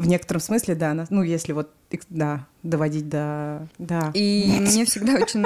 В 0.00 0.06
некотором 0.08 0.40
смысле, 0.40 0.74
да. 0.74 0.94
на- 0.94 1.06
Ну, 1.10 1.22
если 1.22 1.52
вот, 1.52 1.70
да, 2.08 2.46
доводить 2.62 3.08
до... 3.10 3.68
Да. 3.78 4.10
И 4.14 4.46
мне 4.60 4.86
всегда 4.86 5.12
очень... 5.14 5.44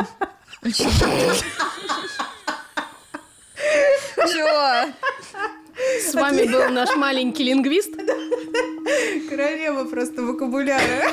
Чё? 4.17 4.93
С 6.09 6.15
вами 6.15 6.45
был 6.45 6.71
наш 6.71 6.95
маленький 6.97 7.43
лингвист. 7.45 7.93
Королева 9.29 9.85
просто 9.87 10.23
вокабуляра. 10.23 11.11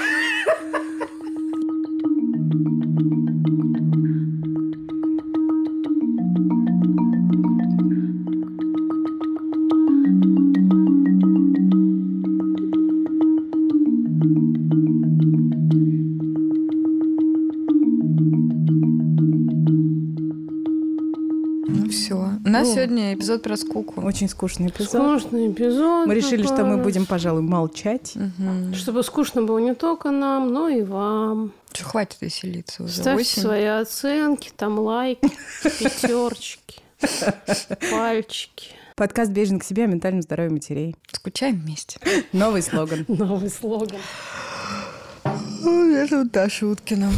Эпизод 23.22 23.44
про 23.44 23.58
скуку. 23.58 24.02
Очень 24.02 24.28
скучный 24.30 24.68
эпизод. 24.68 25.22
Скучный 25.22 25.52
эпизод. 25.52 26.08
Мы 26.08 26.16
решили, 26.16 26.44
что 26.44 26.66
мы 26.66 26.78
будем, 26.78 27.06
пожалуй, 27.06 27.42
молчать. 27.42 28.14
Мгм. 28.16 28.74
Чтобы 28.74 29.04
скучно 29.04 29.44
было 29.44 29.60
не 29.60 29.76
только 29.76 30.12
нам, 30.12 30.52
но 30.52 30.70
и 30.70 30.84
вам. 30.84 31.54
Чё, 31.72 31.86
Хватит 31.86 32.18
веселиться 32.22 32.84
уже. 32.84 32.94
Ставьте 32.94 33.22
Осень. 33.22 33.42
свои 33.42 33.66
оценки, 33.66 34.52
там 34.56 34.80
лайки, 34.80 35.30
пятерочки, 35.64 36.82
пальчики. 37.92 38.68
Подкаст 38.96 39.32
«Бережно 39.32 39.60
к 39.60 39.64
себе» 39.64 39.86
о 39.86 39.88
ментальном 39.88 40.22
здоровье 40.22 40.52
матерей. 40.52 40.96
Скучаем 41.12 41.60
вместе. 41.62 42.00
Новый 42.34 42.62
слоган. 42.62 43.06
Новый 43.08 43.50
слоган. 43.50 44.00
Это 45.24 46.18
вот 46.20 46.32
Даша 46.32 46.68
Уткина. 46.68 47.10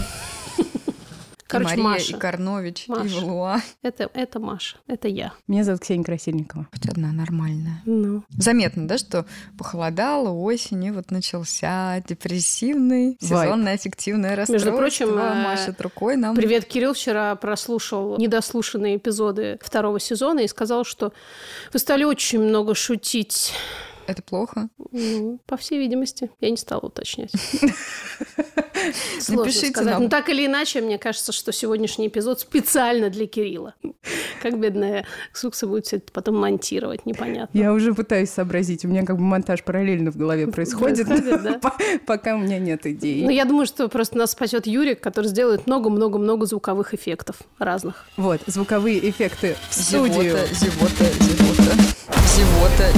И 1.53 1.55
Короче, 1.55 1.69
Мария, 1.69 1.83
Маша. 1.83 2.15
и 2.15 2.19
Карнович, 2.19 2.87
Маша. 2.87 3.05
и 3.05 3.09
Валуа. 3.19 3.61
Это, 3.83 4.09
это 4.15 4.39
Маша, 4.39 4.77
это 4.87 5.07
я. 5.07 5.33
Меня 5.47 5.63
зовут 5.63 5.81
Ксения 5.81 6.03
Красильникова. 6.03 6.67
Хоть 6.71 6.87
одна 6.87 7.11
нормальная. 7.11 7.81
Ну, 7.85 8.23
Заметно, 8.29 8.87
да, 8.87 8.97
что 8.97 9.27
похолодало, 9.57 10.29
осень, 10.29 10.83
и 10.85 10.89
вот 10.91 11.11
начался 11.11 12.01
депрессивный, 12.07 13.17
сезонное 13.21 13.75
аффективное 13.75 14.35
расстройство. 14.35 14.71
прочим, 14.71 15.09
э, 15.09 15.43
машет 15.43 15.79
рукой 15.79 16.15
нам. 16.17 16.35
Привет, 16.35 16.65
Кирилл 16.65 16.93
вчера 16.93 17.35
прослушал 17.35 18.17
недослушанные 18.17 18.97
эпизоды 18.97 19.59
второго 19.61 19.99
сезона 19.99 20.39
и 20.39 20.47
сказал, 20.47 20.83
что 20.85 21.13
вы 21.71 21.77
стали 21.77 22.03
очень 22.03 22.39
много 22.39 22.73
шутить. 22.73 23.53
Это 24.07 24.21
плохо. 24.23 24.69
Ну, 24.91 25.39
по 25.45 25.55
всей 25.55 25.77
видимости, 25.79 26.29
я 26.41 26.49
не 26.49 26.57
стала 26.57 26.81
уточнять. 26.81 27.31
Сложно 29.19 29.43
Напишите 29.43 29.69
сказать. 29.71 29.93
нам. 29.93 30.03
Ну, 30.03 30.09
так 30.09 30.29
или 30.29 30.45
иначе, 30.45 30.81
мне 30.81 30.97
кажется, 30.97 31.31
что 31.31 31.51
сегодняшний 31.51 32.07
эпизод 32.07 32.39
специально 32.39 33.09
для 33.09 33.27
Кирилла. 33.27 33.73
Как 34.41 34.59
бедная 34.59 35.05
Сукса 35.31 35.67
будет 35.67 35.85
все 35.87 35.97
это 35.97 36.11
потом 36.11 36.37
монтировать, 36.37 37.05
непонятно. 37.05 37.57
Я 37.57 37.73
уже 37.73 37.93
пытаюсь 37.93 38.29
сообразить. 38.29 38.85
У 38.85 38.87
меня 38.87 39.05
как 39.05 39.17
бы 39.17 39.23
монтаж 39.23 39.63
параллельно 39.63 40.11
в 40.11 40.17
голове 40.17 40.47
происходит, 40.47 41.07
пока 42.05 42.35
у 42.35 42.39
меня 42.39 42.59
нет 42.59 42.85
идей. 42.85 43.23
Ну, 43.23 43.29
я 43.29 43.45
думаю, 43.45 43.65
что 43.65 43.87
просто 43.87 44.17
нас 44.17 44.31
спасет 44.31 44.67
Юрик, 44.67 44.99
который 44.99 45.27
сделает 45.27 45.67
много-много-много 45.67 46.45
звуковых 46.45 46.93
эффектов 46.93 47.37
разных. 47.59 48.05
Вот, 48.17 48.41
звуковые 48.47 49.09
эффекты 49.09 49.55
в 49.69 49.73
студию. 49.73 50.37
Зевота, 50.53 50.53
зевота, 50.53 51.05
зевота. 51.19 51.73
Зевота. 52.35 52.93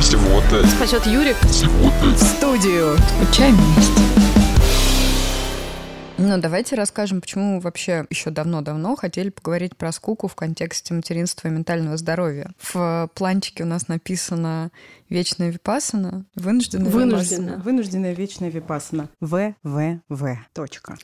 Всего-то, 0.00 0.66
Спасет 0.68 1.06
Юрик. 1.06 1.36
В 1.40 2.18
студию. 2.18 2.96
Скучаем 3.22 3.56
вместе. 3.56 4.13
Ну, 6.16 6.38
давайте 6.38 6.76
расскажем, 6.76 7.20
почему 7.20 7.58
вообще 7.60 8.06
еще 8.08 8.30
давно-давно 8.30 8.94
хотели 8.94 9.30
поговорить 9.30 9.76
про 9.76 9.90
скуку 9.90 10.28
в 10.28 10.36
контексте 10.36 10.94
материнства 10.94 11.48
и 11.48 11.50
ментального 11.50 11.96
здоровья. 11.96 12.52
В 12.60 13.10
планчике 13.14 13.64
у 13.64 13.66
нас 13.66 13.88
написано 13.88 14.70
«Вечная 15.08 15.50
випасана», 15.50 16.24
«Вынужденная 16.36 16.90
Вынужденная. 16.90 17.48
випассана». 17.48 17.62
Вынужденная 17.64 18.12
вечная 18.12 18.50
випасана. 18.50 19.08
ВВВ. 19.20 20.38
Точка. 20.52 20.96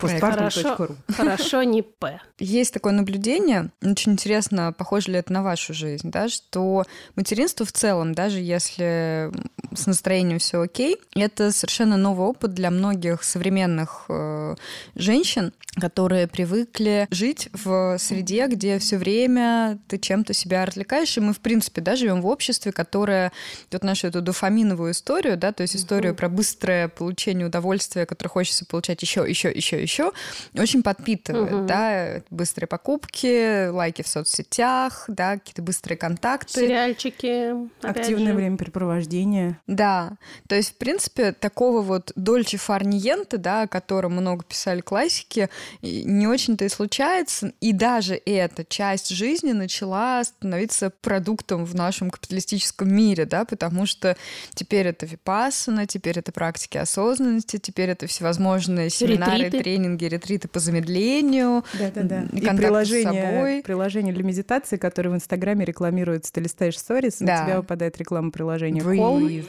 Хорошо, 0.00 0.88
хорошо, 1.16 1.62
не 1.64 1.82
П. 1.82 2.20
Есть 2.38 2.72
такое 2.72 2.92
наблюдение, 2.92 3.70
очень 3.82 4.12
интересно, 4.12 4.72
похоже 4.72 5.12
ли 5.12 5.18
это 5.18 5.32
на 5.32 5.42
вашу 5.42 5.74
жизнь, 5.74 6.10
да, 6.10 6.28
что 6.28 6.84
материнство 7.16 7.66
в 7.66 7.72
целом, 7.72 8.14
даже 8.14 8.38
если 8.38 9.32
с 9.78 9.86
настроением 9.86 10.38
все 10.38 10.60
окей, 10.60 10.96
это 11.14 11.52
совершенно 11.52 11.96
новый 11.96 12.26
опыт 12.26 12.52
для 12.54 12.70
многих 12.70 13.22
современных 13.24 14.04
э, 14.08 14.56
женщин, 14.94 15.52
которые 15.80 16.26
привыкли 16.26 17.06
жить 17.10 17.48
в 17.52 17.96
среде, 17.98 18.46
где 18.48 18.78
все 18.78 18.96
время 18.98 19.78
ты 19.86 19.98
чем-то 19.98 20.32
себя 20.34 20.64
развлекаешь, 20.66 21.16
и 21.16 21.20
мы, 21.20 21.32
в 21.32 21.38
принципе, 21.40 21.80
да, 21.80 21.94
живем 21.94 22.20
в 22.20 22.26
обществе, 22.26 22.72
которое 22.72 23.30
вот 23.70 23.84
нашу 23.84 24.08
эту 24.08 24.20
дофаминовую 24.20 24.90
историю, 24.92 25.36
да, 25.36 25.52
то 25.52 25.62
есть 25.62 25.76
историю 25.76 26.14
про 26.14 26.28
быстрое 26.28 26.88
получение 26.88 27.46
удовольствия, 27.46 28.06
которое 28.06 28.30
хочется 28.30 28.64
получать 28.66 29.02
еще, 29.02 29.24
еще, 29.28 29.50
еще, 29.50 29.80
еще, 29.80 30.12
очень 30.54 30.82
подпитывает, 30.82 31.52
Мгм. 31.52 31.66
да, 31.66 32.22
быстрые 32.30 32.66
покупки, 32.66 33.68
лайки 33.68 34.02
в 34.02 34.08
соцсетях, 34.08 35.04
да, 35.08 35.34
какие-то 35.38 35.62
быстрые 35.62 35.96
контакты. 35.96 36.60
Сериальчики. 36.60 37.52
опять 37.82 37.98
Активное 37.98 38.32
же. 38.32 38.38
времяпрепровождение. 38.38 39.60
Да, 39.68 40.12
то 40.48 40.54
есть, 40.56 40.70
в 40.70 40.76
принципе, 40.78 41.32
такого 41.32 41.82
вот 41.82 42.10
дольче 42.16 42.56
фарниенты, 42.56 43.36
да, 43.36 43.62
о 43.62 43.68
котором 43.68 44.12
много 44.12 44.42
писали 44.42 44.80
классики, 44.80 45.50
не 45.82 46.26
очень-то 46.26 46.64
и 46.64 46.68
случается. 46.70 47.52
И 47.60 47.74
даже 47.74 48.20
эта 48.24 48.64
часть 48.64 49.10
жизни 49.10 49.52
начала 49.52 50.24
становиться 50.24 50.90
продуктом 51.02 51.66
в 51.66 51.74
нашем 51.74 52.08
капиталистическом 52.10 52.92
мире, 52.92 53.26
да, 53.26 53.44
потому 53.44 53.84
что 53.84 54.16
теперь 54.54 54.86
это 54.86 55.04
випассана, 55.04 55.86
теперь 55.86 56.18
это 56.18 56.32
практики 56.32 56.78
осознанности, 56.78 57.58
теперь 57.58 57.90
это 57.90 58.06
всевозможные 58.06 58.88
семинары, 58.88 59.44
Ретриты. 59.44 59.64
тренинги, 59.64 60.06
ретриты 60.06 60.48
по 60.48 60.60
замедлению. 60.60 61.62
Да-да-да. 61.78 62.22
И 62.32 62.38
И 62.38 62.40
контакт 62.40 62.54
с 62.54 62.58
приложение, 62.60 63.22
собой. 63.22 63.62
приложение 63.62 64.14
для 64.14 64.24
медитации, 64.24 64.78
которое 64.78 65.10
в 65.10 65.14
Инстаграме 65.14 65.66
рекламируется. 65.66 66.32
Ты 66.32 66.40
листаешь 66.40 66.78
сторис, 66.78 67.18
Да. 67.20 67.40
на 67.40 67.44
тебя 67.44 67.56
выпадает 67.58 67.98
реклама 67.98 68.30
приложения 68.30 68.80
Breathe. 68.80 69.46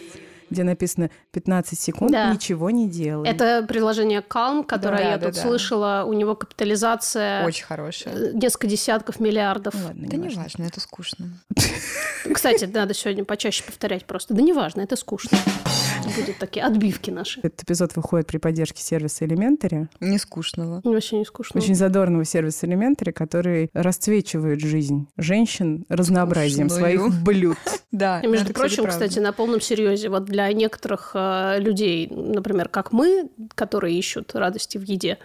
Где 0.50 0.64
написано 0.64 1.10
15 1.32 1.80
секунд, 1.80 2.12
Да. 2.12 2.34
ничего 2.34 2.70
не 2.70 2.88
делай. 2.90 3.28
Это 3.30 3.66
приложение 3.68 4.22
Calm, 4.22 4.64
которое 4.66 4.98
Да, 5.04 5.10
я 5.12 5.18
да, 5.18 5.28
тут 5.28 5.36
да. 5.36 5.42
слышала. 5.42 6.04
У 6.08 6.14
него 6.14 6.36
капитализация 6.36 7.46
Очень 7.46 7.66
хорошая. 7.66 8.14
э, 8.14 8.32
несколько 8.34 8.68
десятков 8.68 9.20
миллиардов. 9.20 9.74
Ну 9.76 9.86
ладно, 9.88 10.08
Да 10.08 10.18
не 10.18 10.24
неважно. 10.24 10.44
важно, 10.44 10.64
это 10.64 10.80
скучно. 10.80 11.28
Кстати, 12.34 12.66
надо 12.66 12.94
сегодня 12.94 13.24
почаще 13.26 13.64
повторять 13.64 14.06
просто. 14.06 14.34
Да 14.34 14.42
неважно, 14.42 14.82
это 14.82 14.96
скучно. 14.96 15.38
Будут 16.18 16.38
такие 16.40 16.66
отбивки 16.66 17.12
наши. 17.12 17.40
Этот 17.42 17.64
эпизод 17.64 17.96
выходит 17.96 18.28
при 18.28 18.38
поддержке 18.38 18.82
сервиса 18.82 19.26
Elementary, 19.26 19.88
Не 20.00 20.18
скучного. 20.18 20.82
Вообще 20.84 21.18
не 21.18 21.26
скучно. 21.26 21.60
очень 21.60 21.76
задорного 21.76 22.26
сервиса 22.26 22.66
Elementary, 22.66 23.12
который 23.12 23.70
расцвечивает 23.74 24.62
жизнь 24.62 25.08
женщин 25.18 25.86
разнообразием 25.90 26.70
Скучную. 26.70 26.98
своих 27.10 27.24
блюд. 27.24 27.58
Да. 27.92 28.20
И, 28.20 28.28
между 28.28 28.54
прочим, 28.54 28.86
кстати, 28.86 29.18
на 29.18 29.34
полном 29.34 29.60
серьезе, 29.62 30.10
вот 30.10 30.26
для 30.26 30.39
некоторых 30.54 31.12
э, 31.14 31.60
людей, 31.60 32.08
например, 32.10 32.70
как 32.70 32.92
мы, 32.92 33.30
которые 33.56 33.98
ищут 33.98 34.36
радости 34.36 34.78
в 34.78 34.84
еде 34.84 35.18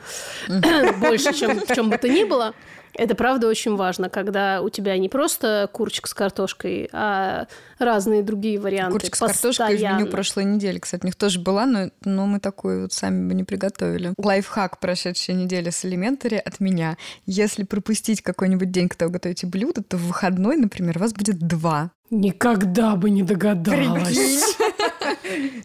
больше, 1.00 1.32
чем 1.34 1.60
в 1.60 1.74
чем 1.74 1.90
бы 1.90 1.98
то 1.98 2.08
ни 2.08 2.24
было, 2.24 2.54
это 2.96 3.14
правда 3.14 3.48
очень 3.48 3.76
важно, 3.76 4.08
когда 4.08 4.62
у 4.62 4.68
тебя 4.68 4.96
не 4.98 5.08
просто 5.08 5.68
курочка 5.72 6.08
с 6.08 6.14
картошкой, 6.14 6.88
а 6.92 7.46
разные 7.78 8.22
другие 8.22 8.58
варианты. 8.58 8.92
Курочка 8.92 9.16
с 9.16 9.20
картошкой 9.20 9.76
в 9.76 9.80
меню 9.80 10.06
прошлой 10.06 10.44
недели, 10.44 10.78
кстати, 10.78 11.02
у 11.02 11.06
них 11.06 11.16
тоже 11.16 11.40
была, 11.40 11.66
но, 11.66 11.90
но 12.04 12.26
мы 12.26 12.38
такую 12.38 12.82
вот 12.82 12.92
сами 12.92 13.28
бы 13.28 13.34
не 13.34 13.44
приготовили. 13.44 14.14
Лайфхак 14.16 14.78
прошедшей 14.78 15.34
недели 15.34 15.70
с 15.70 15.84
Elementary 15.84 16.38
от 16.38 16.60
меня. 16.60 16.96
Если 17.26 17.64
пропустить 17.64 18.22
какой-нибудь 18.22 18.70
день, 18.70 18.88
когда 18.88 19.06
вы 19.06 19.12
готовите 19.12 19.46
блюдо, 19.46 19.82
то 19.82 19.96
в 19.96 20.06
выходной, 20.06 20.56
например, 20.56 20.98
у 20.98 21.00
вас 21.00 21.12
будет 21.12 21.38
два. 21.38 21.90
Никогда 22.10 22.94
бы 22.94 23.10
не 23.10 23.22
догадалась. 23.22 24.56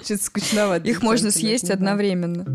Что-то 0.03 0.23
скучновато. 0.23 0.87
Их 0.87 1.01
можно 1.01 1.31
съесть 1.31 1.69
одновременно. 1.69 2.45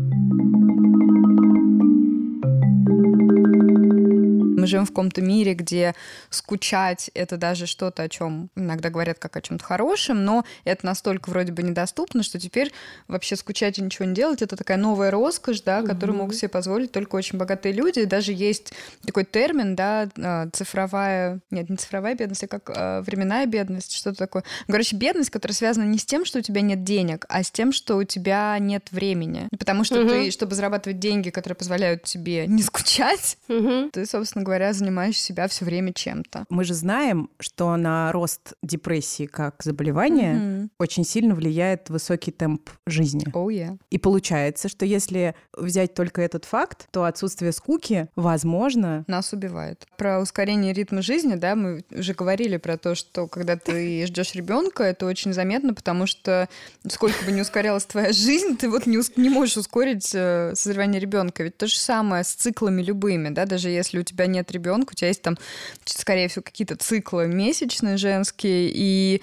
Мы 4.65 4.67
живем 4.67 4.85
в 4.85 4.89
каком-то 4.89 5.21
мире, 5.21 5.53
где 5.53 5.93
скучать— 6.31 7.11
это 7.13 7.37
даже 7.37 7.67
что-то, 7.67 8.01
о 8.01 8.09
чем 8.09 8.49
иногда 8.55 8.89
говорят 8.89 9.19
как 9.19 9.37
о 9.37 9.41
чем-то 9.41 9.63
хорошем, 9.63 10.25
но 10.25 10.43
это 10.63 10.87
настолько 10.87 11.29
вроде 11.29 11.51
бы 11.51 11.61
недоступно, 11.61 12.23
что 12.23 12.39
теперь 12.39 12.71
вообще 13.07 13.35
скучать 13.35 13.77
и 13.77 13.83
ничего 13.83 14.05
не 14.05 14.15
делать— 14.15 14.41
это 14.41 14.55
такая 14.55 14.77
новая 14.77 15.11
роскошь, 15.11 15.61
да, 15.61 15.83
которую 15.83 16.17
могут 16.17 16.35
себе 16.35 16.49
позволить 16.49 16.91
только 16.91 17.15
очень 17.15 17.37
богатые 17.37 17.73
люди. 17.73 17.99
И 17.99 18.05
даже 18.05 18.33
есть 18.33 18.73
такой 19.05 19.23
термин, 19.23 19.75
да, 19.75 20.09
а, 20.17 20.49
цифровая... 20.51 21.41
Нет, 21.51 21.69
не 21.69 21.77
цифровая 21.77 22.15
бедность, 22.15 22.43
а 22.45 22.47
как 22.47 22.71
а, 22.75 23.01
временная 23.01 23.45
бедность, 23.45 23.91
что-то 23.95 24.17
такое. 24.17 24.43
Короче, 24.65 24.95
бедность, 24.95 25.29
которая 25.29 25.55
связана 25.55 25.83
не 25.83 25.99
с 25.99 26.05
тем, 26.05 26.25
что 26.25 26.39
у 26.39 26.41
тебя 26.41 26.61
нет 26.61 26.83
денег, 26.83 27.25
а 27.29 27.43
с 27.43 27.51
тем, 27.51 27.71
что 27.71 27.97
у 27.97 28.03
тебя 28.03 28.57
нет 28.57 28.87
времени. 28.91 29.47
Потому 29.59 29.83
что 29.83 30.01
угу. 30.01 30.09
ты, 30.09 30.31
чтобы 30.31 30.55
зарабатывать 30.55 30.97
деньги, 30.97 31.29
которые 31.29 31.55
позволяют 31.55 32.03
тебе 32.03 32.47
не 32.47 32.63
скучать, 32.63 33.37
угу. 33.47 33.91
ты, 33.91 34.05
собственно 34.05 34.43
говоря, 34.43 34.54
занимаешь 34.73 35.19
себя 35.19 35.47
все 35.47 35.65
время 35.65 35.93
чем-то. 35.93 36.45
Мы 36.49 36.63
же 36.63 36.73
знаем, 36.73 37.29
что 37.39 37.75
на 37.77 38.11
рост 38.11 38.53
депрессии 38.61 39.25
как 39.25 39.61
заболевания 39.63 40.35
угу. 40.35 40.69
очень 40.79 41.05
сильно 41.05 41.35
влияет 41.35 41.89
высокий 41.89 42.31
темп 42.31 42.69
жизни. 42.85 43.25
Oh, 43.33 43.47
yeah. 43.47 43.77
И 43.89 43.97
получается, 43.97 44.69
что 44.69 44.85
если 44.85 45.35
взять 45.55 45.93
только 45.93 46.21
этот 46.21 46.45
факт, 46.45 46.87
то 46.91 47.03
отсутствие 47.03 47.51
скуки, 47.51 48.09
возможно... 48.15 49.03
Нас 49.07 49.33
убивает. 49.33 49.85
Про 49.97 50.21
ускорение 50.21 50.73
ритма 50.73 51.01
жизни, 51.01 51.35
да, 51.35 51.55
мы 51.55 51.83
уже 51.91 52.13
говорили 52.13 52.57
про 52.57 52.77
то, 52.77 52.95
что 52.95 53.27
когда 53.27 53.55
ты 53.55 54.05
ждешь 54.07 54.35
ребенка, 54.35 54.83
это 54.83 55.05
очень 55.05 55.33
заметно, 55.33 55.73
потому 55.73 56.07
что 56.07 56.49
сколько 56.87 57.23
бы 57.25 57.31
ни 57.31 57.41
ускорялась 57.41 57.85
твоя 57.85 58.13
жизнь, 58.13 58.57
ты 58.57 58.69
вот 58.69 58.85
не, 58.85 58.99
не 59.19 59.29
можешь 59.29 59.57
ускорить 59.57 60.11
э, 60.13 60.53
созревание 60.55 60.99
ребенка. 60.99 61.43
Ведь 61.43 61.57
то 61.57 61.67
же 61.67 61.77
самое 61.77 62.23
с 62.23 62.33
циклами 62.33 62.81
любыми, 62.81 63.29
да, 63.29 63.45
даже 63.45 63.69
если 63.69 63.99
у 63.99 64.03
тебя 64.03 64.27
нет 64.27 64.44
ребенка, 64.51 64.91
у 64.91 64.95
тебя 64.95 65.09
есть 65.09 65.21
там, 65.21 65.37
скорее 65.85 66.27
всего, 66.27 66.43
какие-то 66.43 66.75
циклы 66.75 67.27
месячные 67.27 67.97
женские, 67.97 68.71
и 68.73 69.21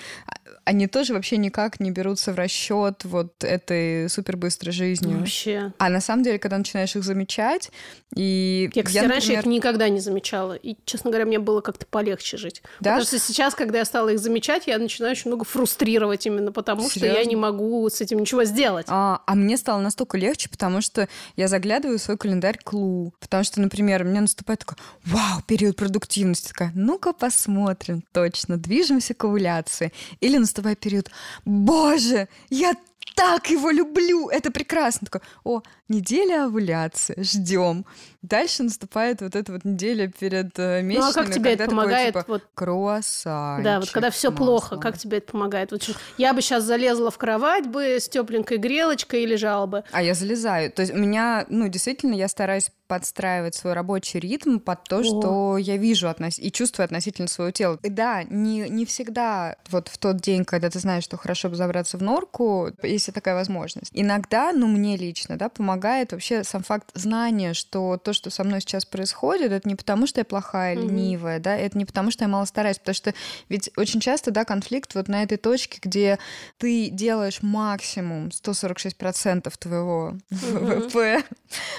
они 0.64 0.86
тоже 0.86 1.14
вообще 1.14 1.36
никак 1.36 1.80
не 1.80 1.90
берутся 1.90 2.32
в 2.32 2.36
расчет 2.36 3.04
вот 3.04 3.42
этой 3.42 4.08
супербыстрой 4.08 4.72
жизни. 4.72 5.14
Вообще. 5.14 5.72
А 5.78 5.88
на 5.88 6.00
самом 6.00 6.22
деле, 6.22 6.38
когда 6.38 6.58
начинаешь 6.58 6.94
их 6.94 7.02
замечать, 7.02 7.70
и 8.14 8.70
я, 8.74 8.82
кстати, 8.82 8.96
я, 8.96 9.02
например... 9.02 9.28
раньше 9.28 9.32
их 9.32 9.46
никогда 9.46 9.88
не 9.88 10.00
замечала, 10.00 10.54
и, 10.54 10.76
честно 10.84 11.10
говоря, 11.10 11.26
мне 11.26 11.38
было 11.38 11.60
как-то 11.60 11.86
полегче 11.86 12.36
жить. 12.36 12.62
Да? 12.80 12.90
Потому 12.90 13.06
что 13.06 13.18
сейчас, 13.18 13.54
когда 13.54 13.78
я 13.78 13.84
стала 13.84 14.10
их 14.10 14.18
замечать, 14.18 14.66
я 14.66 14.78
начинаю 14.78 15.12
очень 15.12 15.30
много 15.30 15.44
фрустрировать 15.44 16.26
именно 16.26 16.52
потому, 16.52 16.88
Серьезно? 16.88 17.08
что 17.08 17.20
я 17.20 17.24
не 17.24 17.36
могу 17.36 17.88
с 17.88 18.00
этим 18.00 18.18
ничего 18.18 18.44
сделать. 18.44 18.86
А, 18.88 19.22
а 19.26 19.34
мне 19.34 19.56
стало 19.56 19.80
настолько 19.80 20.18
легче, 20.18 20.48
потому 20.48 20.80
что 20.80 21.08
я 21.36 21.48
заглядываю 21.48 21.98
в 21.98 22.02
свой 22.02 22.16
календарь 22.18 22.58
Клу, 22.62 23.14
потому 23.18 23.44
что, 23.44 23.60
например, 23.60 24.02
у 24.02 24.04
меня 24.04 24.20
наступает 24.20 24.60
такой, 24.60 24.76
вау, 25.04 25.42
период 25.46 25.76
продуктивности, 25.76 26.48
такая, 26.48 26.72
ну-ка 26.74 27.12
посмотрим, 27.12 28.04
точно, 28.12 28.56
движемся 28.56 29.14
к 29.14 29.24
овуляции. 29.24 29.92
Или 30.20 30.38
наступает 30.52 30.80
период, 30.80 31.10
боже, 31.44 32.28
я 32.50 32.74
так 33.14 33.50
его 33.50 33.70
люблю, 33.70 34.28
это 34.28 34.50
прекрасно. 34.50 35.06
Такой, 35.06 35.20
о, 35.44 35.62
неделя 35.88 36.46
овуляции, 36.46 37.14
ждем. 37.18 37.84
Дальше 38.22 38.62
наступает 38.62 39.20
вот 39.20 39.34
эта 39.34 39.52
вот 39.52 39.64
неделя 39.64 40.08
перед 40.08 40.56
месячными. 40.56 40.96
Ну 40.96 41.08
а 41.08 41.12
как 41.12 41.32
тебе 41.32 41.52
это 41.54 41.66
помогает? 41.66 42.14
Такой, 42.14 42.22
типа, 42.22 42.32
вот... 42.32 42.42
Круассан. 42.54 43.62
Да, 43.62 43.80
вот 43.80 43.90
когда 43.90 44.10
все 44.10 44.30
плохо, 44.32 44.76
как 44.76 44.96
тебе 44.96 45.18
это 45.18 45.32
помогает? 45.32 45.72
Вот, 45.72 45.90
я 46.18 46.32
бы 46.32 46.40
сейчас 46.40 46.64
залезла 46.64 47.10
в 47.10 47.18
кровать 47.18 47.66
бы 47.66 47.96
с 48.00 48.08
тепленькой 48.08 48.58
грелочкой 48.58 49.24
и 49.24 49.26
лежала 49.26 49.66
бы. 49.66 49.84
А 49.90 50.02
я 50.02 50.14
залезаю. 50.14 50.70
То 50.70 50.82
есть 50.82 50.94
у 50.94 50.98
меня, 50.98 51.46
ну, 51.48 51.68
действительно, 51.68 52.14
я 52.14 52.28
стараюсь 52.28 52.70
подстраивать 52.86 53.54
свой 53.54 53.72
рабочий 53.72 54.20
ритм 54.20 54.58
под 54.58 54.84
то, 54.84 54.98
О. 54.98 55.02
что 55.02 55.56
я 55.56 55.78
вижу 55.78 56.08
относ... 56.08 56.38
и 56.38 56.52
чувствую 56.52 56.84
относительно 56.84 57.26
своего 57.26 57.50
тела. 57.50 57.78
И 57.82 57.88
да, 57.88 58.22
не, 58.24 58.68
не 58.68 58.84
всегда 58.84 59.56
вот 59.70 59.88
в 59.88 59.96
тот 59.96 60.18
день, 60.18 60.44
когда 60.44 60.68
ты 60.68 60.78
знаешь, 60.78 61.04
что 61.04 61.16
хорошо 61.16 61.48
бы 61.48 61.56
забраться 61.56 61.96
в 61.96 62.02
норку, 62.02 62.70
если 62.92 63.12
такая 63.12 63.34
возможность. 63.34 63.90
Иногда, 63.92 64.52
ну, 64.52 64.66
мне 64.66 64.96
лично, 64.96 65.36
да, 65.36 65.48
помогает 65.48 66.12
вообще 66.12 66.44
сам 66.44 66.62
факт 66.62 66.90
знания, 66.94 67.54
что 67.54 67.96
то, 67.96 68.12
что 68.12 68.30
со 68.30 68.44
мной 68.44 68.60
сейчас 68.60 68.84
происходит, 68.84 69.52
это 69.52 69.68
не 69.68 69.74
потому, 69.74 70.06
что 70.06 70.20
я 70.20 70.24
плохая, 70.24 70.76
mm-hmm. 70.76 70.82
ленивая, 70.82 71.40
да, 71.40 71.56
это 71.56 71.76
не 71.78 71.84
потому, 71.84 72.10
что 72.10 72.24
я 72.24 72.28
мало 72.28 72.44
стараюсь, 72.44 72.78
потому 72.78 72.94
что 72.94 73.14
ведь 73.48 73.70
очень 73.76 74.00
часто, 74.00 74.30
да, 74.30 74.44
конфликт 74.44 74.94
вот 74.94 75.08
на 75.08 75.22
этой 75.22 75.38
точке, 75.38 75.78
где 75.82 76.18
ты 76.58 76.88
делаешь 76.90 77.42
максимум 77.42 78.28
146% 78.28 79.52
твоего 79.58 80.14
ВВП 80.30 81.22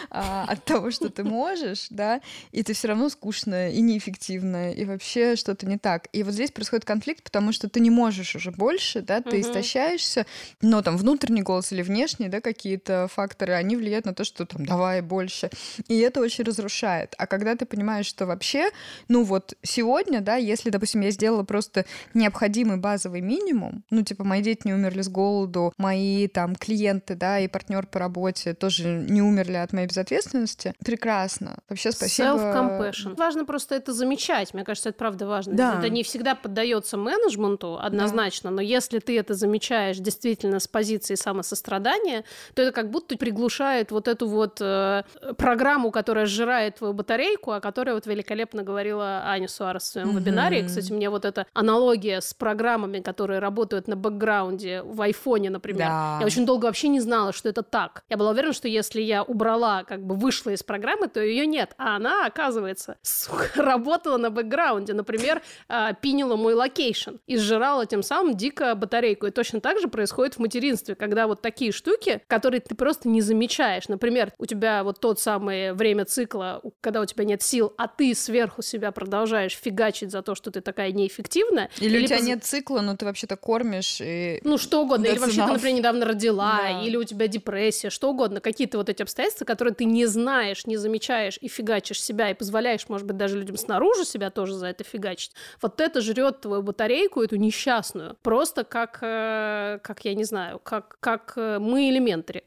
а, 0.09 0.45
от 0.47 0.63
того, 0.65 0.91
что 0.91 1.09
ты 1.09 1.23
можешь, 1.23 1.87
да, 1.89 2.21
и 2.51 2.63
ты 2.63 2.73
все 2.73 2.89
равно 2.89 3.09
скучная 3.09 3.71
и 3.71 3.81
неэффективная, 3.81 4.71
и 4.71 4.85
вообще 4.85 5.35
что-то 5.35 5.65
не 5.65 5.77
так. 5.77 6.07
И 6.13 6.23
вот 6.23 6.33
здесь 6.33 6.51
происходит 6.51 6.85
конфликт, 6.85 7.23
потому 7.23 7.51
что 7.51 7.69
ты 7.69 7.79
не 7.79 7.89
можешь 7.89 8.35
уже 8.35 8.51
больше, 8.51 9.01
да, 9.01 9.21
ты 9.21 9.41
истощаешься, 9.41 10.25
но 10.61 10.81
там 10.81 10.97
внутренний 11.03 11.41
голос 11.41 11.73
или 11.73 11.81
внешний, 11.81 12.29
да, 12.29 12.39
какие-то 12.39 13.09
факторы, 13.11 13.53
они 13.53 13.75
влияют 13.75 14.05
на 14.05 14.13
то, 14.13 14.23
что 14.23 14.45
там 14.45 14.65
давай 14.65 15.01
больше. 15.01 15.49
И 15.89 15.99
это 15.99 16.21
очень 16.21 16.45
разрушает. 16.45 17.13
А 17.17 17.27
когда 17.27 17.55
ты 17.55 17.65
понимаешь, 17.65 18.05
что 18.05 18.25
вообще, 18.25 18.69
ну 19.09 19.23
вот 19.23 19.53
сегодня, 19.61 20.21
да, 20.21 20.37
если, 20.37 20.69
допустим, 20.69 21.01
я 21.01 21.11
сделала 21.11 21.43
просто 21.43 21.85
необходимый 22.13 22.77
базовый 22.77 23.19
минимум, 23.19 23.83
ну 23.89 24.01
типа 24.03 24.23
мои 24.23 24.41
дети 24.41 24.61
не 24.63 24.73
умерли 24.73 25.01
с 25.01 25.09
голоду, 25.09 25.73
мои 25.77 26.27
там 26.29 26.55
клиенты, 26.55 27.15
да, 27.15 27.39
и 27.39 27.49
партнер 27.49 27.85
по 27.85 27.99
работе 27.99 28.53
тоже 28.53 28.87
не 28.87 29.21
умерли 29.21 29.57
от 29.57 29.73
моей 29.73 29.87
безответственности, 29.87 30.73
прекрасно. 30.85 31.59
Вообще 31.67 31.91
спасибо. 31.91 32.29
Self-compassion. 32.29 33.15
Важно 33.17 33.43
просто 33.43 33.75
это 33.75 33.91
замечать. 33.91 34.53
Мне 34.53 34.63
кажется, 34.63 34.89
это 34.89 34.97
правда 34.97 35.27
важно. 35.27 35.53
Да. 35.53 35.79
Это 35.79 35.89
не 35.89 36.03
всегда 36.03 36.33
поддается 36.33 36.95
менеджменту 36.95 37.77
однозначно, 37.77 38.51
да. 38.51 38.55
но 38.55 38.61
если 38.61 38.99
ты 38.99 39.19
это 39.19 39.33
замечаешь 39.33 39.97
действительно 39.97 40.61
с 40.61 40.67
позиции 40.67 40.82
самосострадания, 41.15 42.23
то 42.53 42.61
это 42.61 42.71
как 42.71 42.89
будто 42.89 43.17
приглушает 43.17 43.91
вот 43.91 44.07
эту 44.07 44.27
вот 44.27 44.59
э, 44.61 45.03
программу, 45.37 45.91
которая 45.91 46.25
сжирает 46.25 46.77
твою 46.77 46.93
батарейку, 46.93 47.51
о 47.51 47.59
которой 47.59 47.93
вот 47.95 48.05
великолепно 48.05 48.63
говорила 48.63 49.23
Аня 49.25 49.47
Суарес 49.47 49.83
в 49.83 49.85
своем 49.85 50.09
mm-hmm. 50.09 50.19
вебинаре. 50.19 50.63
Кстати, 50.65 50.91
мне 50.91 51.09
вот 51.09 51.25
эта 51.25 51.45
аналогия 51.53 52.21
с 52.21 52.33
программами, 52.33 52.99
которые 52.99 53.39
работают 53.39 53.87
на 53.87 53.95
бэкграунде 53.95 54.81
в 54.83 55.01
айфоне, 55.01 55.49
например. 55.49 55.87
Да. 55.87 56.17
Я 56.19 56.25
очень 56.25 56.45
долго 56.45 56.65
вообще 56.65 56.87
не 56.87 56.99
знала, 56.99 57.33
что 57.33 57.49
это 57.49 57.63
так. 57.63 58.03
Я 58.09 58.17
была 58.17 58.31
уверена, 58.31 58.53
что 58.53 58.67
если 58.67 59.01
я 59.01 59.23
убрала, 59.23 59.83
как 59.83 60.03
бы 60.05 60.15
вышла 60.15 60.51
из 60.51 60.63
программы, 60.63 61.07
то 61.07 61.21
ее 61.21 61.45
нет. 61.45 61.73
А 61.77 61.95
она, 61.95 62.25
оказывается, 62.25 62.97
сука, 63.01 63.49
работала 63.55 64.17
на 64.17 64.29
бэкграунде. 64.29 64.93
Например, 64.93 65.41
а, 65.67 65.93
pin 65.93 66.14
ила 66.14 66.35
мой 66.35 66.53
location 66.53 67.15
и 67.27 67.37
сжирала 67.37 67.85
тем 67.85 68.03
самым 68.03 68.35
дико 68.35 68.75
батарейку. 68.75 69.27
И 69.27 69.31
точно 69.31 69.61
так 69.61 69.79
же 69.79 69.87
происходит 69.87 70.35
в 70.35 70.39
материнстве, 70.39 70.72
когда 70.97 71.27
вот 71.27 71.41
такие 71.41 71.71
штуки, 71.71 72.21
которые 72.27 72.61
ты 72.61 72.75
просто 72.75 73.09
не 73.09 73.21
замечаешь. 73.21 73.87
Например, 73.87 74.31
у 74.37 74.45
тебя 74.45 74.83
вот 74.83 74.99
тот 74.99 75.19
самый 75.19 75.73
время 75.73 76.05
цикла, 76.05 76.61
когда 76.81 77.01
у 77.01 77.05
тебя 77.05 77.23
нет 77.25 77.41
сил, 77.41 77.73
а 77.77 77.87
ты 77.87 78.13
сверху 78.15 78.61
себя 78.61 78.91
продолжаешь 78.91 79.55
фигачить 79.55 80.11
за 80.11 80.21
то, 80.21 80.35
что 80.35 80.51
ты 80.51 80.61
такая 80.61 80.91
неэффективная. 80.91 81.69
Или, 81.79 81.97
или 81.97 82.03
у 82.03 82.07
тебя 82.07 82.17
поз... 82.17 82.27
нет 82.27 82.43
цикла, 82.43 82.81
но 82.81 82.95
ты 82.95 83.05
вообще-то 83.05 83.35
кормишь 83.35 83.97
и... 84.01 84.39
Ну, 84.43 84.57
что 84.57 84.81
угодно. 84.83 85.05
Или 85.05 85.17
вообще 85.17 85.45
ты, 85.45 85.51
например, 85.53 85.75
недавно 85.75 86.05
родила, 86.05 86.59
да. 86.63 86.81
или 86.81 86.95
у 86.95 87.03
тебя 87.03 87.27
депрессия, 87.27 87.89
что 87.89 88.09
угодно. 88.09 88.41
Какие-то 88.41 88.77
вот 88.77 88.89
эти 88.89 89.01
обстоятельства, 89.01 89.45
которые 89.45 89.73
ты 89.73 89.85
не 89.85 90.05
знаешь, 90.05 90.65
не 90.65 90.77
замечаешь 90.77 91.37
и 91.41 91.47
фигачишь 91.47 92.01
себя, 92.01 92.29
и 92.29 92.33
позволяешь, 92.33 92.87
может 92.89 93.07
быть, 93.07 93.17
даже 93.17 93.37
людям 93.37 93.57
снаружи 93.57 94.05
себя 94.05 94.29
тоже 94.29 94.53
за 94.53 94.67
это 94.67 94.83
фигачить. 94.83 95.31
Вот 95.61 95.81
это 95.81 96.01
жрет 96.01 96.41
твою 96.41 96.61
батарейку, 96.61 97.21
эту 97.21 97.35
несчастную. 97.35 98.17
Просто 98.21 98.63
как, 98.63 98.99
э, 99.01 99.79
как 99.81 100.05
я 100.05 100.13
не 100.13 100.23
знаю, 100.23 100.59
как, 100.63 100.97
как 100.99 101.33
э, 101.35 101.59
мы 101.59 101.89
элементари. 101.89 102.43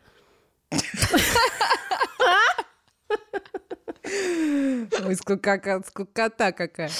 Ой, 4.05 5.15
скукота 5.17 6.53
какая. 6.53 6.91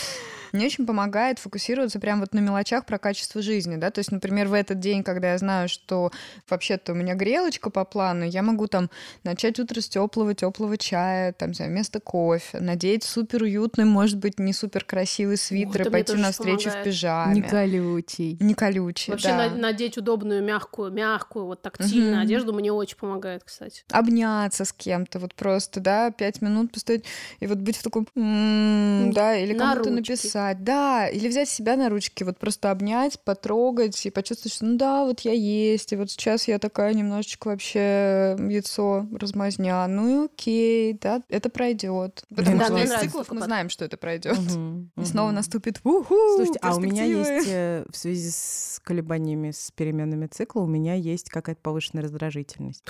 Мне 0.53 0.67
очень 0.67 0.87
помогает 0.87 1.39
фокусироваться 1.39 2.01
прямо 2.01 2.21
вот 2.21 2.35
на 2.35 2.41
мелочах 2.41 2.87
про 2.87 2.99
качество 2.99 3.43
жизни, 3.43 3.77
да, 3.77 3.91
то 3.91 4.01
есть, 4.01 4.13
например, 4.13 4.49
в 4.49 4.53
этот 4.53 4.81
день, 4.81 5.03
когда 5.03 5.33
я 5.33 5.39
знаю, 5.39 5.69
что 5.69 6.11
вообще-то 6.49 6.93
у 6.93 6.95
меня 6.95 7.15
грелочка 7.15 7.71
по 7.71 7.85
плану, 7.85 8.25
я 8.25 8.43
могу 8.43 8.67
там 8.67 8.91
начать 9.25 9.59
утро 9.59 9.81
с 9.81 9.89
теплого 9.89 10.35
теплого 10.35 10.77
чая, 10.77 11.33
там, 11.33 11.55
знаю, 11.55 11.71
вместо 11.71 12.01
кофе, 12.01 12.61
надеть 12.61 13.05
супер 13.05 13.43
уютный, 13.43 13.85
может 13.85 14.19
быть, 14.19 14.39
не 14.39 14.53
супер 14.53 14.85
красивый 14.85 15.37
свитер 15.37 15.89
и 15.89 15.91
пойти 15.91 16.15
на 16.15 16.33
встречу 16.33 16.71
в 16.71 16.83
пижаме. 16.83 17.35
Не 17.35 17.43
колючий. 17.43 18.37
Не 18.41 18.55
колючий, 18.55 19.13
Вообще 19.13 19.29
да. 19.29 19.51
надеть 19.51 19.99
удобную, 19.99 20.43
мягкую, 20.43 20.93
мягкую, 20.93 21.47
вот 21.47 21.63
тактильную 21.63 22.15
угу. 22.15 22.23
одежду 22.23 22.53
мне 22.53 22.73
очень 22.73 22.97
помогает, 22.97 23.45
кстати. 23.45 23.85
Обняться 23.91 24.65
с 24.65 24.73
кем-то, 24.73 25.19
вот 25.19 25.35
просто, 25.35 25.81
да, 25.81 26.11
пять 26.11 26.43
минут 26.43 26.73
постоять 26.73 27.05
и 27.41 27.47
вот 27.47 27.59
быть 27.59 27.77
в 27.77 27.83
таком, 27.83 28.07
м-м, 28.15 29.13
да, 29.13 29.37
или 29.37 29.57
кому-то 29.57 29.91
написать 29.91 30.36
написать, 30.37 30.65
да, 30.65 31.09
или 31.09 31.29
взять 31.29 31.49
себя 31.49 31.77
на 31.77 31.89
ручки, 31.89 32.23
вот 32.23 32.39
просто 32.39 32.71
обнять, 32.71 33.19
потрогать 33.21 34.05
и 34.07 34.11
почувствовать, 34.11 34.55
что 34.55 34.67
ну 34.67 34.77
да, 34.77 35.05
вот 35.05 35.21
я 35.21 35.33
есть, 35.33 35.93
и 35.93 35.97
вот 35.97 36.11
сейчас 36.11 36.49
я 36.49 36.59
такая 36.59 36.95
немножечко 36.95 37.49
вообще 37.49 38.37
яйцо 38.39 39.07
размазня, 39.19 39.87
ну 39.87 40.25
и 40.25 40.27
окей, 40.27 40.99
да, 41.01 41.23
это 41.29 41.49
пройдет. 41.49 42.25
Потому 42.35 42.59
да, 42.59 42.67
что 42.67 42.79
из 42.79 42.95
циклов 43.01 43.31
мы 43.31 43.43
знаем, 43.43 43.71
что 43.71 43.85
это 43.85 43.97
пройдет. 43.97 44.39
Мгм, 44.39 44.91
И 44.97 45.05
снова 45.05 45.31
наступит 45.31 45.81
уху, 45.85 46.15
Слушайте, 46.37 46.59
а 46.63 46.77
у 46.77 46.81
меня 46.81 47.05
есть 47.05 47.49
э, 47.49 47.85
в 47.91 47.97
связи 47.97 48.31
с 48.31 48.81
колебаниями, 48.85 49.51
с 49.51 49.71
переменами 49.73 50.27
цикла, 50.27 50.61
у 50.61 50.67
меня 50.67 50.95
есть 50.95 51.31
какая-то 51.31 51.61
повышенная 51.61 52.05
раздражительность. 52.05 52.85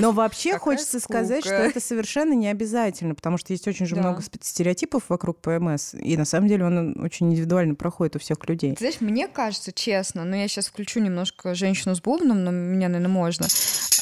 Но 0.00 0.12
вообще 0.12 0.58
хочется 0.58 1.00
сказать, 1.00 1.44
что 1.44 1.54
это 1.54 1.80
совершенно 1.80 2.32
не 2.34 2.48
обязательно, 2.48 3.14
потому 3.14 3.38
что 3.38 3.52
есть 3.52 3.66
очень 3.66 3.86
же 3.86 3.96
много 3.96 4.22
стереотипов 4.40 5.04
вокруг 5.08 5.21
ПМС, 5.32 5.94
и 5.94 6.16
на 6.16 6.24
самом 6.24 6.48
деле 6.48 6.64
он 6.64 7.00
очень 7.00 7.30
индивидуально 7.30 7.76
проходит 7.76 8.16
у 8.16 8.18
всех 8.18 8.38
людей. 8.48 8.72
Ты 8.72 8.78
знаешь, 8.78 9.00
мне 9.00 9.28
кажется, 9.28 9.70
честно, 9.72 10.24
но 10.24 10.34
я 10.34 10.48
сейчас 10.48 10.66
включу 10.66 10.98
немножко 10.98 11.54
женщину 11.54 11.94
с 11.94 12.00
бубном, 12.00 12.42
но 12.42 12.50
меня, 12.50 12.88
наверное, 12.88 13.08
можно. 13.12 13.46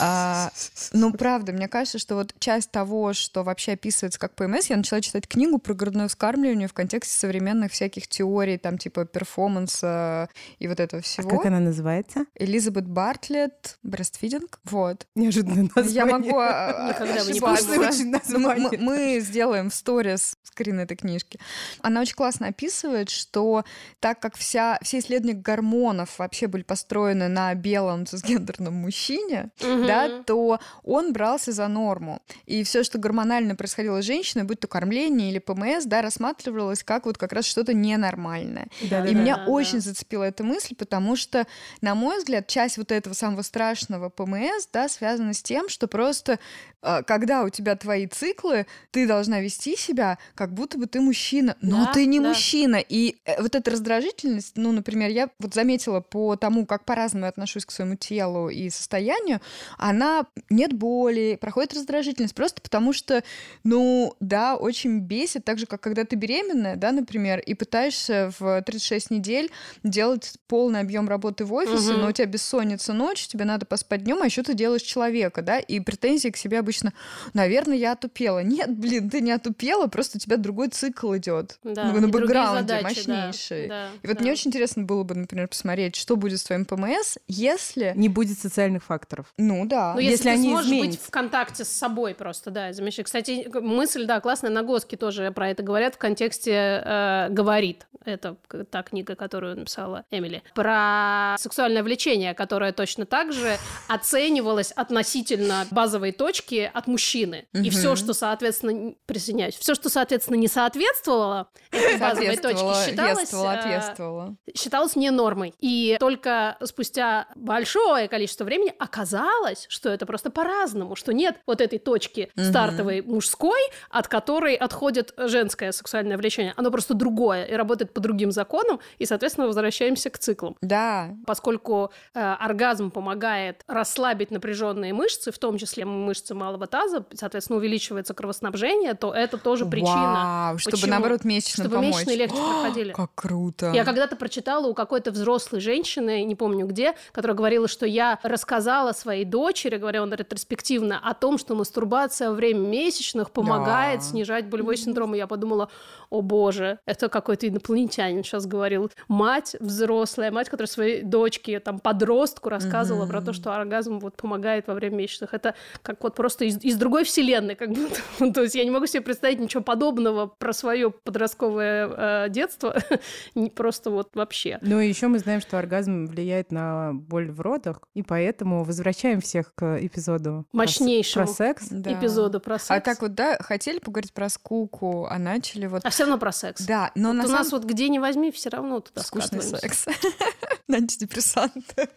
А, 0.02 0.50
ну, 0.92 1.12
правда, 1.12 1.52
мне 1.52 1.68
кажется, 1.68 1.98
что 1.98 2.14
вот 2.14 2.32
часть 2.38 2.70
того, 2.70 3.12
что 3.12 3.42
вообще 3.42 3.72
описывается 3.72 4.18
как 4.18 4.34
ПМС, 4.34 4.66
я 4.70 4.76
начала 4.78 5.02
читать 5.02 5.28
книгу 5.28 5.58
про 5.58 5.74
грудное 5.74 6.08
вскармливание 6.08 6.68
в 6.68 6.72
контексте 6.72 7.18
современных 7.18 7.72
всяких 7.72 8.08
теорий, 8.08 8.56
там, 8.56 8.78
типа, 8.78 9.04
перформанса 9.04 10.28
и 10.58 10.68
вот 10.68 10.80
этого 10.80 11.00
А 11.00 11.02
всего. 11.02 11.28
как 11.28 11.46
она 11.46 11.60
называется? 11.60 12.24
Элизабет 12.34 12.86
Бартлетт, 12.88 13.78
брестфидинг, 13.82 14.60
вот. 14.64 15.06
Неожиданное 15.14 15.68
название. 15.74 15.92
Я 15.94 16.06
могу 16.06 16.38
а, 16.38 16.88
Никогда 16.88 17.24
бы 17.24 17.32
не 17.32 17.40
очень 17.40 18.10
Ну, 18.10 18.38
мы- 18.38 18.48
название. 18.54 18.78
Мы 18.78 18.90
мы 18.90 19.20
сделаем 19.20 19.70
в 19.70 19.74
сторис 19.74 20.34
скрин 20.42 20.80
этой 20.80 20.96
книжки. 21.10 21.38
Она 21.82 22.00
очень 22.00 22.14
классно 22.14 22.48
описывает, 22.48 23.10
что 23.10 23.64
так 23.98 24.20
как 24.20 24.36
вся, 24.36 24.78
все 24.82 24.98
исследования 25.00 25.34
гормонов 25.34 26.18
вообще 26.18 26.46
были 26.46 26.62
построены 26.62 27.28
на 27.28 27.54
белом 27.54 28.06
цисгендерном 28.06 28.74
мужчине, 28.74 29.50
Мгм. 29.60 29.86
да, 29.86 30.22
то 30.22 30.60
он 30.84 31.12
брался 31.12 31.52
за 31.52 31.66
норму. 31.68 32.20
И 32.46 32.62
все, 32.62 32.84
что 32.84 32.98
гормонально 32.98 33.56
происходило 33.56 34.00
с 34.02 34.04
женщиной, 34.04 34.44
будь 34.44 34.60
то 34.60 34.68
кормление 34.68 35.30
или 35.30 35.38
ПМС, 35.38 35.84
да, 35.84 36.02
рассматривалось 36.02 36.84
как 36.84 37.06
вот 37.06 37.18
как 37.18 37.32
раз 37.32 37.44
что-то 37.44 37.74
ненормальное. 37.74 38.68
Да, 38.82 39.04
И 39.04 39.12
да, 39.14 39.20
меня 39.20 39.36
да, 39.36 39.44
очень 39.46 39.78
да. 39.78 39.80
зацепила 39.80 40.24
эта 40.24 40.44
мысль, 40.44 40.74
потому 40.76 41.16
что, 41.16 41.46
на 41.80 41.94
мой 41.94 42.18
взгляд, 42.18 42.46
часть 42.46 42.78
вот 42.78 42.92
этого 42.92 43.14
самого 43.14 43.42
страшного 43.42 44.08
ПМС, 44.10 44.68
да, 44.72 44.88
связана 44.88 45.34
с 45.34 45.42
тем, 45.42 45.68
что 45.68 45.88
просто, 45.88 46.38
э, 46.82 47.02
когда 47.06 47.42
у 47.42 47.48
тебя 47.48 47.74
твои 47.76 48.06
циклы, 48.06 48.66
ты 48.90 49.06
должна 49.06 49.40
вести 49.40 49.76
себя, 49.76 50.18
как 50.34 50.52
будто 50.52 50.78
бы 50.78 50.86
ты 50.86 50.99
мужчина, 51.00 51.56
но 51.60 51.84
Да, 51.86 51.92
ты 51.92 52.06
не 52.06 52.20
да. 52.20 52.28
мужчина. 52.28 52.76
И 52.76 53.16
э, 53.24 53.40
вот 53.42 53.54
эта 53.54 53.70
раздражительность, 53.70 54.52
ну, 54.56 54.72
например, 54.72 55.10
я 55.10 55.30
вот 55.38 55.54
заметила 55.54 56.00
по 56.00 56.36
тому, 56.36 56.66
как 56.66 56.84
по-разному 56.84 57.24
я 57.26 57.30
отношусь 57.30 57.64
к 57.64 57.70
своему 57.70 57.96
телу 57.96 58.48
и 58.48 58.70
состоянию, 58.70 59.40
она 59.78 60.26
нет 60.50 60.72
боли, 60.72 61.38
проходит 61.40 61.74
раздражительность, 61.74 62.34
просто 62.34 62.60
потому 62.60 62.92
что, 62.92 63.22
ну, 63.64 64.14
да, 64.20 64.56
очень 64.56 65.00
бесит, 65.00 65.44
так 65.44 65.58
же, 65.58 65.66
как 65.66 65.80
когда 65.80 66.04
ты 66.04 66.16
беременная, 66.16 66.76
да, 66.76 66.92
например, 66.92 67.38
и 67.40 67.54
пытаешься 67.54 68.32
в 68.38 68.62
36 68.62 69.10
недель 69.10 69.50
делать 69.82 70.34
полный 70.46 70.80
объем 70.80 71.08
работы 71.08 71.44
в 71.44 71.52
офисе, 71.54 71.92
Мгм. 71.92 72.00
но 72.02 72.08
у 72.08 72.12
тебя 72.12 72.26
бессонница 72.26 72.92
ночь, 72.92 73.26
тебе 73.26 73.44
надо 73.44 73.66
поспать 73.66 74.04
днем, 74.04 74.22
а 74.22 74.26
еще 74.26 74.42
ты 74.42 74.54
делаешь 74.54 74.82
человека, 74.82 75.42
да, 75.42 75.58
и 75.58 75.80
претензии 75.80 76.28
к 76.28 76.36
себе 76.36 76.58
обычно, 76.58 76.92
наверное, 77.34 77.76
я 77.76 77.92
отупела. 77.92 78.42
Нет, 78.42 78.70
блин, 78.76 79.08
ты 79.10 79.20
не 79.20 79.32
отупела, 79.32 79.86
просто 79.86 80.18
у 80.18 80.20
тебя 80.20 80.36
другой 80.36 80.68
цикл 80.68 80.89
идет. 81.16 81.58
Да, 81.64 81.84
ну, 81.84 81.94
на 81.94 82.00
другие 82.00 82.22
бэкграунде 82.22 82.60
задачи, 82.60 83.08
мощнейший. 83.08 83.68
да, 83.68 83.88
и 84.02 84.06
вот 84.06 84.16
да. 84.16 84.22
мне 84.22 84.32
очень 84.32 84.48
интересно 84.48 84.82
было 84.84 85.02
бы, 85.02 85.14
например, 85.14 85.48
посмотреть, 85.48 85.96
что 85.96 86.16
будет 86.16 86.40
с 86.40 86.44
твоим 86.44 86.64
ПМС, 86.64 87.16
если... 87.26 87.92
Не 87.96 88.08
будет 88.08 88.38
социальных 88.38 88.84
факторов. 88.84 89.32
Ну 89.38 89.66
да. 89.66 89.94
Ну, 89.94 90.00
если 90.00 90.12
если, 90.12 90.24
ты 90.24 90.30
они 90.30 90.48
сможешь 90.48 90.70
быть 90.70 90.78
изменятся. 90.80 91.06
в 91.06 91.10
контакте 91.10 91.64
с 91.64 91.68
собой 91.68 92.14
просто, 92.14 92.50
да, 92.50 92.72
замечательно. 92.72 93.04
Кстати, 93.04 93.48
мысль, 93.60 94.06
да, 94.06 94.20
классная, 94.20 94.50
Нагоски 94.50 94.96
тоже 94.96 95.30
про 95.30 95.50
это 95.50 95.62
говорят 95.62 95.94
в 95.94 95.98
контексте 95.98 96.82
э, 96.84 97.28
«Говорит». 97.30 97.86
Это 98.04 98.36
та 98.70 98.82
книга, 98.82 99.14
которую 99.14 99.58
написала 99.58 100.04
Эмили. 100.10 100.42
Про 100.54 101.36
сексуальное 101.38 101.82
влечение, 101.82 102.32
которое 102.34 102.72
точно 102.72 103.04
так 103.04 103.32
же 103.32 103.58
оценивалось 103.88 104.72
относительно 104.72 105.66
базовой 105.70 106.12
точки 106.12 106.70
от 106.72 106.86
мужчины. 106.86 107.46
И 107.52 107.68
все, 107.70 107.96
что, 107.96 108.14
соответственно, 108.14 108.94
присоединяюсь, 109.06 109.54
все, 109.54 109.74
что, 109.74 109.88
соответственно, 109.90 110.36
не 110.36 110.48
соответствовало 110.80 111.48
этой 111.70 111.98
базовой 111.98 112.36
Соответствовала, 112.36 112.74
точке, 112.74 112.90
считалось... 112.90 113.12
ответствовала, 113.12 113.52
э, 113.52 113.58
ответствовала. 113.58 114.36
считалось 114.56 114.96
не 114.96 115.10
нормой. 115.10 115.54
И 115.60 115.96
только 116.00 116.56
спустя 116.64 117.26
большое 117.36 118.08
количество 118.08 118.44
времени 118.44 118.74
оказалось, 118.78 119.66
что 119.68 119.88
это 119.90 120.06
просто 120.06 120.30
по-разному, 120.30 120.96
что 120.96 121.12
нет 121.12 121.36
вот 121.46 121.60
этой 121.60 121.78
точки 121.78 122.30
стартовой 122.36 123.02
мужской, 123.02 123.60
от 123.90 124.08
которой 124.08 124.54
отходит 124.54 125.12
женское 125.16 125.72
сексуальное 125.72 126.16
влечение. 126.16 126.54
Оно 126.56 126.70
просто 126.70 126.94
другое 126.94 127.44
и 127.44 127.54
работает 127.54 127.92
по 127.92 128.00
другим 128.00 128.32
законам, 128.32 128.80
и, 128.98 129.06
соответственно, 129.06 129.46
возвращаемся 129.46 130.10
к 130.10 130.18
циклам. 130.18 130.56
Да, 130.60 131.10
Поскольку 131.26 131.90
э, 132.14 132.20
оргазм 132.20 132.90
помогает 132.90 133.62
расслабить 133.66 134.30
напряженные 134.30 134.92
мышцы, 134.92 135.30
в 135.30 135.38
том 135.38 135.58
числе 135.58 135.84
мышцы 135.84 136.34
малого 136.34 136.66
таза, 136.66 137.04
соответственно, 137.14 137.58
увеличивается 137.58 138.14
кровоснабжение, 138.14 138.94
то 138.94 139.12
это 139.12 139.38
тоже 139.38 139.66
причина. 139.66 140.50
Вау, 140.50 140.58
чтобы 140.70 140.80
почему- 140.82 140.90
наоборот 140.90 141.24
месячным 141.24 141.66
чтобы 141.66 141.76
помочь. 141.76 141.94
месячные 141.94 142.16
легче 142.16 142.36
проходили. 142.62 142.92
Как 142.92 143.10
круто. 143.14 143.72
Я 143.74 143.84
когда-то 143.84 144.16
прочитала 144.16 144.66
у 144.66 144.74
какой-то 144.74 145.10
взрослой 145.10 145.60
женщины, 145.60 146.24
не 146.24 146.34
помню 146.34 146.66
где, 146.66 146.94
которая 147.12 147.36
говорила, 147.36 147.68
что 147.68 147.86
я 147.86 148.18
рассказала 148.22 148.92
своей 148.92 149.24
дочери, 149.24 149.76
говоря 149.76 150.02
он 150.02 150.12
ретроспективно, 150.14 150.98
о 151.02 151.14
том, 151.14 151.38
что 151.38 151.54
мастурбация 151.54 152.28
во 152.30 152.34
время 152.34 152.60
месячных 152.60 153.30
помогает 153.30 154.00
Да. 154.00 154.06
снижать 154.06 154.46
болевой 154.46 154.76
синдром. 154.76 155.14
И 155.14 155.18
я 155.18 155.26
подумала, 155.26 155.68
о 156.10 156.22
боже, 156.22 156.78
это 156.86 157.08
какой-то 157.08 157.46
инопланетянин 157.48 158.24
сейчас 158.24 158.46
говорил. 158.46 158.90
Мать 159.08 159.56
взрослая, 159.60 160.30
мать, 160.30 160.48
которая 160.48 160.68
своей 160.68 161.02
дочке, 161.02 161.60
там, 161.60 161.78
подростку 161.78 162.48
рассказывала 162.48 163.06
про 163.06 163.20
то, 163.20 163.32
что 163.32 163.54
оргазм 163.54 163.98
вот 164.00 164.16
помогает 164.16 164.66
во 164.66 164.74
время 164.74 164.96
месячных. 164.96 165.34
Это 165.34 165.54
как 165.82 166.02
вот 166.02 166.14
просто 166.14 166.44
из, 166.44 166.62
из 166.62 166.76
другой 166.76 167.04
вселенной, 167.04 167.54
как 167.54 167.70
будто. 167.70 168.00
То 168.34 168.42
есть 168.42 168.54
я 168.54 168.64
не 168.64 168.70
могу 168.70 168.86
себе 168.86 169.02
представить 169.02 169.40
ничего 169.40 169.62
подобного 169.62 170.26
про 170.26 170.52
свое 170.60 170.90
подростковое 170.90 171.88
э, 171.88 172.28
детство. 172.30 172.76
Не 173.34 173.50
просто 173.50 173.90
вот 173.90 174.10
вообще. 174.14 174.58
Ну 174.62 174.80
и 174.80 174.88
еще 174.88 175.08
мы 175.08 175.18
знаем, 175.18 175.40
что 175.40 175.58
оргазм 175.58 176.06
влияет 176.06 176.52
на 176.52 176.92
боль 176.92 177.30
в 177.30 177.40
родах, 177.40 177.80
и 177.94 178.02
поэтому 178.02 178.64
возвращаем 178.64 179.20
всех 179.20 179.54
к 179.54 179.78
эпизоду 179.84 180.46
Мощнейшему. 180.52 181.26
про 181.26 181.32
секс. 181.32 181.66
Да. 181.70 181.92
Эпизоду 181.92 182.40
про 182.40 182.58
секс. 182.58 182.70
А 182.70 182.80
так 182.80 183.00
вот, 183.02 183.14
да, 183.14 183.38
хотели 183.40 183.78
поговорить 183.78 184.12
про 184.12 184.28
скуку, 184.28 185.06
а 185.06 185.18
начали 185.18 185.66
вот... 185.66 185.84
А 185.84 185.90
все 185.90 186.04
равно 186.04 186.18
про 186.18 186.32
секс. 186.32 186.64
Да, 186.64 186.92
но 186.94 187.08
Вот 187.08 187.14
на 187.14 187.24
у 187.24 187.26
самом 187.26 187.38
нас 187.38 187.52
вот 187.52 187.64
где 187.64 187.88
не 187.88 187.98
возьми, 187.98 188.30
все 188.30 188.50
равно 188.50 188.80
туда 188.80 189.02
скучный 189.02 189.42
секс. 189.42 189.86
На 190.68 190.76
антидепрессантах. 190.76 191.88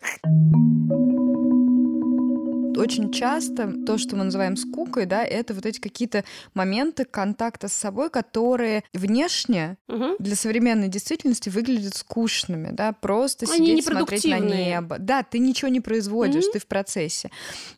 Очень 2.75 3.11
часто 3.11 3.73
то, 3.85 3.97
что 3.97 4.15
мы 4.15 4.25
называем 4.25 4.55
скукой, 4.57 5.05
да, 5.05 5.23
это 5.23 5.53
вот 5.53 5.65
эти 5.65 5.79
какие-то 5.79 6.23
моменты 6.53 7.05
контакта 7.05 7.67
с 7.67 7.73
собой, 7.73 8.09
которые 8.09 8.83
внешне 8.93 9.77
Мгм. 9.87 10.15
для 10.19 10.35
современной 10.35 10.87
действительности 10.87 11.49
выглядят 11.49 11.95
скучными, 11.95 12.69
да, 12.71 12.93
просто 12.93 13.45
Они 13.51 13.67
сидеть 13.67 13.85
смотреть 13.85 14.25
на 14.25 14.39
небо. 14.39 14.97
Да, 14.99 15.23
ты 15.23 15.39
ничего 15.39 15.69
не 15.69 15.81
производишь, 15.81 16.45
Мгм. 16.45 16.53
ты 16.53 16.59
в 16.59 16.65
процессе. 16.67 17.29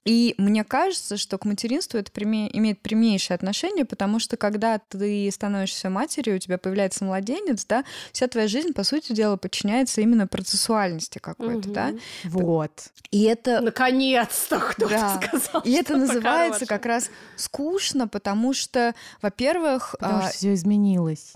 И 0.06 0.36
мне 0.38 0.64
кажется, 0.64 1.18
что 1.18 1.38
к 1.38 1.46
материнству 1.46 2.00
это 2.00 2.12
приме- 2.12 2.50
имеет 2.54 2.80
прямейшее 2.82 3.36
отношение, 3.36 3.86
потому 3.86 4.20
что 4.20 4.38
когда 4.38 4.80
ты 4.80 5.30
становишься 5.32 5.90
матерью, 5.90 6.36
у 6.36 6.40
тебя 6.40 6.58
появляется 6.58 7.04
младенец, 7.06 7.66
да, 7.66 7.84
вся 8.12 8.28
твоя 8.28 8.48
жизнь, 8.48 8.74
по 8.74 8.84
сути 8.84 9.12
дела, 9.14 9.36
подчиняется 9.38 10.02
именно 10.02 10.28
процессуальности 10.28 11.18
какой-то, 11.20 11.70
да. 11.70 11.88
Мгм. 11.88 12.00
Вот. 12.26 12.72
И 13.12 13.24
это 13.24 13.62
Наконец-то 13.62 14.60
кто-то 14.88 15.20
Да. 15.22 15.22
сказал. 15.28 15.62
и 15.64 15.72
это 15.74 15.96
называется 15.98 16.66
как 16.66 16.86
раз 16.86 17.10
скучно, 17.36 18.08
потому 18.08 18.54
что, 18.54 18.94
во-первых, 19.22 19.96
Потому 20.00 20.20
а, 20.20 20.22
что 20.24 20.32
все 20.32 20.54
изменилось. 20.54 21.34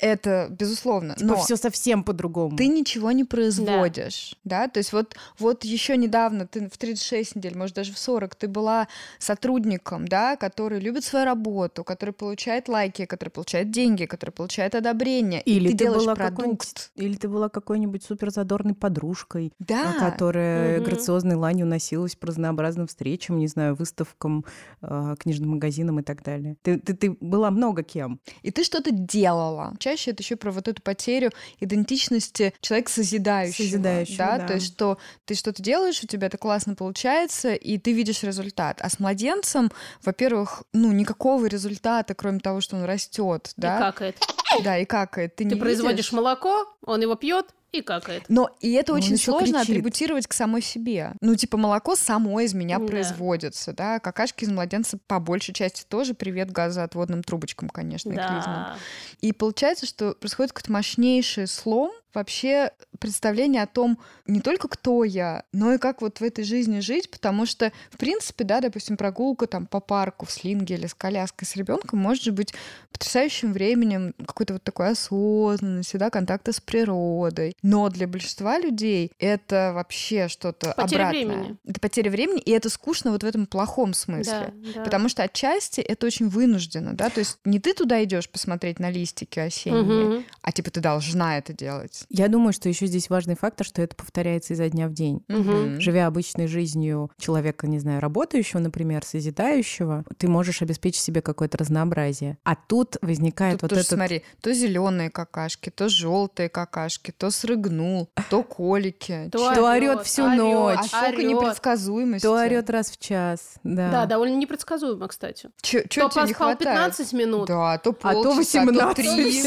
это 0.00 0.48
безусловно, 0.50 1.14
Типа 1.14 1.26
но 1.34 1.36
все 1.42 1.56
совсем 1.56 2.04
по-другому. 2.04 2.56
ты 2.56 2.68
ничего 2.68 3.12
не 3.12 3.24
производишь, 3.24 4.36
да, 4.44 4.68
то 4.68 4.78
есть 4.78 4.92
вот, 4.92 5.16
вот 5.38 5.64
еще 5.64 5.96
недавно, 5.96 6.46
ты 6.46 6.68
в 6.68 6.76
36 6.78 7.36
недель, 7.36 7.56
может 7.56 7.76
даже 7.76 7.92
в 7.92 7.98
40, 7.98 8.34
ты 8.34 8.48
была 8.48 8.88
сотрудником, 9.18 10.06
да, 10.08 10.36
который 10.36 10.80
любит 10.80 11.04
свою 11.04 11.24
работу, 11.24 11.84
который 11.84 12.10
получает 12.12 12.68
лайки, 12.68 13.04
который 13.06 13.30
получает 13.30 13.70
деньги, 13.70 14.04
который 14.04 14.30
получает 14.30 14.74
одобрение, 14.74 15.40
и 15.42 15.54
Или 15.56 15.70
ты, 15.70 15.72
ты, 15.78 15.84
делаешь 15.84 16.02
была 16.02 16.14
продукт. 16.14 16.90
или 16.96 17.14
ты 17.16 17.28
была 17.28 17.48
какой-нибудь 17.48 18.02
супер 18.04 18.30
задорной 18.30 18.74
подружкой, 18.74 19.52
Да, 19.58 19.94
которая 19.94 20.76
Мгм. 20.76 20.84
грациозной 20.84 21.36
ланью 21.36 21.66
носилась 21.66 22.16
по 22.16 22.26
разнообразным 22.26 22.83
корпоративным 22.84 22.86
встречам, 22.86 23.38
не 23.38 23.48
знаю, 23.48 23.74
выставкам, 23.74 24.44
э, 24.82 25.14
книжным 25.18 25.50
магазинам 25.50 26.00
и 26.00 26.02
так 26.02 26.22
далее. 26.22 26.56
Ты, 26.62 26.78
ты, 26.78 26.94
ты 26.94 27.16
была 27.20 27.50
много 27.50 27.82
кем. 27.82 28.20
И 28.42 28.50
ты 28.50 28.64
что-то 28.64 28.90
делала. 28.90 29.74
Чаще 29.78 30.12
это 30.12 30.22
еще 30.22 30.36
про 30.36 30.50
вот 30.50 30.68
эту 30.68 30.82
потерю 30.82 31.30
идентичности 31.60 32.52
человека 32.60 32.90
созидающего. 32.90 33.64
Созидающего, 33.64 34.18
да? 34.18 34.38
да. 34.38 34.46
То 34.46 34.54
есть, 34.54 34.66
что 34.66 34.98
ты 35.24 35.34
что-то 35.34 35.62
делаешь, 35.62 36.02
у 36.02 36.06
тебя 36.06 36.26
это 36.26 36.38
классно 36.38 36.74
получается, 36.74 37.54
и 37.54 37.78
ты 37.78 37.92
видишь 37.92 38.22
результат. 38.22 38.80
А 38.80 38.88
с 38.88 38.98
младенцем, 39.00 39.70
во-первых, 40.02 40.62
ну, 40.72 40.92
никакого 40.92 41.46
результата, 41.46 42.14
кроме 42.14 42.40
того, 42.40 42.60
что 42.60 42.76
он 42.76 42.84
растет, 42.84 43.52
да? 43.56 43.76
И 43.76 43.80
какает. 43.80 44.16
Да, 44.62 44.78
и 44.78 44.84
какает. 44.84 45.36
Ты, 45.36 45.44
Ты 45.44 45.54
не 45.54 45.60
производишь 45.60 45.96
видишь. 45.96 46.12
молоко, 46.12 46.66
он 46.86 47.00
его 47.00 47.16
пьет 47.16 47.46
и 47.78 47.82
какает. 47.82 48.24
Но 48.28 48.50
и 48.60 48.72
это 48.72 48.92
Но 48.92 48.98
он 48.98 49.04
очень 49.04 49.16
сложно 49.16 49.58
кричит. 49.58 49.70
атрибутировать 49.70 50.26
к 50.26 50.32
самой 50.32 50.62
себе. 50.62 51.12
Ну, 51.20 51.34
типа, 51.34 51.56
молоко 51.56 51.96
само 51.96 52.40
из 52.40 52.54
меня 52.54 52.78
Да. 52.78 52.86
производится, 52.86 53.72
да, 53.72 53.98
какашки 54.00 54.44
из 54.44 54.50
младенца 54.50 54.98
по 55.06 55.20
большей 55.20 55.54
части 55.54 55.84
тоже 55.88 56.14
привет 56.14 56.50
газоотводным 56.50 57.22
трубочкам, 57.22 57.68
конечно, 57.68 58.10
и 58.10 58.14
клизмам. 58.16 58.42
Да. 58.44 58.76
И 59.20 59.32
получается, 59.32 59.86
что 59.86 60.14
происходит 60.14 60.52
какой-то 60.52 60.72
мощнейший 60.72 61.46
слом 61.46 61.92
вообще 62.14 62.70
представление 62.98 63.62
о 63.62 63.66
том, 63.66 63.98
не 64.26 64.40
только 64.40 64.68
кто 64.68 65.04
я, 65.04 65.44
но 65.52 65.72
и 65.74 65.78
как 65.78 66.00
вот 66.00 66.18
в 66.20 66.22
этой 66.22 66.44
жизни 66.44 66.80
жить, 66.80 67.10
потому 67.10 67.46
что, 67.46 67.72
в 67.90 67.96
принципе, 67.98 68.44
да, 68.44 68.60
допустим, 68.60 68.96
прогулка 68.96 69.46
там 69.46 69.66
по 69.66 69.80
парку 69.80 70.26
в 70.26 70.30
слинге 70.30 70.74
или 70.76 70.86
с 70.86 70.94
коляской 70.94 71.46
с 71.46 71.56
ребенком 71.56 71.98
может 71.98 72.22
же 72.24 72.32
быть 72.32 72.54
потрясающим 72.92 73.52
временем 73.52 74.14
какой-то 74.26 74.54
вот 74.54 74.62
такой 74.62 74.90
осознанности, 74.90 75.96
да, 75.96 76.10
контакта 76.10 76.52
с 76.52 76.60
природой. 76.60 77.56
Но 77.62 77.88
для 77.88 78.06
большинства 78.06 78.58
людей 78.58 79.10
это 79.18 79.72
вообще 79.74 80.28
что-то 80.28 80.72
Потеря 80.76 81.08
обратное. 81.08 81.24
времени. 81.26 81.56
Это 81.66 81.80
потеря 81.80 82.10
времени, 82.10 82.40
и 82.40 82.50
это 82.52 82.68
скучно 82.70 83.10
вот 83.10 83.22
в 83.22 83.26
этом 83.26 83.46
плохом 83.46 83.94
смысле. 83.94 84.52
Да, 84.54 84.72
да. 84.74 84.84
Потому 84.84 85.08
что 85.08 85.22
отчасти 85.22 85.80
это 85.80 86.06
очень 86.06 86.28
вынужденно, 86.28 86.94
да, 86.94 87.10
то 87.10 87.18
есть 87.20 87.38
не 87.44 87.58
ты 87.58 87.74
туда 87.74 88.02
идешь 88.04 88.28
посмотреть 88.28 88.78
на 88.78 88.90
листики 88.90 89.38
осенние, 89.40 89.82
Мгм. 90.08 90.24
а 90.42 90.52
типа 90.52 90.70
ты 90.70 90.80
должна 90.80 91.38
это 91.38 91.52
делать. 91.52 92.03
Я 92.08 92.28
думаю, 92.28 92.52
что 92.52 92.68
еще 92.68 92.86
здесь 92.86 93.10
важный 93.10 93.36
фактор, 93.36 93.66
что 93.66 93.82
это 93.82 93.96
повторяется 93.96 94.54
изо 94.54 94.68
дня 94.68 94.88
в 94.88 94.92
день. 94.92 95.24
Мгм. 95.28 95.80
Живя 95.80 96.06
обычной 96.06 96.46
жизнью 96.46 97.10
человека, 97.18 97.66
не 97.66 97.78
знаю, 97.78 98.00
работающего, 98.00 98.60
например, 98.60 99.04
созидающего, 99.04 100.04
ты 100.16 100.28
можешь 100.28 100.62
обеспечить 100.62 101.02
себе 101.02 101.22
какое-то 101.22 101.58
разнообразие. 101.58 102.38
А 102.44 102.54
тут 102.56 102.96
возникает 103.02 103.60
Тут 103.60 103.62
вот 103.62 103.72
этот... 103.72 103.86
смотри, 103.86 104.22
то 104.40 104.52
зеленые 104.52 105.10
какашки, 105.10 105.70
то 105.70 105.88
желтые 105.88 106.48
какашки, 106.48 107.10
то 107.10 107.30
срыгнул, 107.30 108.10
то 108.30 108.42
колики. 108.42 109.28
То 109.32 109.66
орёт 109.68 110.04
всю 110.04 110.28
ночь. 110.28 110.78
А 110.78 110.84
сколько 110.84 111.22
непредсказуемости. 111.22 112.24
То 112.24 112.34
орет 112.34 112.70
раз 112.70 112.90
в 112.90 112.98
час, 112.98 113.54
да. 113.62 113.90
Да, 113.90 114.06
довольно 114.06 114.36
непредсказуемо, 114.36 115.08
кстати. 115.08 115.50
Чё, 115.62 115.82
чё 115.88 116.08
То 116.08 116.26
хватает? 116.34 116.58
15 116.58 117.12
минут, 117.12 117.48
Да, 117.48 117.78
то 117.78 117.90
А 118.02 118.12
то 118.12 118.22
полчаса, 118.22 118.64
то 118.64 118.72
18. 118.72 118.96
три. 118.96 119.42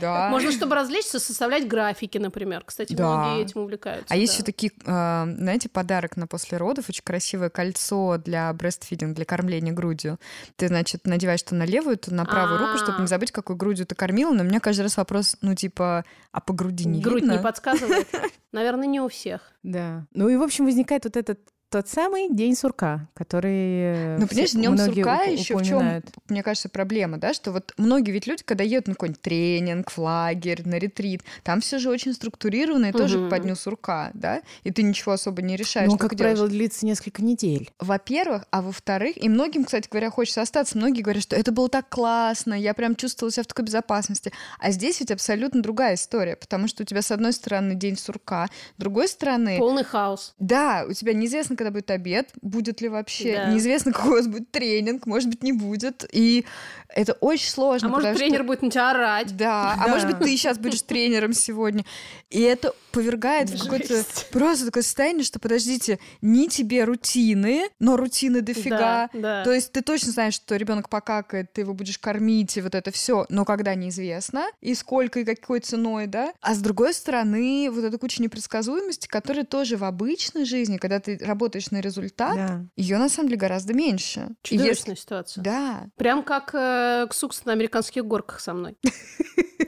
Да. 0.00 0.30
Можно, 0.30 0.52
чтобы 0.52 0.74
развлечься, 0.74 1.18
составлять 1.20 1.68
графики, 1.68 2.16
например. 2.16 2.62
Кстати, 2.64 2.94
Да. 2.94 3.14
многие 3.16 3.42
этим 3.42 3.60
увлекаются. 3.60 4.06
А 4.08 4.16
есть 4.16 4.32
да. 4.32 4.36
еще 4.36 4.44
такие, 4.44 4.72
э, 4.72 4.84
знаете, 4.84 5.68
подарок 5.68 6.16
на 6.16 6.26
после 6.26 6.56
родов, 6.56 6.88
очень 6.88 7.02
красивое 7.04 7.50
кольцо 7.50 8.16
для 8.16 8.50
брестфидинг, 8.54 9.14
для 9.14 9.24
кормления 9.26 9.72
грудью. 9.72 10.18
Ты, 10.56 10.68
значит, 10.68 11.06
надеваешь 11.06 11.42
то 11.42 11.54
на 11.54 11.64
левую, 11.64 11.98
то 11.98 12.12
на 12.14 12.24
правую 12.24 12.58
руку, 12.58 12.78
чтобы 12.78 12.98
не 13.00 13.04
А. 13.04 13.06
забыть, 13.08 13.32
какой 13.32 13.54
грудью 13.56 13.84
ты 13.84 13.94
кормила. 13.94 14.32
Но 14.32 14.42
у 14.42 14.46
меня 14.46 14.60
каждый 14.60 14.82
раз 14.82 14.96
вопрос, 14.96 15.36
ну, 15.42 15.54
типа, 15.54 16.04
а 16.30 16.40
по 16.40 16.54
груди 16.54 16.86
не 16.88 17.02
Грудь 17.02 17.22
видно? 17.22 17.32
не 17.32 17.38
подсказывает? 17.42 18.06
Наверное, 18.52 18.86
не 18.86 19.00
у 19.00 19.08
всех. 19.08 19.52
Да. 19.62 20.06
Ну 20.14 20.28
и, 20.30 20.36
в 20.36 20.42
общем, 20.42 20.64
возникает 20.64 21.04
вот 21.04 21.16
этот 21.18 21.38
тот 21.72 21.88
самый 21.88 22.28
день 22.30 22.54
сурка, 22.54 23.08
который 23.14 24.14
э, 24.14 24.18
Ну, 24.20 24.28
понимаешь, 24.28 24.52
днем 24.52 24.76
сурка 24.78 25.22
еще 25.24 25.56
в 25.56 25.62
чем, 25.64 25.78
упоминают. 25.78 26.06
мне 26.28 26.42
кажется, 26.42 26.68
проблема, 26.68 27.18
да, 27.18 27.32
что 27.34 27.50
вот 27.50 27.72
многие 27.78 28.10
ведь 28.12 28.26
люди, 28.26 28.44
когда 28.44 28.62
едут 28.62 28.88
на 28.88 28.94
какой-нибудь 28.94 29.22
тренинг, 29.22 29.90
в 29.90 29.98
лагерь, 29.98 30.62
на 30.66 30.76
ретрит, 30.78 31.22
там 31.42 31.60
все 31.62 31.78
же 31.78 31.88
очень 31.90 32.12
структурировано 32.12 32.86
и 32.86 32.92
тоже 32.92 33.18
Мгм. 33.18 33.30
по 33.30 33.38
дню 33.38 33.56
сурка, 33.56 34.10
да, 34.14 34.42
и 34.64 34.70
ты 34.70 34.82
ничего 34.82 35.12
особо 35.12 35.40
не 35.42 35.56
решаешь. 35.56 35.90
Ну, 35.90 35.96
как 35.96 36.14
делаешь. 36.14 36.36
правило, 36.36 36.48
длится 36.48 36.84
несколько 36.86 37.22
недель. 37.24 37.70
Во-первых, 37.80 38.44
а 38.50 38.60
во-вторых, 38.62 39.16
и 39.16 39.28
многим, 39.28 39.64
кстати 39.64 39.88
говоря, 39.90 40.10
хочется 40.10 40.42
остаться, 40.42 40.76
многие 40.76 41.00
говорят, 41.02 41.22
что 41.22 41.36
это 41.36 41.52
было 41.52 41.68
так 41.70 41.88
классно, 41.88 42.54
я 42.54 42.74
прям 42.74 42.96
чувствовала 42.96 43.32
себя 43.32 43.44
в 43.44 43.46
такой 43.46 43.64
безопасности. 43.64 44.30
А 44.60 44.70
здесь 44.70 45.00
ведь 45.00 45.10
абсолютно 45.10 45.62
другая 45.62 45.94
история, 45.94 46.36
потому 46.36 46.68
что 46.68 46.82
у 46.82 46.86
тебя, 46.86 47.00
с 47.02 47.10
одной 47.10 47.32
стороны, 47.32 47.74
день 47.74 47.96
сурка, 47.96 48.48
с 48.76 48.80
другой 48.80 49.08
стороны, 49.08 49.56
Полный 49.58 49.84
хаос. 49.84 50.34
да, 50.38 50.84
у 50.88 50.92
тебя 50.92 51.14
неизвестно, 51.14 51.56
когда 51.62 51.70
будет 51.72 51.90
обед, 51.90 52.30
будет 52.42 52.80
ли 52.80 52.88
вообще, 52.88 53.34
Да. 53.36 53.50
неизвестно, 53.52 53.92
какой 53.92 54.10
у 54.12 54.16
вас 54.16 54.26
будет 54.26 54.50
тренинг, 54.50 55.06
может 55.06 55.28
быть, 55.28 55.42
не 55.42 55.52
будет, 55.52 56.04
и 56.12 56.44
это 56.88 57.12
очень 57.14 57.48
сложно. 57.50 57.88
А 57.88 57.90
может, 57.90 58.02
потому 58.02 58.16
что- 58.16 58.24
тренер 58.26 58.44
будет 58.44 58.62
на 58.62 58.70
тебя 58.70 58.90
орать. 58.90 59.36
да, 59.36 59.72
а 59.74 59.84
Да. 59.86 59.88
может 59.88 60.06
быть, 60.08 60.18
ты 60.18 60.36
сейчас 60.36 60.58
будешь 60.58 60.82
тренером 60.82 61.32
сегодня. 61.32 61.84
И 62.30 62.40
это 62.40 62.74
повергает 62.92 63.48
в 63.50 63.62
какое-то 63.62 64.02
просто 64.30 64.66
такое 64.66 64.82
состояние, 64.82 65.24
что 65.24 65.38
подождите, 65.40 65.98
не 66.20 66.48
тебе 66.48 66.84
рутины, 66.84 67.68
но 67.78 67.96
рутины 67.96 68.40
дофига. 68.42 68.78
Да, 68.78 69.10
да. 69.14 69.44
То 69.44 69.52
есть 69.52 69.72
ты 69.72 69.80
точно 69.82 70.12
знаешь, 70.12 70.34
что 70.34 70.56
ребенок 70.56 70.88
покакает, 70.88 71.52
ты 71.52 71.62
его 71.62 71.72
будешь 71.74 71.98
кормить, 71.98 72.56
и 72.56 72.60
вот 72.60 72.74
это 72.74 72.90
все, 72.90 73.24
но 73.30 73.44
когда 73.44 73.74
неизвестно, 73.74 74.44
и 74.60 74.74
сколько, 74.74 75.20
и 75.20 75.24
какой 75.24 75.60
ценой, 75.60 76.06
да. 76.06 76.32
А 76.40 76.54
с 76.54 76.58
другой 76.58 76.92
стороны, 76.94 77.70
вот 77.70 77.84
эта 77.84 77.96
куча 77.98 78.22
непредсказуемости, 78.22 79.06
которая 79.06 79.44
тоже 79.44 79.76
в 79.76 79.84
обычной 79.84 80.44
жизни, 80.44 80.76
когда 80.76 81.00
ты 81.00 81.18
работаешь 81.22 81.51
на 81.70 81.80
результат, 81.80 82.34
Да. 82.34 82.64
ее 82.76 82.98
на 82.98 83.08
самом 83.08 83.28
деле 83.28 83.38
гораздо 83.40 83.74
меньше. 83.74 84.20
И 84.20 84.54
если- 84.54 84.56
Чудовищная 84.58 84.96
ситуация. 84.96 85.42
Да, 85.42 85.86
Прям 85.96 86.22
как 86.22 86.50
э, 86.54 87.06
Ксукс 87.10 87.44
на 87.44 87.52
американских 87.52 88.04
горках 88.04 88.40
со 88.40 88.54
мной. 88.54 88.76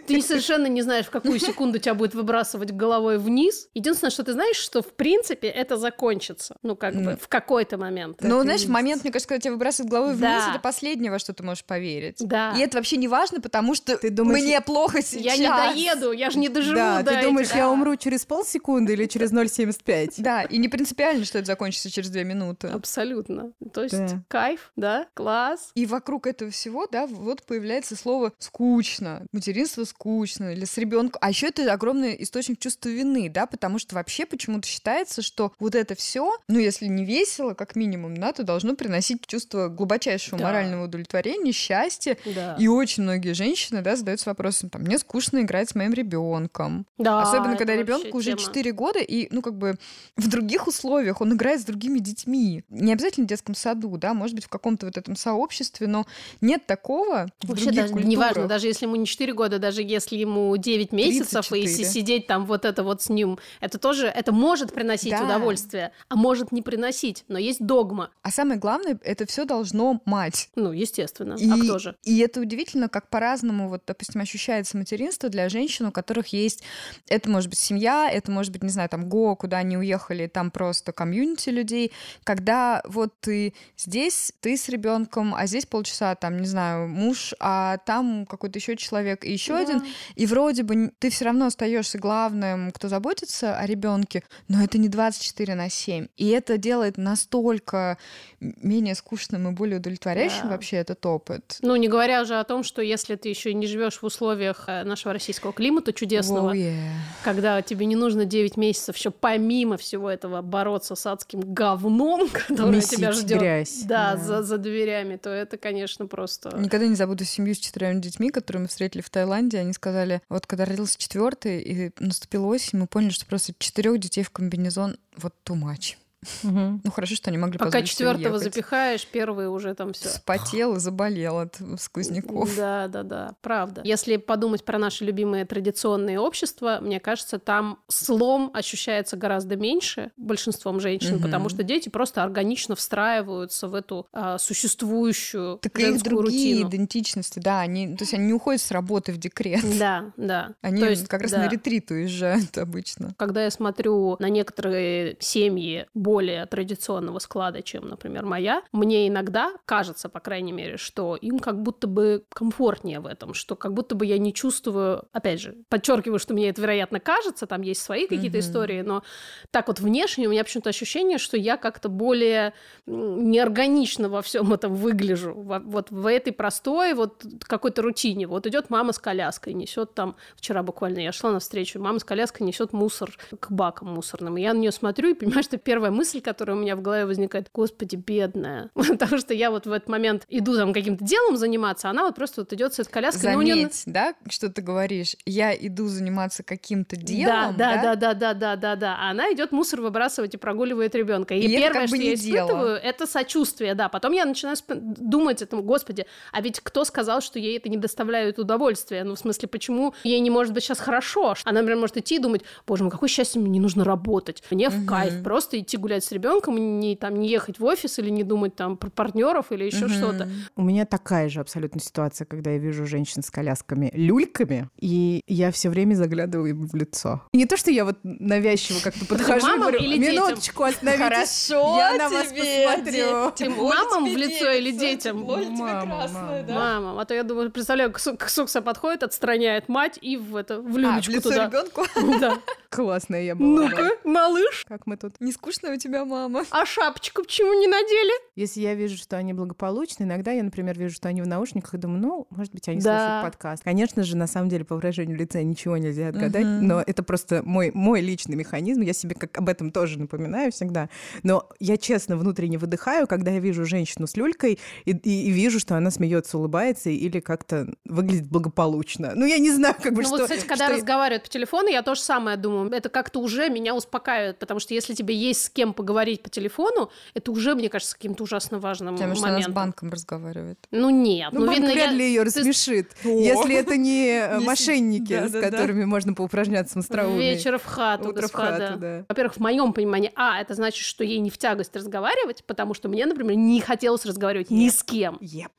Ты 0.07 0.21
совершенно 0.21 0.67
не 0.67 0.83
знаешь, 0.83 1.07
в 1.07 1.11
какую 1.11 1.39
секунду 1.39 1.79
тебя 1.79 1.95
будет 1.95 2.15
выбрасывать 2.15 2.71
головой 2.73 3.17
вниз. 3.19 3.69
Единственное, 3.73 4.11
что 4.11 4.23
ты 4.23 4.35
знаешь, 4.35 4.57
что 4.57 4.83
в 4.83 4.93
принципе 4.95 5.49
это 5.49 5.79
закончится. 5.79 6.57
Ну, 6.63 6.77
как 6.77 6.95
бы 6.95 7.17
в 7.21 7.27
какой-то 7.29 7.79
момент. 7.79 8.21
Но, 8.21 8.41
и 8.41 8.43
знаешь, 8.45 8.67
момент, 8.67 9.03
мне 9.03 9.11
кажется, 9.13 9.29
когда 9.29 9.41
тебя 9.41 9.53
выбрасывают 9.53 9.91
головой 9.91 10.15
вниз, 10.15 10.45
это 10.51 10.59
последнее, 10.59 11.11
во 11.11 11.19
что 11.19 11.33
ты 11.33 11.43
можешь 11.43 11.65
поверить. 11.65 12.17
Да. 12.21 12.55
И 12.57 12.61
это 12.61 12.77
вообще 12.77 12.97
не 12.99 13.09
важно, 13.09 13.41
потому 13.41 13.75
что 13.75 13.97
Ты 13.97 14.11
думаешь, 14.11 14.43
мне 14.45 14.61
плохо 14.61 15.01
сейчас. 15.01 15.25
Я 15.25 15.37
не 15.39 15.49
доеду, 15.49 16.13
я 16.13 16.29
же 16.31 16.39
не 16.39 16.49
доживу 16.51 16.77
Да, 16.77 17.03
ты 17.03 17.23
думаешь, 17.23 17.49
я 17.55 17.71
умру 17.71 17.97
через 17.97 18.27
полсекунды 18.27 18.93
или 18.93 19.07
через 19.07 19.33
0,75? 19.33 20.15
Да, 20.19 20.43
и 20.43 20.59
не 20.59 20.69
принципиально, 20.69 21.25
что 21.25 21.39
это 21.39 21.47
закончится 21.47 21.74
через 21.83 22.11
две 22.11 22.25
минуты. 22.25 22.69
Абсолютно. 22.69 23.53
То 23.73 23.83
есть 23.83 23.95
Да. 23.99 24.23
кайф, 24.29 24.73
да, 24.77 25.07
класс. 25.15 25.71
И 25.75 25.87
вокруг 25.87 26.27
этого 26.27 26.51
всего, 26.51 26.87
да, 26.87 27.07
вот 27.07 27.43
появляется 27.45 27.97
слово 27.97 28.33
скучно, 28.39 29.27
материнство 29.33 29.85
скучно, 29.85 30.53
или 30.53 30.65
с 30.65 30.77
ребенком. 30.79 31.19
А 31.23 31.29
еще 31.31 31.49
это 31.49 31.71
огромный 31.73 32.17
источник 32.23 32.59
чувства 32.59 32.89
вины, 32.89 33.29
да, 33.29 33.47
потому 33.47 33.79
что 33.79 33.95
вообще 33.95 34.27
почему-то 34.27 34.67
считается, 34.67 35.23
что 35.23 35.53
вот 35.59 35.75
это 35.75 35.95
все, 35.95 36.37
ну, 36.49 36.59
если 36.59 36.87
не 36.87 37.05
весело, 37.05 37.55
как 37.55 37.77
минимум, 37.77 38.17
да, 38.17 38.33
то 38.33 38.43
должно 38.45 38.75
приносить 38.75 39.27
чувство 39.27 39.69
глубочайшего 39.69 40.39
Да. 40.39 40.45
морального 40.45 40.85
удовлетворения, 40.85 41.53
счастья. 41.53 42.17
Да. 42.35 42.57
И 42.59 42.69
очень 42.69 43.03
многие 43.03 43.33
женщины, 43.33 43.83
да, 43.83 43.97
задаются 43.97 44.29
вопросом, 44.31 44.71
там, 44.71 44.83
мне 44.83 44.99
скучно 44.99 45.41
играть 45.41 45.71
с 45.71 45.75
моим 45.75 45.93
ребенком. 45.93 46.87
Да, 46.99 47.23
Особенно, 47.23 47.57
когда 47.57 47.75
ребенку 47.77 48.19
уже 48.19 48.31
тема. 48.33 48.41
4 48.41 48.73
года, 48.73 48.99
и, 49.01 49.29
ну, 49.31 49.43
как 49.43 49.55
бы 49.57 49.77
в 50.17 50.29
других 50.29 50.67
условиях 50.67 51.21
он 51.21 51.35
играет 51.35 51.54
с 51.59 51.65
другими 51.65 51.99
детьми. 51.99 52.65
Не 52.69 52.93
обязательно 52.93 53.27
в 53.27 53.29
детском 53.29 53.55
саду, 53.55 53.97
да, 53.97 54.15
может 54.15 54.35
быть, 54.35 54.45
в 54.45 54.49
каком-то 54.49 54.87
вот 54.87 54.97
этом 54.97 55.17
сообществе, 55.17 55.87
но 55.87 56.07
нет 56.41 56.67
такого 56.67 57.29
в 57.43 57.49
Вообще 57.49 57.65
других 57.67 57.75
даже 57.83 57.93
культурах. 57.93 58.11
неважно, 58.13 58.47
даже 58.47 58.67
если 58.67 58.87
ему 58.87 58.97
не 58.97 59.07
4 59.07 59.33
года, 59.33 59.59
даже 59.59 59.83
если 59.83 60.17
ему 60.17 60.57
9 60.57 60.93
месяцев, 60.93 61.47
и 61.53 61.63
34. 61.63 61.69
си- 61.69 61.85
сидеть 61.85 62.27
там 62.27 62.47
вот 62.47 62.65
это 62.65 62.83
вот 62.83 63.03
с 63.03 63.09
ним, 63.09 63.39
это 63.61 63.79
тоже, 63.79 64.07
это 64.07 64.33
может 64.33 64.73
приносить 64.73 65.11
Да. 65.13 65.25
удовольствие, 65.25 65.93
а 66.09 66.17
может 66.17 66.53
не 66.53 66.63
приносить, 66.63 67.25
но 67.29 67.39
есть 67.39 67.65
догма. 67.65 68.11
А 68.23 68.31
самое 68.31 68.59
главное, 68.59 68.99
это 69.03 69.27
все 69.27 69.45
должно 69.45 70.01
мать. 70.05 70.51
Ну, 70.57 70.73
естественно. 70.73 71.35
И, 71.39 71.51
А 71.51 71.57
кто 71.57 71.79
же? 71.79 71.97
и 72.05 72.19
это 72.19 72.41
удивительно, 72.41 72.89
как 72.89 73.09
по-разному, 73.11 73.69
вот, 73.69 73.83
допустим, 73.87 74.21
ощущается 74.21 74.77
материнство 74.77 75.29
для 75.29 75.49
женщин, 75.49 75.87
у 75.87 75.93
которых 75.93 76.29
есть, 76.29 76.63
это 77.09 77.31
может 77.31 77.51
быть 77.51 77.59
семья, 77.59 78.11
это 78.11 78.31
может 78.31 78.53
быть, 78.53 78.63
не 78.63 78.69
знаю, 78.71 78.89
там, 78.89 79.09
ГО, 79.09 79.35
куда 79.37 79.59
они 79.59 79.77
уехали, 79.77 80.27
там 80.27 80.51
просто 80.51 80.93
комьюнити 80.93 81.44
комьюнити 81.45 81.51
людей, 81.51 81.93
когда 82.25 82.83
вот 82.85 83.13
ты 83.21 83.55
здесь, 83.77 84.33
ты 84.41 84.57
с 84.57 84.69
ребенком, 84.69 85.35
а 85.35 85.47
здесь 85.47 85.67
полчаса, 85.67 86.15
там, 86.15 86.39
не 86.39 86.47
знаю, 86.47 86.89
муж, 86.89 87.35
а 87.41 87.79
там 87.87 88.27
какой-то 88.27 88.59
еще 88.59 88.77
человек 88.77 89.25
и 89.25 89.33
еще 89.33 89.53
Да. 89.55 89.61
один, 89.61 89.83
и 90.17 90.27
вроде 90.27 90.63
бы 90.63 90.93
ты 90.99 91.11
все 91.11 91.25
равно 91.27 91.47
остаешься 91.47 91.99
главным, 91.99 92.71
кто 92.73 92.89
заботится 92.89 93.57
о 93.59 93.67
ребенке, 93.67 94.23
но 94.49 94.63
это 94.63 94.79
не 94.79 94.89
24 94.89 95.55
на 95.55 95.69
7. 95.71 96.07
И 96.17 96.29
это 96.29 96.59
делает 96.59 96.99
настолько 96.99 97.97
менее 98.41 98.95
скучным 98.95 99.49
и 99.49 99.53
более 99.53 99.79
удовлетворяющим 99.79 100.45
Да. 100.45 100.49
вообще 100.51 100.77
этот 100.77 101.05
опыт. 101.07 101.59
Ну, 101.63 101.77
не 101.77 101.89
говоря 101.89 102.23
уже 102.23 102.39
о 102.41 102.45
том, 102.45 102.63
что 102.65 102.83
если 102.83 103.17
ты 103.17 103.29
еще 103.29 103.55
не 103.55 103.67
живешь 103.67 104.01
в 104.03 104.05
условиях 104.05 104.65
э, 104.69 104.85
нашего 104.85 105.13
российского 105.15 105.53
климата 105.53 105.93
чудесного, 105.93 106.53
Oh, 106.55 106.57
yeah. 106.57 106.91
когда 107.25 107.63
тебе 107.63 107.87
не 107.87 107.97
нужно 107.97 108.25
9 108.25 108.57
месяцев 108.57 108.97
еще 108.97 109.11
помимо 109.11 109.77
всего 109.77 110.11
этого 110.11 110.43
бороться 110.43 110.95
с 110.95 111.07
адским 111.07 111.34
говном, 111.41 112.29
которое 112.33 112.77
Месить 112.77 112.99
тебя 112.99 113.13
ждет. 113.13 113.39
грязь, 113.41 113.83
Да, 113.85 114.15
да. 114.15 114.23
За, 114.23 114.43
за 114.43 114.59
дверями, 114.59 115.17
то 115.17 115.31
это, 115.31 115.57
конечно, 115.57 116.07
просто. 116.07 116.57
Никогда 116.57 116.87
не 116.87 116.95
забуду 116.95 117.25
семью 117.25 117.55
с 117.55 117.59
четырьмя 117.59 117.95
детьми, 117.95 118.31
которые 118.31 118.63
мы 118.63 118.69
встретили 118.69 119.03
в 119.03 119.11
Таиланде. 119.11 119.59
Они 119.59 119.73
сказали, 119.73 120.23
вот 120.29 120.47
когда 120.47 120.65
родился 120.65 120.99
четвертый 120.99 121.61
и 121.61 121.93
наступила 121.99 122.47
осень, 122.47 122.79
мы 122.79 122.87
поняли, 122.87 123.11
что 123.11 123.27
просто 123.27 123.55
четырех 123.59 123.99
детей 123.99 124.23
в 124.23 124.31
комбинезон 124.31 124.97
вот 125.17 125.35
too 125.45 125.57
much. 125.57 125.97
Мгм. 126.43 126.81
Ну 126.85 126.91
хорошо, 126.91 127.15
что 127.15 127.31
они 127.31 127.39
могли 127.39 127.59
Пока 127.59 127.83
четвертого 127.83 128.39
запихаешь, 128.39 129.07
первый 129.07 129.49
уже 129.49 129.75
там 129.75 129.93
все. 129.93 130.09
Спотел 130.09 130.77
и 130.77 130.79
заболел 130.81 131.39
от 131.39 131.59
сквозняков. 131.79 132.55
Да, 132.57 132.89
да, 132.89 133.03
да, 133.03 133.35
правда. 133.43 133.81
Если 133.85 134.17
подумать 134.17 134.65
про 134.65 134.79
наши 134.79 135.05
любимые 135.05 135.45
традиционные 135.45 136.19
общества, 136.21 136.79
мне 136.81 137.01
кажется, 137.01 137.39
там 137.39 137.79
слом 137.89 138.51
ощущается 138.55 139.17
гораздо 139.17 139.57
меньше 139.57 140.11
большинством 140.17 140.81
женщин, 140.81 141.15
Мгм. 141.17 141.23
потому 141.23 141.49
что 141.49 141.63
дети 141.63 141.89
просто 141.89 142.23
органично 142.23 142.75
встраиваются 142.77 143.69
в 143.69 143.75
эту 143.75 144.07
а, 144.13 144.39
существующую 144.39 145.59
Так 145.59 145.79
и 145.79 145.83
их 145.89 146.03
другие 146.03 146.55
рутину. 146.57 146.69
идентичности, 146.69 147.39
да, 147.39 147.61
они, 147.61 147.97
то 147.97 148.03
есть 148.03 148.15
они 148.15 148.27
не 148.27 148.33
уходят 148.33 148.61
с 148.61 148.71
работы 148.71 149.13
в 149.13 149.19
декрет. 149.19 149.65
Да, 149.79 150.13
да. 150.17 150.55
Они 150.63 150.81
То 150.81 150.91
есть, 150.91 151.09
как 151.09 151.23
раз 151.23 151.33
да. 151.33 151.39
на 151.39 151.49
ретрит 151.49 151.91
уезжают 151.91 152.57
обычно. 152.59 153.15
Когда 153.17 153.45
я 153.45 153.51
смотрю 153.51 154.17
на 154.19 154.29
некоторые 154.29 155.17
семьи 155.21 155.87
более 156.15 156.47
традиционного 156.47 157.19
склада, 157.19 157.61
чем, 157.63 157.89
например, 157.89 158.25
моя, 158.25 158.63
мне 158.71 159.09
иногда 159.09 159.51
кажется, 159.67 160.09
по 160.09 160.21
крайней 160.21 160.53
мере, 160.53 160.77
что 160.77 161.17
им 161.17 161.41
как 161.41 161.61
будто 161.61 161.89
бы 161.89 162.25
комфортнее 162.29 163.01
в 163.01 163.07
этом, 163.07 163.35
что 163.35 163.57
как 163.57 163.73
будто 163.75 163.97
бы 163.97 164.07
я 164.07 164.17
не 164.19 164.33
чувствую, 164.33 165.03
опять 165.13 165.41
же, 165.41 165.57
подчеркиваю, 165.69 166.21
что 166.21 166.33
мне 166.35 166.51
это, 166.51 166.63
вероятно, 166.63 167.01
кажется, 167.01 167.47
там 167.47 167.63
есть 167.63 167.83
свои 167.83 168.07
какие-то 168.07 168.39
Мгм. 168.39 168.47
истории, 168.47 168.83
но 168.83 169.03
так 169.51 169.67
вот 169.67 169.81
внешне 169.81 170.29
у 170.29 170.31
меня 170.31 170.45
почему-то 170.45 170.71
ощущение, 170.71 171.19
что 171.19 171.37
я 171.37 171.57
как-то 171.57 171.89
более 171.89 172.53
неорганично 172.87 174.09
во 174.09 174.23
всем 174.23 174.53
этом 174.53 174.75
выгляжу, 174.75 175.35
во- 175.35 175.59
вот 175.61 175.91
в 175.91 176.07
этой 176.07 176.33
простой 176.33 176.95
вот 176.95 177.25
какой-то 177.41 177.83
рутине. 177.83 178.27
Вот 178.27 178.47
идет 178.47 178.71
мама 178.71 178.93
с 178.93 178.99
коляской, 178.99 179.53
несет 179.55 179.95
там, 179.95 180.15
вчера 180.37 180.63
буквально 180.63 181.01
я 181.01 181.13
шла 181.13 181.33
навстречу, 181.33 181.81
мама 181.81 181.99
с 181.99 182.05
коляской 182.05 182.47
несет 182.47 182.73
мусор 182.73 183.17
к 183.41 183.51
бакам 183.51 183.89
мусорным. 183.95 184.37
И 184.37 184.43
я 184.43 184.55
на 184.55 184.59
нее 184.59 184.73
смотрю 184.73 185.11
и 185.11 185.15
понимаю, 185.15 185.43
что 185.43 185.57
первая 185.59 185.91
мысль, 186.05 186.21
которая 186.21 186.55
у 186.55 186.61
меня 186.61 186.77
в 186.77 186.83
голове 186.83 187.07
возникает, 187.07 187.49
господи, 187.55 187.97
бедная. 187.97 188.71
Потому 188.75 189.17
что 189.19 189.33
я 189.33 189.51
вот 189.51 189.65
в 189.67 189.73
этот 189.73 189.89
момент 189.89 190.27
иду 190.29 190.55
там 190.55 190.75
каким-то 190.75 191.03
делом 191.03 191.39
заниматься, 191.39 191.89
а 191.89 191.91
она 191.93 192.03
вот 192.05 192.15
просто 192.15 192.43
вот 192.43 192.53
идет 192.53 192.75
с 192.75 192.79
этой 192.79 192.91
коляской. 192.91 193.33
ну, 193.33 193.39
Заметь, 193.39 193.83
да, 193.87 194.15
что 194.29 194.51
ты 194.51 194.61
говоришь. 194.61 195.17
Я 195.25 195.55
иду 195.55 195.89
заниматься 195.89 196.43
каким-то 196.43 196.97
делом, 196.97 197.57
да, 197.57 197.77
да, 197.83 197.97
да, 197.97 198.15
да, 198.15 198.35
да, 198.35 198.57
да, 198.57 198.77
да. 198.77 198.97
А 199.01 199.11
она 199.11 199.33
идет 199.33 199.51
мусор 199.53 199.81
выбрасывать 199.81 200.35
и 200.35 200.37
прогуливает 200.37 200.95
ребенка. 200.95 201.35
И, 201.35 201.41
И 201.41 201.49
первое, 201.49 201.73
как 201.73 201.91
бы 201.91 201.97
что 201.97 202.05
я 202.05 202.11
не 202.11 202.17
дело. 202.17 202.47
испытываю, 202.47 202.77
это 202.77 203.07
сочувствие, 203.07 203.75
да. 203.75 203.89
Потом 203.89 204.13
я 204.13 204.27
начинаю 204.27 204.57
думать 204.69 205.41
этому, 205.41 205.63
господи, 205.63 206.05
а 206.33 206.43
ведь 206.43 206.61
кто 206.61 206.85
сказал, 206.85 207.23
что 207.23 207.39
ей 207.39 207.57
это 207.57 207.71
не 207.71 207.79
доставляет 207.79 208.39
удовольствия? 208.39 209.05
Ну, 209.05 209.15
в 209.15 209.19
смысле, 209.19 209.49
почему 209.49 209.95
ей 210.05 210.21
не 210.21 210.31
может 210.31 210.53
быть 210.53 210.65
сейчас 210.65 210.81
хорошо? 210.81 211.35
Она, 211.45 211.61
например, 211.61 211.81
может 211.81 211.97
идти 211.97 212.17
и 212.17 212.19
думать, 212.19 212.43
боже 212.67 212.83
мой, 212.85 212.91
какое 212.91 213.09
счастье, 213.09 213.41
мне 213.41 213.51
не 213.51 213.61
нужно 213.61 213.85
работать. 213.85 214.43
Мне 214.51 214.69
в 214.69 214.85
кайф 214.87 215.23
просто 215.23 215.59
идти 215.59 215.77
гулять 215.77 215.94
с 216.03 216.11
ребенком, 216.13 216.81
не, 216.81 216.97
там, 216.97 217.15
не 217.21 217.29
ехать 217.29 217.59
в 217.59 217.65
офис 217.65 217.99
или 217.99 218.11
не 218.11 218.25
думать 218.25 218.57
там 218.57 218.77
про 218.77 218.91
партнеров 218.91 219.53
или 219.53 219.65
еще 219.65 219.85
Мгм. 219.87 219.95
что-то. 219.95 220.29
У 220.57 220.63
меня 220.63 220.85
такая 220.87 221.29
же 221.29 221.41
абсолютно 221.41 221.81
ситуация, 221.81 222.25
когда 222.25 222.51
я 222.51 222.59
вижу 222.59 222.87
женщин 222.87 223.23
с 223.23 223.31
колясками 223.31 223.91
люльками, 223.95 224.69
и 224.81 225.23
я 225.27 225.51
все 225.53 225.69
время 225.69 225.95
заглядываю 225.95 226.51
им 226.51 226.67
в 226.67 226.75
лицо. 226.75 227.23
И 227.33 227.37
не 227.39 227.47
то, 227.47 227.57
что 227.57 227.71
я 227.71 227.85
вот 227.85 227.99
навязчиво 228.03 228.79
как-то 228.83 229.05
подхожу 229.05 229.47
и 229.47 229.51
мамам 229.51 229.61
говорю, 229.61 229.79
или 229.79 229.99
детям? 229.99 230.15
минуточку, 230.15 230.63
остановитесь. 230.65 231.05
Хорошо 231.49 231.77
я 231.77 231.95
на 231.97 232.09
вас 232.09 232.29
тебе, 232.29 232.67
посмотрю. 232.67 233.31
Ты 233.37 233.49
мамам 233.51 234.05
в 234.13 234.17
лицо 234.17 234.51
или 234.51 234.71
детям? 234.73 235.23
Мама, 235.23 235.85
мама. 235.87 236.45
Мама, 236.49 237.01
а 237.01 237.05
то 237.05 237.15
я 237.15 237.23
думаю, 237.23 237.51
представляю, 237.51 237.93
к 237.93 237.99
Су- 237.99 238.17
к 238.17 238.29
Сукса 238.29 238.63
подходит, 238.63 239.03
отстраняет 239.03 239.69
мать 239.69 239.99
и 240.01 240.17
в 240.17 240.37
это 240.37 240.61
в 240.61 240.67
А, 240.67 240.71
в 240.71 240.77
люлечку 240.79 241.13
лицо 241.13 241.31
туда. 241.31 241.47
ребенку. 241.47 241.85
Да. 242.21 242.39
Классная 242.75 243.23
я 243.23 243.35
была. 243.35 243.69
Ну-ка, 243.69 243.91
малыш, 244.05 244.65
Как 244.69 244.87
мы 244.87 244.97
тут? 244.97 245.21
Не 245.21 245.33
скучно 245.33 245.73
у 245.73 245.77
тебя 245.77 246.05
мама? 246.05 246.45
а 246.51 246.67
шапочку 246.67 247.23
почему 247.23 247.53
не 247.61 247.67
надели? 247.69 248.13
Если 248.37 248.61
я 248.61 248.75
вижу, 248.75 248.97
что 248.97 249.17
они 249.17 249.33
благополучны, 249.33 250.05
иногда 250.05 250.33
я, 250.33 250.43
например, 250.43 250.77
вижу, 250.79 250.95
что 250.95 251.09
они 251.09 251.23
в 251.23 251.27
наушниках, 251.27 251.75
и 251.75 251.79
думаю, 251.79 252.01
ну, 252.01 252.27
может 252.31 252.53
быть, 252.53 252.69
они 252.69 252.81
Да. 252.81 252.99
слушают 252.99 253.25
подкаст. 253.33 253.63
Конечно 253.65 254.03
же, 254.03 254.17
на 254.17 254.27
самом 254.27 254.49
деле, 254.49 254.65
по 254.65 254.75
выражению 254.75 255.17
лица 255.17 255.43
ничего 255.43 255.77
нельзя 255.77 256.09
отгадать, 256.09 256.45
Мгм. 256.45 256.67
но 256.67 256.83
это 256.85 257.03
просто 257.03 257.43
мой, 257.45 257.71
мой 257.75 258.01
личный 258.01 258.35
механизм. 258.37 258.81
Я 258.81 258.93
себе 258.93 259.15
как 259.15 259.37
об 259.39 259.49
этом 259.49 259.71
тоже 259.71 259.99
напоминаю 260.01 260.51
всегда. 260.53 260.89
Но 261.23 261.49
я 261.61 261.77
честно 261.77 262.17
внутренне 262.17 262.59
выдыхаю, 262.59 263.07
когда 263.07 263.31
я 263.31 263.39
вижу 263.41 263.65
женщину 263.65 264.07
с 264.07 264.17
люлькой 264.17 264.59
и, 264.85 264.91
и- 264.91 265.29
и 265.29 265.31
вижу, 265.31 265.61
что 265.61 265.77
она 265.77 265.91
смеется, 265.91 266.39
улыбается 266.39 266.91
или 266.91 267.21
как-то 267.21 267.69
выглядит 267.85 268.29
благополучно. 268.29 269.13
Ну, 269.15 269.27
я 269.27 269.39
не 269.39 269.51
знаю, 269.53 269.75
как 269.81 269.93
бы 269.95 270.03
Ну 270.03 270.09
что... 270.09 270.17
вот, 270.19 270.23
кстати, 270.25 270.45
когда 270.47 270.67
что- 270.67 270.75
разговаривают 270.77 271.23
по 271.25 271.29
телефону, 271.31 271.69
я 271.69 271.83
то 271.83 271.95
же 271.95 272.01
самое 272.01 272.37
думаю. 272.37 272.64
Это 272.73 272.89
как-то 272.89 273.21
уже 273.21 273.49
меня 273.49 273.75
успокаивает, 273.75 274.39
потому 274.39 274.61
что 274.61 274.75
если 274.75 274.95
тебе 274.95 275.15
есть 275.15 275.45
с 275.45 275.51
кем 275.51 275.73
поговорить 275.75 276.23
по 276.23 276.31
телефону, 276.31 276.91
это 277.15 277.31
уже, 277.33 277.55
мне 277.55 277.69
кажется, 277.69 277.95
каким-то 277.97 278.25
ужасно 278.25 278.59
важным 278.59 278.95
Потому 278.95 279.15
что 279.15 279.25
она 279.25 279.33
с 279.33 279.37
моментом. 279.37 279.55
банком 279.55 279.91
разговаривает. 279.91 280.59
Ну 280.71 280.91
нет, 280.91 281.31
Ну, 281.33 281.41
ну, 281.41 281.47
банк 281.47 281.59
видно, 281.59 281.73
вряд 281.75 281.91
я- 281.91 281.97
ли 281.97 282.07
ее 282.07 282.25
ты 282.25 282.31
с- 282.31 282.37
рассмешит, 282.37 282.93
О. 283.05 283.09
если 283.09 283.55
это 283.57 283.77
не 283.77 284.09
э, 284.19 284.39
мошенники, 284.41 285.13
с 285.29 285.33
которыми 285.33 285.85
можно 285.85 286.15
поупражняться 286.15 286.75
в 286.75 286.83
остроумии. 286.83 287.35
Вечер 287.35 287.59
в 287.59 287.65
хату, 287.65 288.11
Утро 288.11 288.23
господа. 288.23 289.05
Во-первых, 289.09 289.37
в 289.37 289.41
моем 289.41 289.73
понимании, 289.73 290.11
а, 290.15 290.41
это 290.41 290.55
значит, 290.55 290.85
что 290.85 291.05
ей 291.05 291.19
не 291.19 291.31
в 291.31 291.39
тягость 291.39 291.75
разговаривать, 291.77 292.45
потому 292.47 292.75
что 292.75 292.89
мне, 292.89 293.07
например, 293.07 293.37
не 293.37 293.61
хотелось 293.61 294.05
разговаривать 294.07 294.51
ни 294.51 294.69
с 294.69 294.83
кем. 294.83 295.19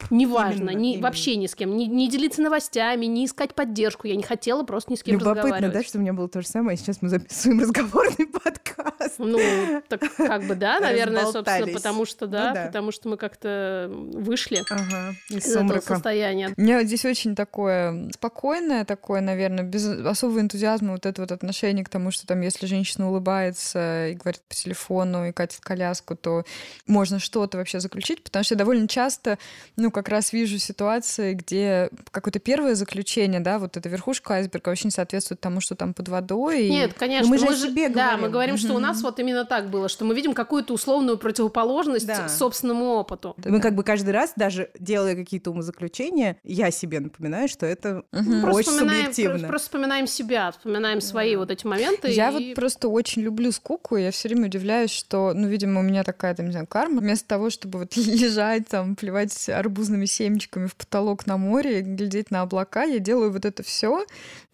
Неважно, 0.09 0.71
вообще 1.01 1.35
ни 1.35 1.47
с 1.47 1.55
кем. 1.55 1.75
Не, 1.75 2.09
делиться 2.09 2.41
новостями, 2.41 3.05
не 3.05 3.25
искать 3.25 3.53
поддержку. 3.55 4.07
Я 4.07 4.15
не 4.15 4.23
хотела 4.23 4.63
просто 4.63 4.91
ни 4.91 4.95
с 4.95 5.03
кем 5.03 5.13
Любопытно, 5.15 5.41
разговаривать. 5.43 5.73
да, 5.73 5.83
что 5.83 5.97
у 5.97 6.01
меня 6.01 6.13
было 6.13 6.27
то 6.29 6.41
же 6.41 6.47
самое, 6.47 6.75
и 6.75 6.79
сейчас 6.95 7.01
мы 7.01 7.09
записываем 7.09 7.59
разговорный 7.61 8.27
подкаст. 8.27 9.15
Ну, 9.17 9.81
так 9.87 10.01
как 10.15 10.43
бы 10.45 10.55
да, 10.55 10.79
наверное, 10.81 11.25
собственно, 11.25 11.67
потому 11.73 12.05
что 12.05 12.27
да, 12.27 12.49
Ну 12.49 12.53
да. 12.55 12.65
потому 12.67 12.91
что 12.91 13.09
мы 13.09 13.17
как-то 13.17 13.89
вышли 13.91 14.61
Ага, 14.69 15.15
из 15.29 15.37
из 15.37 15.51
этого 15.51 15.59
сумрака. 15.59 15.93
состояния. 15.95 16.53
У 16.55 16.61
меня 16.61 16.83
здесь 16.83 17.05
очень 17.05 17.35
такое 17.35 18.09
спокойное, 18.13 18.85
такое, 18.85 19.21
наверное, 19.21 19.63
без 19.63 19.85
особого 19.85 20.39
энтузиазма 20.39 20.93
вот 20.93 21.05
это 21.05 21.21
вот 21.21 21.31
отношение 21.31 21.83
к 21.83 21.89
тому, 21.89 22.11
что 22.11 22.27
там, 22.27 22.41
если 22.41 22.65
женщина 22.65 23.09
улыбается 23.09 24.07
и 24.07 24.13
говорит 24.13 24.41
по 24.47 24.55
телефону 24.55 25.27
и 25.27 25.31
катит 25.31 25.61
коляску, 25.61 26.15
то 26.15 26.43
можно 26.87 27.19
что-то 27.19 27.57
вообще 27.57 27.79
заключить, 27.79 28.23
потому 28.23 28.43
что 28.43 28.55
я 28.55 28.59
довольно 28.59 28.87
часто, 28.87 29.37
ну, 29.75 29.91
как 29.91 30.09
раз 30.09 30.33
вижу 30.33 30.57
ситуации, 30.59 31.33
где 31.33 31.89
какое-то 32.11 32.39
первое 32.39 32.75
заключение, 32.75 33.39
да, 33.39 33.59
вот 33.59 33.77
эта 33.77 33.89
верхушка 33.89 34.35
айсберга 34.35 34.73
не 34.83 34.91
соответствует 34.91 35.39
тому, 35.41 35.61
что 35.61 35.75
там 35.75 35.93
под 35.93 36.09
водой. 36.09 36.67
Нет, 36.79 36.93
конечно. 36.93 37.25
Ну, 37.27 37.29
мы 37.31 37.37
же 37.37 37.45
мы 37.45 37.51
о 37.53 37.55
себе 37.55 37.89
Да, 37.89 38.03
говорим. 38.03 38.21
мы 38.21 38.29
говорим, 38.29 38.57
что 38.57 38.73
у 38.73 38.79
нас 38.79 39.01
вот 39.01 39.19
именно 39.19 39.45
так 39.45 39.69
было, 39.69 39.89
что 39.89 40.05
мы 40.05 40.15
видим 40.15 40.33
какую-то 40.33 40.73
условную 40.73 41.17
противоположность 41.17 42.07
Да. 42.07 42.27
собственному 42.29 42.85
опыту. 42.95 43.35
Мы 43.45 43.59
как 43.61 43.75
бы 43.75 43.83
каждый 43.83 44.11
раз, 44.11 44.33
даже 44.35 44.69
делая 44.79 45.15
какие-то 45.15 45.51
умозаключения, 45.51 46.37
я 46.43 46.71
себе 46.71 46.99
напоминаю, 46.99 47.47
что 47.47 47.65
это 47.65 48.03
Мгм. 48.11 48.41
Просто 48.41 48.71
очень 48.71 48.79
субъективно. 48.79 49.39
про- 49.39 49.47
просто 49.47 49.65
вспоминаем 49.67 50.07
себя, 50.07 50.51
вспоминаем 50.51 51.01
свои 51.01 51.35
вот 51.35 51.51
эти 51.51 51.65
моменты. 51.65 52.09
Я 52.11 52.29
и- 52.29 52.33
вот 52.49 52.55
просто 52.55 52.87
очень 52.89 53.21
люблю 53.21 53.51
скуку, 53.51 53.97
и 53.97 54.03
я 54.03 54.11
все 54.11 54.27
время 54.29 54.47
удивляюсь, 54.47 54.91
что, 54.91 55.33
ну, 55.33 55.47
видимо, 55.47 55.79
у 55.79 55.83
меня 55.83 56.03
такая, 56.03 56.33
там, 56.35 56.45
не 56.47 56.51
знаю, 56.51 56.67
карма. 56.67 57.01
Вместо 57.01 57.27
того, 57.27 57.49
чтобы 57.49 57.79
вот 57.79 57.95
лежать, 57.97 58.67
там, 58.67 58.95
плевать 58.95 59.49
арбузными 59.49 60.05
семечками 60.05 60.67
в 60.67 60.75
потолок 60.75 61.25
на 61.27 61.37
море, 61.37 61.81
глядеть 61.81 62.31
на 62.31 62.41
облака, 62.41 62.83
я 62.83 62.99
делаю 62.99 63.31
вот 63.31 63.45
это 63.45 63.63
все, 63.63 64.05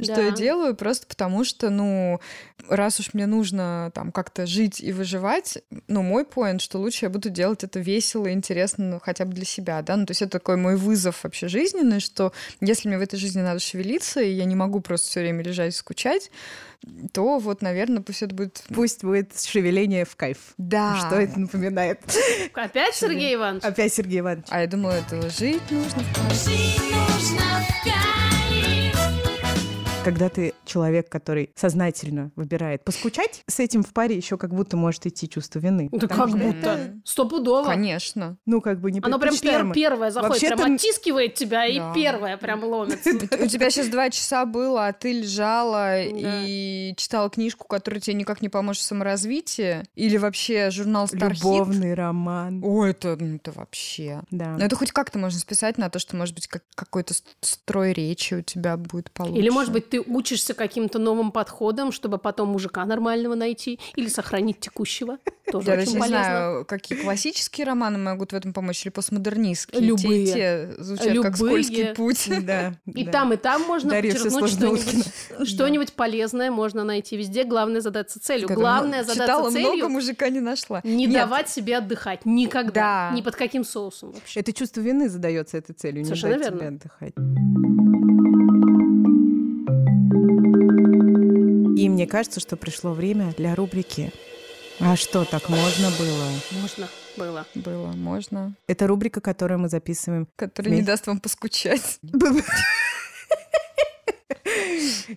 что 0.02 0.16
Да. 0.16 0.22
я 0.22 0.32
делаю, 0.32 0.76
просто 0.76 1.08
потому 1.08 1.44
что, 1.44 1.70
ну, 1.70 2.11
раз 2.68 3.00
уж 3.00 3.14
мне 3.14 3.26
нужно 3.26 3.92
там 3.94 4.12
как-то 4.12 4.46
жить 4.46 4.82
и 4.82 4.92
выживать, 4.92 5.60
ну, 5.88 6.02
мой 6.02 6.26
поинт, 6.26 6.62
что 6.62 6.78
лучше 6.80 7.06
я 7.06 7.10
буду 7.10 7.30
делать 7.30 7.64
это 7.64 7.80
весело 7.80 8.28
и 8.28 8.32
интересно 8.32 8.86
ну, 8.86 9.00
хотя 9.00 9.26
бы 9.26 9.34
для 9.34 9.46
себя, 9.46 9.82
да, 9.82 9.96
ну, 9.96 10.06
то 10.06 10.12
есть 10.12 10.22
это 10.22 10.32
такой 10.32 10.58
мой 10.58 10.76
вызов 10.76 11.24
вообще 11.24 11.48
жизненный, 11.48 12.00
что 12.00 12.34
если 12.60 12.88
мне 12.88 12.98
в 12.98 13.02
этой 13.02 13.18
жизни 13.18 13.42
надо 13.42 13.60
шевелиться, 13.60 14.22
и 14.22 14.32
я 14.32 14.46
не 14.46 14.56
могу 14.56 14.82
просто 14.82 15.08
все 15.08 15.20
время 15.22 15.44
лежать 15.44 15.74
и 15.74 15.78
скучать, 15.78 16.32
то 17.14 17.38
вот, 17.38 17.62
наверное, 17.62 18.02
пусть 18.02 18.24
это 18.24 18.34
будет... 18.34 18.64
Пусть 18.74 19.04
будет 19.04 19.40
шевеление 19.40 20.06
в 20.06 20.16
кайф. 20.16 20.38
Да. 20.58 20.98
Что 20.98 21.16
это 21.20 21.40
напоминает? 21.40 22.00
Опять 22.54 22.96
Сергей 22.96 23.36
Иванович? 23.36 23.64
Опять 23.64 23.94
Сергей 23.94 24.22
Иванович. 24.22 24.48
А 24.50 24.62
я 24.62 24.68
думала, 24.68 24.94
это 24.94 25.30
жить 25.30 25.62
нужно. 25.70 26.04
Когда 30.04 30.30
ты 30.30 30.56
человек, 30.66 31.10
который 31.10 31.52
сознательно 31.56 32.32
выбирает 32.36 32.84
поскучать, 32.84 33.44
с 33.48 33.60
этим 33.60 33.84
в 33.84 33.94
паре 33.94 34.16
еще 34.16 34.36
как 34.36 34.52
будто 34.52 34.76
может 34.76 35.06
идти 35.06 35.30
чувство 35.30 35.60
вины. 35.60 35.90
Да 35.92 36.00
Потому 36.08 36.22
как 36.22 36.30
что 36.30 36.38
будто. 36.40 36.58
это, 36.72 36.94
Стопудово. 37.06 37.66
Конечно. 37.68 38.38
ну, 38.48 38.62
как 38.62 38.82
бы 38.82 38.92
не 38.92 39.00
Оно 39.04 39.20
прям 39.20 39.36
пер- 39.36 39.72
первое 39.74 40.10
заходит, 40.10 40.42
Вообще-то- 40.42 40.58
прям 40.64 40.74
оттискивает 40.76 41.36
тебя, 41.36 41.68
и 41.68 41.78
Да. 41.78 41.94
первое 41.94 42.38
прям 42.38 42.64
ломится. 42.64 43.12
У 43.12 43.46
тебя 43.48 43.70
сейчас 43.70 43.90
два 43.90 44.10
часа 44.10 44.46
было, 44.48 44.88
а 44.88 44.94
ты 44.94 45.12
лежала 45.14 46.02
и 46.02 46.96
читала 46.98 47.30
книжку, 47.30 47.68
которая 47.68 48.02
тебе 48.02 48.16
никак 48.16 48.42
не 48.42 48.50
поможет 48.50 48.82
в 48.82 48.86
саморазвитии? 48.86 49.84
Или 49.94 50.18
вообще 50.18 50.72
журнал 50.72 51.08
Стархит? 51.08 51.44
Любовный 51.44 51.94
роман. 51.94 52.62
О, 52.64 52.86
это, 52.86 53.18
ну, 53.20 53.36
это 53.36 53.52
вообще... 53.52 54.22
Да. 54.32 54.56
Ну, 54.58 54.66
это 54.66 54.76
хоть 54.76 54.92
как-то 54.92 55.20
можно 55.20 55.40
списать 55.40 55.78
на 55.78 55.92
то, 55.92 56.00
что, 56.00 56.16
может 56.16 56.34
быть, 56.34 56.48
как, 56.48 56.64
какой-то 56.74 57.14
строй 57.42 57.94
речи 57.94 58.34
у 58.34 58.42
тебя 58.42 58.78
будет 58.78 59.12
получше. 59.12 59.38
Или, 59.40 59.50
может 59.50 59.72
быть, 59.72 59.91
ты 59.92 60.02
учишься 60.02 60.54
каким-то 60.54 61.00
новым 61.00 61.32
подходам, 61.32 61.92
чтобы 61.92 62.18
потом 62.18 62.50
мужика 62.50 62.86
нормального 62.86 63.36
найти, 63.36 63.80
или 63.96 64.08
сохранить 64.08 64.60
текущего. 64.62 65.18
Тоже 65.52 65.68
Я 65.68 65.74
очень 65.74 65.84
даже 65.86 65.94
не 65.96 66.00
полезно. 66.00 66.24
знаю, 66.24 66.66
какие 66.66 66.98
классические 66.98 67.68
романы 67.68 67.98
могут 67.98 68.32
в 68.32 68.36
этом 68.36 68.54
помочь, 68.54 68.86
или 68.86 68.92
постмодернистские. 68.92 69.82
Любые. 69.82 70.26
Те, 70.26 70.34
те 70.34 70.84
звучат 70.84 71.06
как 71.08 71.14
Любые. 71.14 71.36
скользкий 71.36 71.86
путь. 71.94 72.30
Да. 72.42 72.74
И 72.86 73.04
да. 73.04 73.12
там, 73.12 73.34
и 73.34 73.38
там 73.38 73.62
можно 73.64 73.92
Дарья 73.92 74.14
подчеркнуть 74.14 74.52
что-нибудь, 74.52 75.48
что-нибудь 75.48 75.94
полезное 75.94 76.50
можно 76.50 76.84
найти 76.84 77.18
везде. 77.18 77.44
Главное 77.44 77.82
задаться 77.82 78.20
целью. 78.20 78.48
Которую 78.48 78.64
Главное 78.64 79.02
читала 79.04 79.16
задаться 79.16 79.60
много, 79.60 79.70
целью 79.76 79.90
мужика 79.90 80.30
не 80.30 80.40
нашла. 80.40 80.82
не 80.84 81.06
Нет, 81.06 81.14
давать 81.14 81.50
себе 81.50 81.78
отдыхать 81.78 82.26
никогда. 82.26 83.10
Да. 83.12 83.16
Ни 83.16 83.22
под 83.22 83.36
каким 83.36 83.66
соусом 83.66 84.12
вообще. 84.12 84.40
Это 84.40 84.54
чувство 84.54 84.80
вины 84.80 85.10
задается 85.10 85.58
этой 85.58 85.74
целью, 85.74 86.06
Совершенно 86.06 86.34
не 86.34 86.38
дать 86.40 86.52
верно. 86.54 86.60
тебе 86.60 86.68
отдыхать. 86.70 88.71
И 91.82 91.90
мне 91.90 92.06
кажется, 92.06 92.40
что 92.40 92.58
пришло 92.58 92.94
время 92.94 93.34
для 93.38 93.56
рубрики 93.56 94.14
«А 94.80 94.96
что, 94.96 95.26
так 95.26 95.50
можно 95.50 95.90
было?» 95.98 96.30
Можно 96.62 96.88
было. 97.18 97.46
Было, 97.56 97.88
можно. 97.88 98.56
Это 98.68 98.86
рубрика, 98.86 99.20
которую 99.20 99.60
мы 99.60 99.68
записываем. 99.68 100.28
Который 100.36 100.68
не 100.68 100.76
Вместе. 100.76 100.92
даст 100.92 101.08
вам 101.08 101.20
поскучать. 101.20 102.00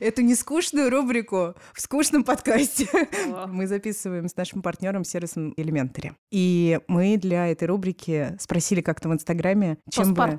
Эту 0.01 0.23
нескучную 0.23 0.91
рубрику 0.91 1.55
в 1.73 1.81
скучном 1.81 2.25
подкасте 2.25 2.89
мы 3.49 3.67
записываем 3.67 4.29
с 4.29 4.37
нашим 4.37 4.63
партнером 4.63 5.05
сервисом 5.05 5.53
Elementary. 5.57 6.13
И 6.31 6.81
мы 6.89 7.17
для 7.17 7.49
этой 7.49 7.69
рубрики 7.69 8.37
спросили 8.39 8.81
как-то 8.81 9.09
в 9.09 9.13
Инстаграме, 9.13 9.79
чем 9.91 10.15
бы, 10.15 10.37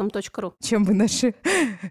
чем 0.62 0.84
бы 0.84 0.94
наши 0.94 1.36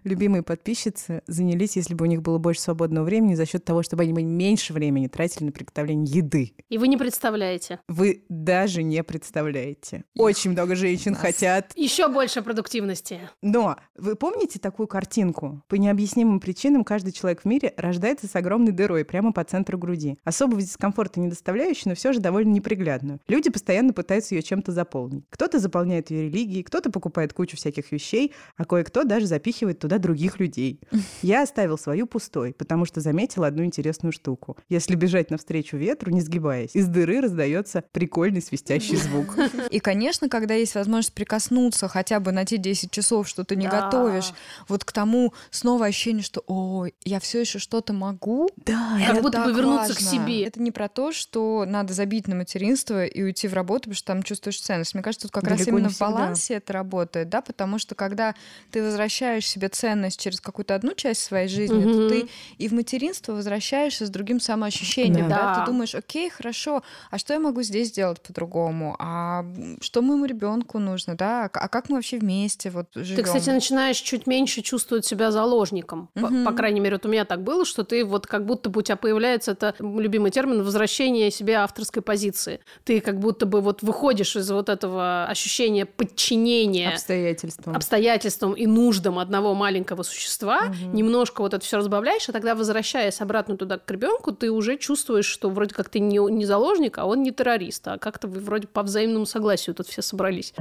любимые 0.03 0.43
подписчицы 0.43 1.21
занялись, 1.27 1.75
если 1.75 1.93
бы 1.93 2.03
у 2.03 2.07
них 2.07 2.21
было 2.21 2.37
больше 2.37 2.61
свободного 2.61 3.05
времени 3.05 3.35
за 3.35 3.45
счет 3.45 3.65
того, 3.65 3.83
чтобы 3.83 4.03
они 4.03 4.13
меньше 4.23 4.73
времени 4.73 5.07
тратили 5.07 5.45
на 5.45 5.51
приготовление 5.51 6.17
еды. 6.17 6.55
И 6.69 6.77
вы 6.77 6.87
не 6.87 6.97
представляете. 6.97 7.79
Вы 7.87 8.25
даже 8.29 8.83
не 8.83 9.03
представляете. 9.03 10.03
Очень 10.17 10.51
много 10.51 10.75
женщин 10.75 11.13
Нас. 11.13 11.21
хотят. 11.21 11.71
Еще 11.75 12.07
больше 12.07 12.41
продуктивности. 12.41 13.29
Но 13.41 13.77
вы 13.95 14.15
помните 14.15 14.59
такую 14.59 14.87
картинку? 14.87 15.63
По 15.67 15.75
необъяснимым 15.75 16.39
причинам 16.39 16.74
каждый 16.83 17.11
человек 17.11 17.41
в 17.41 17.45
мире 17.45 17.73
рождается 17.77 18.27
с 18.27 18.35
огромной 18.35 18.71
дырой 18.71 19.05
прямо 19.05 19.31
по 19.31 19.43
центру 19.43 19.77
груди. 19.77 20.17
Особого 20.23 20.61
дискомфорта 20.61 21.19
не 21.19 21.27
доставляющей, 21.27 21.83
но 21.85 21.95
все 21.95 22.13
же 22.13 22.19
довольно 22.19 22.51
неприглядную. 22.51 23.19
Люди 23.27 23.49
постоянно 23.49 23.93
пытаются 23.93 24.35
ее 24.35 24.41
чем-то 24.41 24.71
заполнить. 24.71 25.25
Кто-то 25.29 25.59
заполняет 25.59 26.11
ее 26.11 26.23
религией, 26.29 26.63
кто-то 26.63 26.89
покупает 26.91 27.33
кучу 27.33 27.57
всяких 27.57 27.91
вещей, 27.91 28.33
а 28.57 28.65
кое-кто 28.65 29.03
даже 29.03 29.25
запихивает 29.27 29.79
туда 29.79 29.97
других 29.97 30.39
людей. 30.39 30.79
Я 31.21 31.43
оставил 31.43 31.77
свою 31.77 32.07
пустой, 32.07 32.53
потому 32.53 32.85
что 32.85 33.01
заметил 33.01 33.43
одну 33.43 33.63
интересную 33.63 34.11
штуку. 34.11 34.57
Если 34.69 34.95
бежать 34.95 35.31
навстречу 35.31 35.77
ветру, 35.77 36.11
не 36.11 36.21
сгибаясь, 36.21 36.75
из 36.75 36.87
дыры 36.87 37.21
раздается 37.21 37.83
прикольный 37.91 38.41
свистящий 38.41 38.97
звук. 38.97 39.37
И, 39.69 39.79
конечно, 39.79 40.29
когда 40.29 40.53
есть 40.55 40.75
возможность 40.75 41.13
прикоснуться 41.13 41.87
хотя 41.87 42.19
бы 42.19 42.31
на 42.31 42.45
те 42.45 42.57
10 42.57 42.91
часов, 42.91 43.27
что 43.27 43.43
ты 43.43 43.55
не 43.55 43.67
Да. 43.67 43.81
готовишь, 43.83 44.33
вот 44.67 44.83
к 44.83 44.91
тому 44.91 45.33
снова 45.51 45.85
ощущение, 45.85 46.23
что 46.23 46.41
ой, 46.65 46.95
я 47.03 47.19
все 47.19 47.41
еще 47.41 47.59
что-то 47.59 47.93
могу. 47.93 48.49
Да, 48.57 48.97
Как 48.99 49.09
Это 49.15 49.21
будто 49.21 49.43
бы 49.45 49.51
вернуться 49.53 49.93
к 49.93 50.01
важно. 50.01 50.11
себе. 50.11 50.43
Это 50.45 50.61
не 50.61 50.71
про 50.71 50.87
то, 50.89 51.11
что 51.11 51.65
надо 51.67 51.93
забить 51.93 52.27
на 52.27 52.35
материнство 52.35 53.05
и 53.05 53.21
уйти 53.23 53.47
в 53.47 53.53
работу, 53.53 53.81
потому 53.83 53.95
что 53.95 54.07
там 54.07 54.23
чувствуешь 54.23 54.59
ценность. 54.59 54.93
Мне 54.93 55.03
кажется, 55.03 55.27
тут 55.27 55.33
как 55.33 55.43
раз 55.43 55.57
Далеко 55.59 55.71
не 55.71 55.77
именно 55.77 55.89
в 55.89 55.99
балансе 55.99 56.55
это 56.55 56.73
работает, 56.73 57.29
да, 57.29 57.41
потому 57.41 57.79
что 57.79 57.95
когда 57.95 58.33
ты 58.71 58.83
возвращаешь 58.83 59.47
себе 59.47 59.69
ценность 59.69 60.19
через 60.19 60.41
какую-то 60.41 60.75
одну 60.75 60.93
часть 60.95 61.21
своей 61.21 61.47
жизни, 61.47 61.83
то 61.83 61.99
Мгм. 61.99 62.09
ты 62.09 62.29
и 62.57 62.67
в 62.67 62.73
материнство 62.73 63.33
возвращаешься 63.33 64.05
с 64.05 64.09
другим 64.09 64.39
самоощущением, 64.39 65.29
Да. 65.29 65.53
да. 65.55 65.59
Ты 65.61 65.71
думаешь, 65.71 65.95
окей, 65.95 66.29
хорошо, 66.29 66.83
а 67.11 67.17
что 67.17 67.33
я 67.33 67.39
могу 67.39 67.61
здесь 67.61 67.89
сделать 67.89 68.21
по-другому? 68.21 68.95
А 68.99 69.45
что 69.81 70.01
моему 70.01 70.25
ребенку 70.25 70.79
нужно, 70.79 71.15
да? 71.15 71.45
А 71.45 71.49
к- 71.49 71.57
А 71.57 71.67
как 71.67 71.89
мы 71.89 71.95
вообще 71.95 72.17
вместе 72.19 72.69
вот 72.69 72.87
живем? 72.95 73.17
Ты, 73.17 73.23
кстати, 73.23 73.49
начинаешь 73.49 73.97
чуть 73.97 74.27
меньше 74.27 74.61
чувствовать 74.61 75.05
себя 75.05 75.31
заложником. 75.31 76.09
Мгм. 76.15 76.44
По, 76.45 76.53
крайней 76.53 76.79
мере, 76.79 76.95
вот 76.95 77.05
у 77.05 77.09
меня 77.09 77.25
так 77.25 77.43
было, 77.43 77.65
что 77.65 77.83
ты 77.83 78.05
вот 78.05 78.27
как 78.27 78.45
будто 78.45 78.69
бы 78.69 78.79
у 78.79 78.81
тебя 78.81 78.95
появляется 78.95 79.51
это 79.51 79.75
любимый 79.79 80.31
термин 80.31 80.63
возвращение 80.63 81.31
себе 81.31 81.55
авторской 81.55 82.01
позиции. 82.01 82.59
Ты 82.83 83.01
как 83.01 83.19
будто 83.19 83.45
бы 83.45 83.61
вот 83.61 83.81
выходишь 83.81 84.35
из 84.35 84.49
вот 84.51 84.69
этого 84.69 85.25
ощущения 85.25 85.85
подчинения 85.85 86.89
обстоятельствам. 86.89 87.75
обстоятельствам 87.75 88.53
и 88.53 88.67
нуждам 88.67 89.19
одного 89.19 89.53
маленького 89.53 90.03
существа, 90.03 90.73
немножко 90.93 91.41
вот 91.41 91.53
это 91.53 91.65
все 91.65 91.77
разбавляешь, 91.77 92.27
а 92.29 92.31
тогда, 92.31 92.55
возвращаясь 92.55 93.21
обратно 93.21 93.57
туда 93.57 93.77
к 93.77 93.89
ребенку, 93.89 94.31
ты 94.31 94.51
уже 94.51 94.77
чувствуешь, 94.77 95.25
что 95.25 95.49
вроде 95.49 95.73
как 95.73 95.89
ты 95.89 95.99
не, 95.99 96.19
не 96.31 96.45
заложник, 96.45 96.97
а 96.97 97.05
он 97.05 97.23
не 97.23 97.31
террорист, 97.31 97.87
а 97.87 97.97
как-то 97.97 98.27
вы 98.27 98.39
вроде 98.39 98.67
по 98.67 98.83
взаимному 98.83 99.25
согласию 99.25 99.75
тут 99.75 99.87
все 99.87 100.01
собрались. 100.01 100.53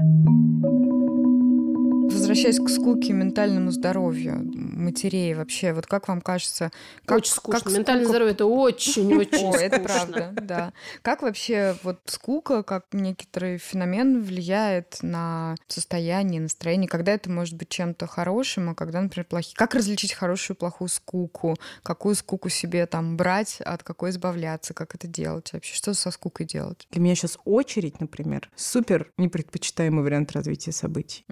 Возвращаясь 2.15 2.59
к 2.59 2.69
скуке 2.69 3.13
ментальному 3.13 3.71
здоровью 3.71 4.41
матерей 4.55 5.35
вообще, 5.35 5.73
вот 5.73 5.87
как 5.87 6.09
вам 6.09 6.21
кажется... 6.21 6.71
Как, 7.05 7.19
очень 7.19 7.33
скучно. 7.33 7.61
как 7.61 7.73
Ментальное 7.73 8.05
скука- 8.05 8.09
здоровье 8.11 8.33
это 8.35 8.47
очень-очень 8.47 9.55
это 9.55 9.81
правда, 9.81 10.33
да. 10.43 10.73
Как 11.03 11.23
вообще 11.23 11.77
вот 11.83 12.01
скука, 12.07 12.63
как 12.63 12.87
некоторый 12.93 13.59
феномен 13.59 14.23
влияет 14.23 14.99
на 15.03 15.55
состояние, 15.69 16.41
настроение, 16.41 16.89
когда 16.89 17.13
это 17.13 17.31
может 17.31 17.55
быть 17.57 17.69
чем-то 17.69 18.07
хорошим, 18.07 18.71
а 18.71 18.75
когда, 18.75 19.01
например, 19.01 19.27
плохим? 19.27 19.55
Как 19.57 19.75
различить 19.75 20.13
хорошую 20.13 20.57
и 20.57 20.59
плохую 20.59 20.89
скуку? 20.89 21.57
Какую 21.83 22.15
скуку 22.15 22.49
себе 22.49 22.87
там 22.87 23.17
брать, 23.17 23.61
от 23.61 23.83
какой 23.83 24.11
избавляться? 24.11 24.75
Как 24.75 24.95
это 24.95 25.07
делать 25.07 25.53
вообще? 25.53 25.75
Что 25.75 25.95
со 25.95 26.11
скукой 26.11 26.47
делать? 26.47 26.87
Для 26.91 27.01
меня 27.01 27.15
сейчас 27.15 27.39
очередь, 27.45 28.01
например, 28.01 28.51
супер 28.57 29.11
непредпочитаемый 29.17 30.05
вариант 30.05 30.33
развития 30.33 30.73
событий. 30.73 31.25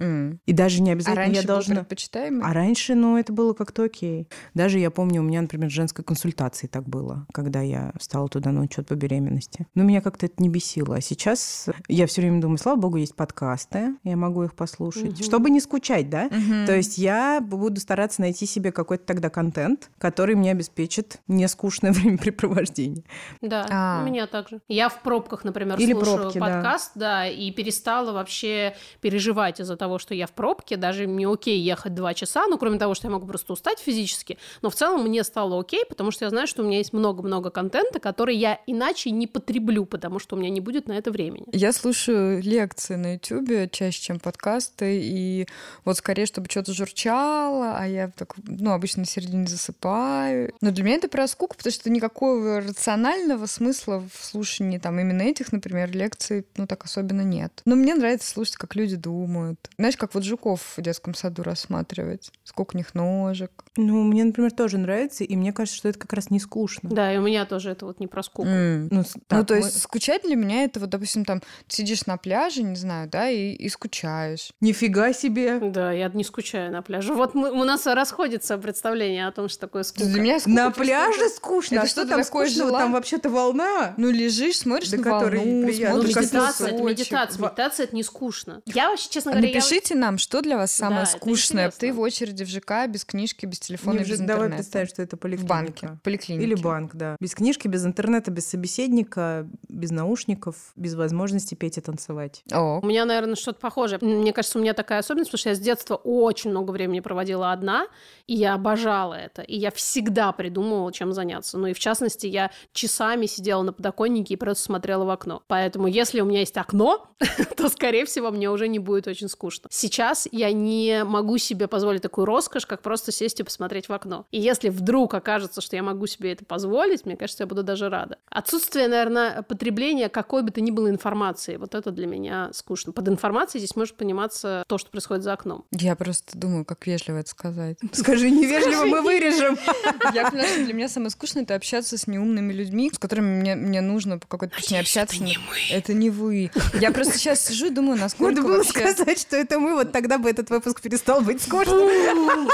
И 0.46 0.52
даже 0.52 0.71
не 0.80 0.90
А 0.90 0.92
обязательно 0.94 1.24
раньше 1.24 1.40
я 1.40 1.46
должна... 1.46 1.74
предпочитаемый? 1.76 2.42
А 2.48 2.52
раньше, 2.52 2.94
ну, 2.94 3.18
это 3.18 3.32
было 3.32 3.52
как-то 3.52 3.84
окей. 3.84 4.28
Даже 4.54 4.78
я 4.78 4.90
помню, 4.90 5.20
у 5.20 5.24
меня, 5.24 5.42
например, 5.42 5.68
с 5.70 5.72
женской 5.74 6.04
консультации 6.04 6.66
так 6.68 6.88
было, 6.88 7.26
когда 7.32 7.60
я 7.60 7.92
стала 8.00 8.28
туда 8.28 8.50
на 8.52 8.62
учет 8.62 8.86
по 8.86 8.94
беременности. 8.94 9.66
Но 9.74 9.82
меня 9.82 10.00
как-то 10.00 10.26
это 10.26 10.42
не 10.42 10.48
бесило. 10.48 10.96
А 10.96 11.00
сейчас 11.00 11.66
я 11.88 12.06
все 12.06 12.20
время 12.22 12.40
думаю, 12.40 12.58
слава 12.58 12.76
богу, 12.78 12.96
есть 12.96 13.16
подкасты, 13.16 13.94
я 14.04 14.16
могу 14.16 14.44
их 14.44 14.54
послушать, 14.54 15.02
Мгм. 15.14 15.22
чтобы 15.24 15.50
не 15.50 15.60
скучать, 15.60 16.08
да? 16.08 16.28
Мгм. 16.30 16.66
То 16.66 16.74
есть 16.76 16.98
я 16.98 17.40
буду 17.40 17.80
стараться 17.80 18.20
найти 18.20 18.46
себе 18.46 18.70
какой-то 18.72 19.04
тогда 19.04 19.28
контент, 19.30 19.90
который 19.98 20.34
мне 20.36 20.52
обеспечит 20.52 21.20
нескучное 21.28 21.92
времяпрепровождение. 22.36 23.04
Да, 23.40 23.66
А. 23.70 24.02
у 24.02 24.06
меня 24.06 24.26
также. 24.26 24.60
Я 24.68 24.88
в 24.88 25.02
пробках, 25.02 25.44
например, 25.44 25.78
Или 25.78 25.92
слушаю 25.92 26.18
пробки, 26.18 26.38
да. 26.38 26.46
подкаст, 26.46 26.92
да. 26.94 27.26
и 27.28 27.50
перестала 27.50 28.12
вообще 28.12 28.74
переживать 29.00 29.60
из-за 29.60 29.76
того, 29.76 29.98
что 29.98 30.14
я 30.14 30.26
в 30.26 30.32
пробках, 30.32 30.52
пробке, 30.62 30.76
даже 30.76 31.06
мне 31.06 31.28
окей 31.28 31.60
ехать 31.60 31.94
два 31.94 32.14
часа, 32.14 32.46
ну, 32.46 32.58
кроме 32.58 32.78
того, 32.78 32.94
что 32.94 33.08
я 33.08 33.12
могу 33.12 33.26
просто 33.26 33.52
устать 33.52 33.78
физически, 33.78 34.38
но 34.62 34.70
в 34.70 34.74
целом 34.74 35.04
мне 35.04 35.24
стало 35.24 35.60
окей, 35.60 35.84
потому 35.88 36.10
что 36.10 36.24
я 36.24 36.30
знаю, 36.30 36.46
что 36.46 36.62
у 36.62 36.66
меня 36.66 36.78
есть 36.78 36.92
много-много 36.92 37.50
контента, 37.50 37.98
который 38.00 38.36
я 38.36 38.60
иначе 38.66 39.10
не 39.10 39.26
потреблю, 39.26 39.84
потому 39.84 40.18
что 40.18 40.36
у 40.36 40.38
меня 40.38 40.50
не 40.50 40.60
будет 40.60 40.88
на 40.88 40.92
это 40.92 41.10
времени. 41.10 41.46
Я 41.52 41.72
слушаю 41.72 42.42
лекции 42.42 42.94
на 42.94 43.14
YouTube 43.14 43.70
чаще, 43.70 44.00
чем 44.00 44.20
подкасты, 44.20 45.00
и 45.02 45.46
вот 45.84 45.96
скорее, 45.96 46.26
чтобы 46.26 46.48
что-то 46.48 46.72
журчало, 46.72 47.76
а 47.76 47.86
я 47.86 48.08
так, 48.08 48.34
ну, 48.46 48.72
обычно 48.72 49.00
на 49.00 49.06
середине 49.06 49.46
засыпаю. 49.46 50.52
Но 50.60 50.70
для 50.70 50.84
меня 50.84 50.96
это 50.96 51.08
про 51.08 51.26
скуку, 51.26 51.56
потому 51.56 51.72
что 51.72 51.90
никакого 51.90 52.60
рационального 52.60 53.46
смысла 53.46 54.02
в 54.12 54.24
слушании 54.24 54.78
там 54.78 54.98
именно 54.98 55.22
этих, 55.22 55.52
например, 55.52 55.90
лекций, 55.90 56.46
ну, 56.56 56.66
так 56.66 56.84
особенно 56.84 57.22
нет. 57.22 57.62
Но 57.64 57.74
мне 57.74 57.94
нравится 57.94 58.28
слушать, 58.28 58.56
как 58.56 58.74
люди 58.76 58.96
думают. 58.96 59.58
Знаешь, 59.78 59.96
как 59.96 60.14
вот 60.14 60.24
жуков 60.42 60.74
в 60.76 60.82
детском 60.82 61.14
саду 61.14 61.42
рассматривать, 61.42 62.30
сколько 62.44 62.74
у 62.74 62.78
них 62.78 62.94
ножек. 62.94 63.50
Ну, 63.76 64.02
мне, 64.02 64.24
например, 64.24 64.50
тоже 64.50 64.76
нравится, 64.78 65.24
и 65.24 65.36
мне 65.36 65.52
кажется, 65.52 65.78
что 65.78 65.88
это 65.88 65.98
как 65.98 66.12
раз 66.12 66.30
не 66.30 66.40
скучно. 66.40 66.90
Да, 66.90 67.12
и 67.14 67.18
у 67.18 67.22
меня 67.22 67.46
тоже 67.46 67.70
это 67.70 67.86
вот 67.86 68.00
не 68.00 68.06
про 68.06 68.22
скуку. 68.22 68.48
М. 68.48 68.88
Ну, 68.90 69.02
с- 69.04 69.14
ну, 69.14 69.20
так, 69.28 69.46
то 69.46 69.54
мы- 69.54 69.60
есть 69.60 69.80
скучать 69.82 70.22
для 70.22 70.34
меня 70.36 70.64
это 70.64 70.80
вот, 70.80 70.90
допустим, 70.90 71.24
там 71.24 71.42
сидишь 71.68 72.06
на 72.06 72.16
пляже, 72.16 72.62
не 72.62 72.76
знаю, 72.76 73.08
да, 73.08 73.30
и, 73.30 73.52
и 73.52 73.68
скучаешь. 73.68 74.50
Нифига 74.60 75.12
себе. 75.12 75.58
Да, 75.60 75.92
я 75.92 76.08
не 76.08 76.24
скучаю 76.24 76.72
на 76.72 76.82
пляже. 76.82 77.14
Вот 77.14 77.34
мы- 77.34 77.50
у 77.52 77.64
нас 77.64 77.86
расходится 77.86 78.58
представление 78.58 79.28
о 79.28 79.32
том, 79.32 79.48
что 79.48 79.60
такое 79.60 79.84
скука. 79.84 80.06
Для 80.06 80.20
меня 80.20 80.40
скука 80.40 80.54
На 80.56 80.70
пляже 80.70 81.28
скучно. 81.28 81.74
Это 81.76 81.84
а 81.84 81.86
что 81.86 82.00
что-то 82.02 82.08
там 82.16 82.24
скучного? 82.24 82.70
жила- 82.70 82.78
Там 82.80 82.92
вообще-то 82.92 83.30
волна. 83.30 83.94
Ну, 83.96 84.10
лежишь, 84.10 84.58
смотришь 84.58 84.90
Да 84.90 84.96
на 84.98 85.02
который 85.04 85.38
волну, 85.38 85.66
приятно. 85.66 85.96
Ну, 85.98 86.02
медитация, 86.08 86.68
это 86.68 86.82
медитация. 86.82 87.42
Медитация 87.42 87.84
это 87.84 87.94
не 87.96 88.02
скучно. 88.02 88.62
Я 88.66 88.90
вообще, 88.90 89.08
честно 89.08 89.30
А 89.32 89.34
говоря, 89.34 89.48
я- 89.48 89.54
Напишите 89.54 89.94
нам, 89.94 90.18
что 90.18 90.31
для 90.40 90.56
вас 90.56 90.70
Да, 90.78 90.86
самое 90.86 91.02
это 91.02 91.12
скучное. 91.12 91.70
Ты 91.70 91.92
в 91.92 92.00
очереди 92.00 92.44
в 92.44 92.48
ЖК, 92.48 92.86
без 92.88 93.04
книжки, 93.04 93.44
без 93.46 93.58
телефона, 93.60 93.98
Не 93.98 94.04
и 94.04 94.06
без 94.08 94.14
уже- 94.14 94.18
давай 94.26 94.46
интернета. 94.46 94.56
представим, 94.62 94.86
что 94.88 95.02
это 95.02 95.16
В 95.16 95.20
поликлиника. 95.20 95.48
банке, 95.54 95.98
поликлинике. 96.02 96.44
Или 96.46 96.54
банк, 96.54 96.94
да. 96.94 97.16
Без 97.20 97.34
книжки, 97.34 97.68
без 97.68 97.84
интернета, 97.84 98.30
без 98.30 98.46
собеседника, 98.46 99.46
без 99.68 99.90
наушников, 99.90 100.56
без 100.76 100.94
возможности 100.94 101.54
петь 101.54 101.78
и 101.78 101.80
танцевать. 101.80 102.42
О, 102.52 102.80
У 102.82 102.86
меня, 102.86 103.04
наверное, 103.04 103.34
что-то 103.34 103.60
похожее. 103.60 103.98
Мне 104.00 104.32
кажется, 104.32 104.58
у 104.58 104.62
меня 104.62 104.74
такая 104.74 105.00
особенность, 105.00 105.30
потому 105.30 105.40
что 105.40 105.48
я 105.50 105.54
с 105.54 105.60
детства 105.60 105.96
очень 105.96 106.50
много 106.50 106.70
времени 106.70 107.00
проводила 107.00 107.52
одна, 107.52 107.86
и 108.26 108.34
я 108.34 108.54
обожала 108.54 109.14
это. 109.14 109.42
И 109.42 109.56
я 109.56 109.70
всегда 109.70 110.32
придумывала, 110.32 110.92
чем 110.92 111.12
заняться. 111.12 111.58
Ну 111.58 111.66
и 111.66 111.72
в 111.72 111.78
частности, 111.78 112.26
я 112.26 112.50
часами 112.72 113.26
сидела 113.26 113.62
на 113.62 113.72
подоконнике 113.72 114.34
и 114.34 114.36
просто 114.36 114.64
смотрела 114.64 115.04
в 115.04 115.10
окно. 115.10 115.42
Поэтому 115.48 115.86
если 115.86 116.20
у 116.20 116.24
меня 116.24 116.40
есть 116.40 116.56
окно, 116.56 117.08
то, 117.56 117.68
скорее 117.68 118.04
всего, 118.06 118.30
мне 118.30 118.50
уже 118.50 118.68
не 118.68 118.78
будет 118.78 119.06
очень 119.06 119.28
скучно. 119.28 119.68
Сейчас 119.70 120.21
я 120.30 120.52
не 120.52 121.04
могу 121.04 121.38
себе 121.38 121.68
позволить 121.68 122.02
такую 122.02 122.24
роскошь, 122.24 122.66
как 122.66 122.82
просто 122.82 123.12
сесть 123.12 123.40
и 123.40 123.42
посмотреть 123.42 123.88
в 123.88 123.92
окно. 123.92 124.26
И 124.30 124.40
если 124.40 124.68
вдруг 124.68 125.14
окажется, 125.14 125.60
что 125.60 125.76
я 125.76 125.82
могу 125.82 126.06
себе 126.06 126.32
это 126.32 126.44
позволить, 126.44 127.04
мне 127.06 127.16
кажется, 127.16 127.44
я 127.44 127.46
буду 127.46 127.62
даже 127.62 127.88
рада. 127.88 128.18
Отсутствие, 128.28 128.88
наверное, 128.88 129.42
потребления 129.42 130.08
какой 130.08 130.42
бы 130.42 130.50
то 130.50 130.60
ни 130.60 130.70
было 130.70 130.88
информации, 130.90 131.56
вот 131.56 131.74
это 131.74 131.90
для 131.90 132.06
меня 132.06 132.50
скучно. 132.52 132.92
Под 132.92 133.08
информацией 133.08 133.60
здесь 133.60 133.76
может 133.76 133.96
пониматься 133.96 134.64
то, 134.68 134.78
что 134.78 134.90
происходит 134.90 135.24
за 135.24 135.32
окном. 135.32 135.64
я 135.70 135.96
просто 135.96 136.38
думаю, 136.38 136.64
как 136.64 136.86
вежливо 136.86 137.18
это 137.18 137.30
сказать. 137.30 137.78
Скажи, 137.92 138.30
невежливо 138.30 138.84
мы 138.84 139.02
вырежем. 139.02 139.56
Я 140.14 140.30
понимаю, 140.30 140.48
что 140.48 140.64
для 140.64 140.74
меня 140.74 140.88
самое 140.88 141.10
скучное 141.10 141.42
это 141.42 141.54
общаться 141.54 141.96
с 141.96 142.06
неумными 142.06 142.52
людьми, 142.52 142.90
с 142.92 142.98
которыми 142.98 143.40
мне, 143.40 143.54
мне 143.54 143.80
нужно 143.80 144.18
по 144.18 144.26
какой-то 144.26 144.54
причине 144.54 144.80
общаться. 144.80 145.16
Это 145.16 145.24
не 145.24 145.38
мы. 145.38 145.56
Это 145.70 145.94
не 145.94 146.10
вы. 146.10 146.50
Я 146.80 146.92
просто 146.92 147.18
сейчас 147.18 147.44
сижу 147.44 147.66
и 147.66 147.70
думаю, 147.70 147.98
насколько 147.98 148.36
Надо 148.36 148.48
было 148.48 148.56
вообще... 148.58 148.92
сказать, 148.92 149.18
что 149.18 149.36
это 149.36 149.58
мы, 149.58 149.74
вот 149.74 149.92
тогда 149.92 150.11
бы 150.18 150.30
этот 150.30 150.50
выпуск 150.50 150.80
перестал 150.80 151.20
быть 151.20 151.42
скучным. 151.42 152.48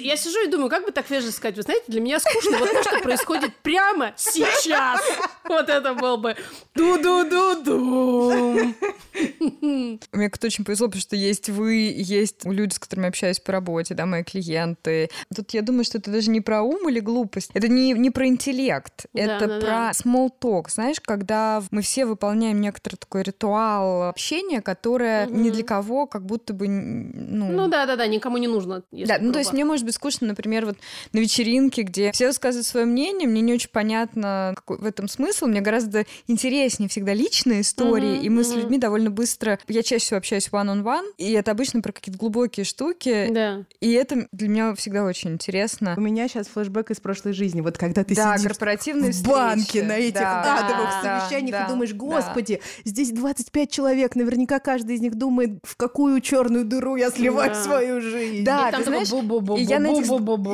Я 0.00 0.16
сижу 0.16 0.44
и 0.44 0.48
думаю, 0.48 0.68
как 0.70 0.84
бы 0.84 0.92
так 0.92 1.08
вежливо 1.10 1.32
сказать, 1.32 1.56
вы 1.56 1.62
знаете, 1.62 1.84
для 1.88 2.00
меня 2.00 2.20
скучно 2.20 2.58
вот 2.58 2.70
то, 2.70 2.82
что 2.82 3.00
происходит 3.00 3.54
прямо 3.62 4.12
сейчас. 4.16 5.00
Вот 5.44 5.68
это 5.68 5.94
был 5.94 6.16
бы 6.18 6.36
ду-ду-ду-ду. 6.74 8.74
Мне 10.12 10.30
как-то 10.30 10.46
очень 10.46 10.64
повезло, 10.64 10.86
потому 10.88 11.00
что 11.02 11.16
есть 11.16 11.48
вы, 11.48 11.74
есть 11.96 12.44
люди, 12.44 12.74
с 12.74 12.78
которыми 12.78 13.08
общаюсь 13.08 13.40
по 13.40 13.52
работе, 13.52 13.94
да, 13.94 14.06
мои 14.06 14.22
клиенты. 14.22 15.10
Тут 15.34 15.52
я 15.52 15.62
думаю, 15.62 15.84
что 15.84 15.98
это 15.98 16.10
даже 16.10 16.30
не 16.30 16.40
про 16.40 16.62
ум 16.62 16.88
или 16.88 17.00
глупость, 17.00 17.50
это 17.54 17.68
не, 17.68 17.92
не 17.92 18.10
про 18.10 18.26
интеллект, 18.26 19.06
Да, 19.12 19.22
это 19.22 19.46
да, 19.46 19.58
про 19.60 19.66
да. 19.66 19.90
small 19.92 20.30
talk, 20.40 20.70
знаешь, 20.70 21.00
когда 21.00 21.62
мы 21.70 21.82
все 21.82 22.06
выполняем 22.06 22.60
некоторый 22.60 22.96
такой 22.96 23.22
ритуал 23.22 24.08
общения, 24.08 24.62
которое 24.62 25.26
ни 25.26 25.42
Мгм. 25.48 25.52
для 25.52 25.64
кого 25.64 26.06
как 26.06 26.24
будто 26.24 26.54
бы, 26.54 26.68
ну... 26.68 27.52
Ну 27.52 27.68
да-да-да, 27.68 28.06
никому 28.06 28.38
не 28.38 28.48
нужно. 28.48 28.82
если 28.90 29.18
Да, 29.22 29.26
ну 29.28 29.32
то 29.32 29.38
есть 29.38 29.50
грубо. 29.50 29.56
мне 29.56 29.64
может 29.64 29.84
быть 29.86 29.94
скучно, 29.94 30.26
например, 30.28 30.66
вот 30.66 30.76
на 31.12 31.18
вечеринке, 31.18 31.82
где 31.82 32.12
все 32.12 32.26
высказывают 32.28 32.66
свое 32.66 32.86
мнение, 32.86 33.28
мне 33.28 33.40
не 33.40 33.52
очень 33.54 33.70
понятно, 33.70 34.52
какой 34.56 34.78
в 34.78 34.84
этом 34.86 35.08
смысл. 35.08 35.46
Мне 35.46 35.60
гораздо 35.60 36.04
интереснее 36.26 36.88
всегда 36.88 37.14
личные 37.14 37.60
истории, 37.62 38.16
Мгм, 38.16 38.22
и 38.24 38.28
мы 38.28 38.44
с 38.44 38.50
мгм. 38.50 38.58
людьми 38.60 38.78
довольно 38.78 39.10
быстро... 39.10 39.58
Я 39.68 39.82
чаще 39.82 40.04
всего 40.04 40.18
общаюсь 40.18 40.48
one-on-one, 40.52 41.12
и 41.18 41.32
это 41.32 41.50
обычно 41.50 41.80
про 41.80 41.92
какие-то 41.92 42.18
глубокие 42.18 42.64
штуки, 42.64 43.28
Да. 43.30 43.64
и 43.80 43.92
это 43.92 44.26
для 44.32 44.48
меня 44.48 44.74
всегда 44.74 45.04
очень 45.04 45.30
интересно. 45.32 45.94
У 45.96 46.00
меня 46.00 46.28
сейчас 46.28 46.48
флешбэк 46.48 46.90
из 46.90 47.00
прошлой 47.00 47.32
жизни. 47.32 47.60
Вот 47.60 47.78
когда 47.78 48.04
ты 48.04 48.14
да, 48.14 48.36
сидишь 48.36 48.48
корпоративные 48.48 49.12
в 49.12 49.22
банке 49.22 49.82
на 49.82 49.98
этих 49.98 50.14
Да, 50.14 50.58
адовых 50.66 50.90
да, 51.02 51.20
совещаниях 51.20 51.52
да, 51.52 51.64
и 51.64 51.68
думаешь, 51.68 51.90
да. 51.90 51.96
господи, 51.96 52.60
здесь 52.84 53.10
25 53.10 53.70
человек, 53.70 54.14
наверняка 54.16 54.58
каждый 54.58 54.96
из 54.96 55.00
них 55.00 55.14
думает, 55.16 55.58
в 55.62 55.76
какую 55.76 56.20
черную 56.20 56.64
дыру 56.64 56.96
я 56.96 57.10
сливаю 57.10 57.50
Да. 57.50 57.62
свою 57.62 58.00
жизнь. 58.00 58.44
Да, 58.44 58.70
И 58.70 58.76
ты 58.76 58.84
знаешь, 58.84 59.08
и 59.58 59.62
я 59.62 59.78
на 59.78 59.88
этих- 59.88 60.04